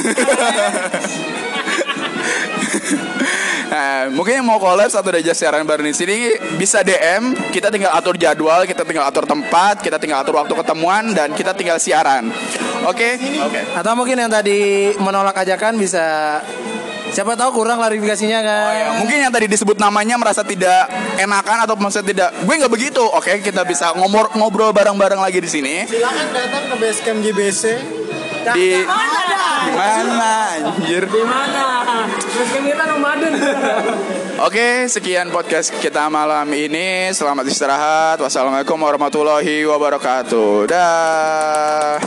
Nah, 3.70 4.10
mungkin 4.18 4.42
yang 4.42 4.48
mau 4.48 4.58
kolaps 4.62 4.98
atau 4.98 5.10
diajak 5.14 5.36
siaran 5.38 5.66
bareng 5.66 5.90
di 5.90 5.96
sini 5.96 6.18
bisa 6.58 6.82
DM, 6.82 7.38
kita 7.54 7.70
tinggal 7.70 7.94
atur 7.94 8.16
jadwal, 8.18 8.66
kita 8.66 8.86
tinggal 8.86 9.06
atur 9.06 9.26
tempat, 9.26 9.82
kita 9.82 10.02
tinggal 10.02 10.22
atur 10.22 10.38
waktu 10.38 10.54
ketemuan 10.54 11.14
dan 11.14 11.34
kita 11.34 11.54
tinggal 11.54 11.78
siaran. 11.78 12.30
Oke. 12.88 13.20
Oke. 13.20 13.62
Atau 13.76 13.94
mungkin 13.94 14.18
yang 14.18 14.32
tadi 14.32 14.94
menolak 14.98 15.36
ajakan 15.36 15.76
bisa 15.76 16.40
siapa 17.10 17.34
tahu 17.34 17.62
kurang 17.62 17.82
klarifikasinya 17.82 18.40
kan. 18.46 18.66
Oh, 18.66 18.74
ya. 18.74 18.88
Mungkin 19.02 19.18
yang 19.28 19.34
tadi 19.34 19.50
disebut 19.50 19.78
namanya 19.82 20.16
merasa 20.16 20.46
tidak 20.46 20.88
enakan 21.18 21.66
atau 21.66 21.76
maksudnya 21.76 22.08
tidak 22.14 22.30
gue 22.46 22.54
nggak 22.56 22.74
begitu. 22.74 23.04
Oke, 23.04 23.42
kita 23.42 23.66
bisa 23.66 23.92
ngomor 23.98 24.34
ngobrol 24.38 24.72
bareng-bareng 24.72 25.20
lagi 25.20 25.42
di 25.42 25.50
sini. 25.50 25.76
Silakan 25.90 26.28
datang 26.32 26.64
ke 26.70 26.76
basecamp 26.78 27.20
GBC. 27.26 27.64
Di 28.56 28.82
di 29.60 29.72
mana 29.76 30.56
anjir? 30.56 31.04
Di 31.06 31.24
mana? 31.24 31.66
Terus 32.18 32.50
kita 32.56 32.84
nomaden. 32.88 33.34
Oke, 34.40 34.88
sekian 34.88 35.30
podcast 35.36 35.76
kita 35.78 36.08
malam 36.08 36.48
ini. 36.56 37.12
Selamat 37.12 37.44
istirahat. 37.46 38.18
Wassalamualaikum 38.24 38.80
warahmatullahi 38.80 39.68
wabarakatuh. 39.68 40.72
Dah. 40.72 42.00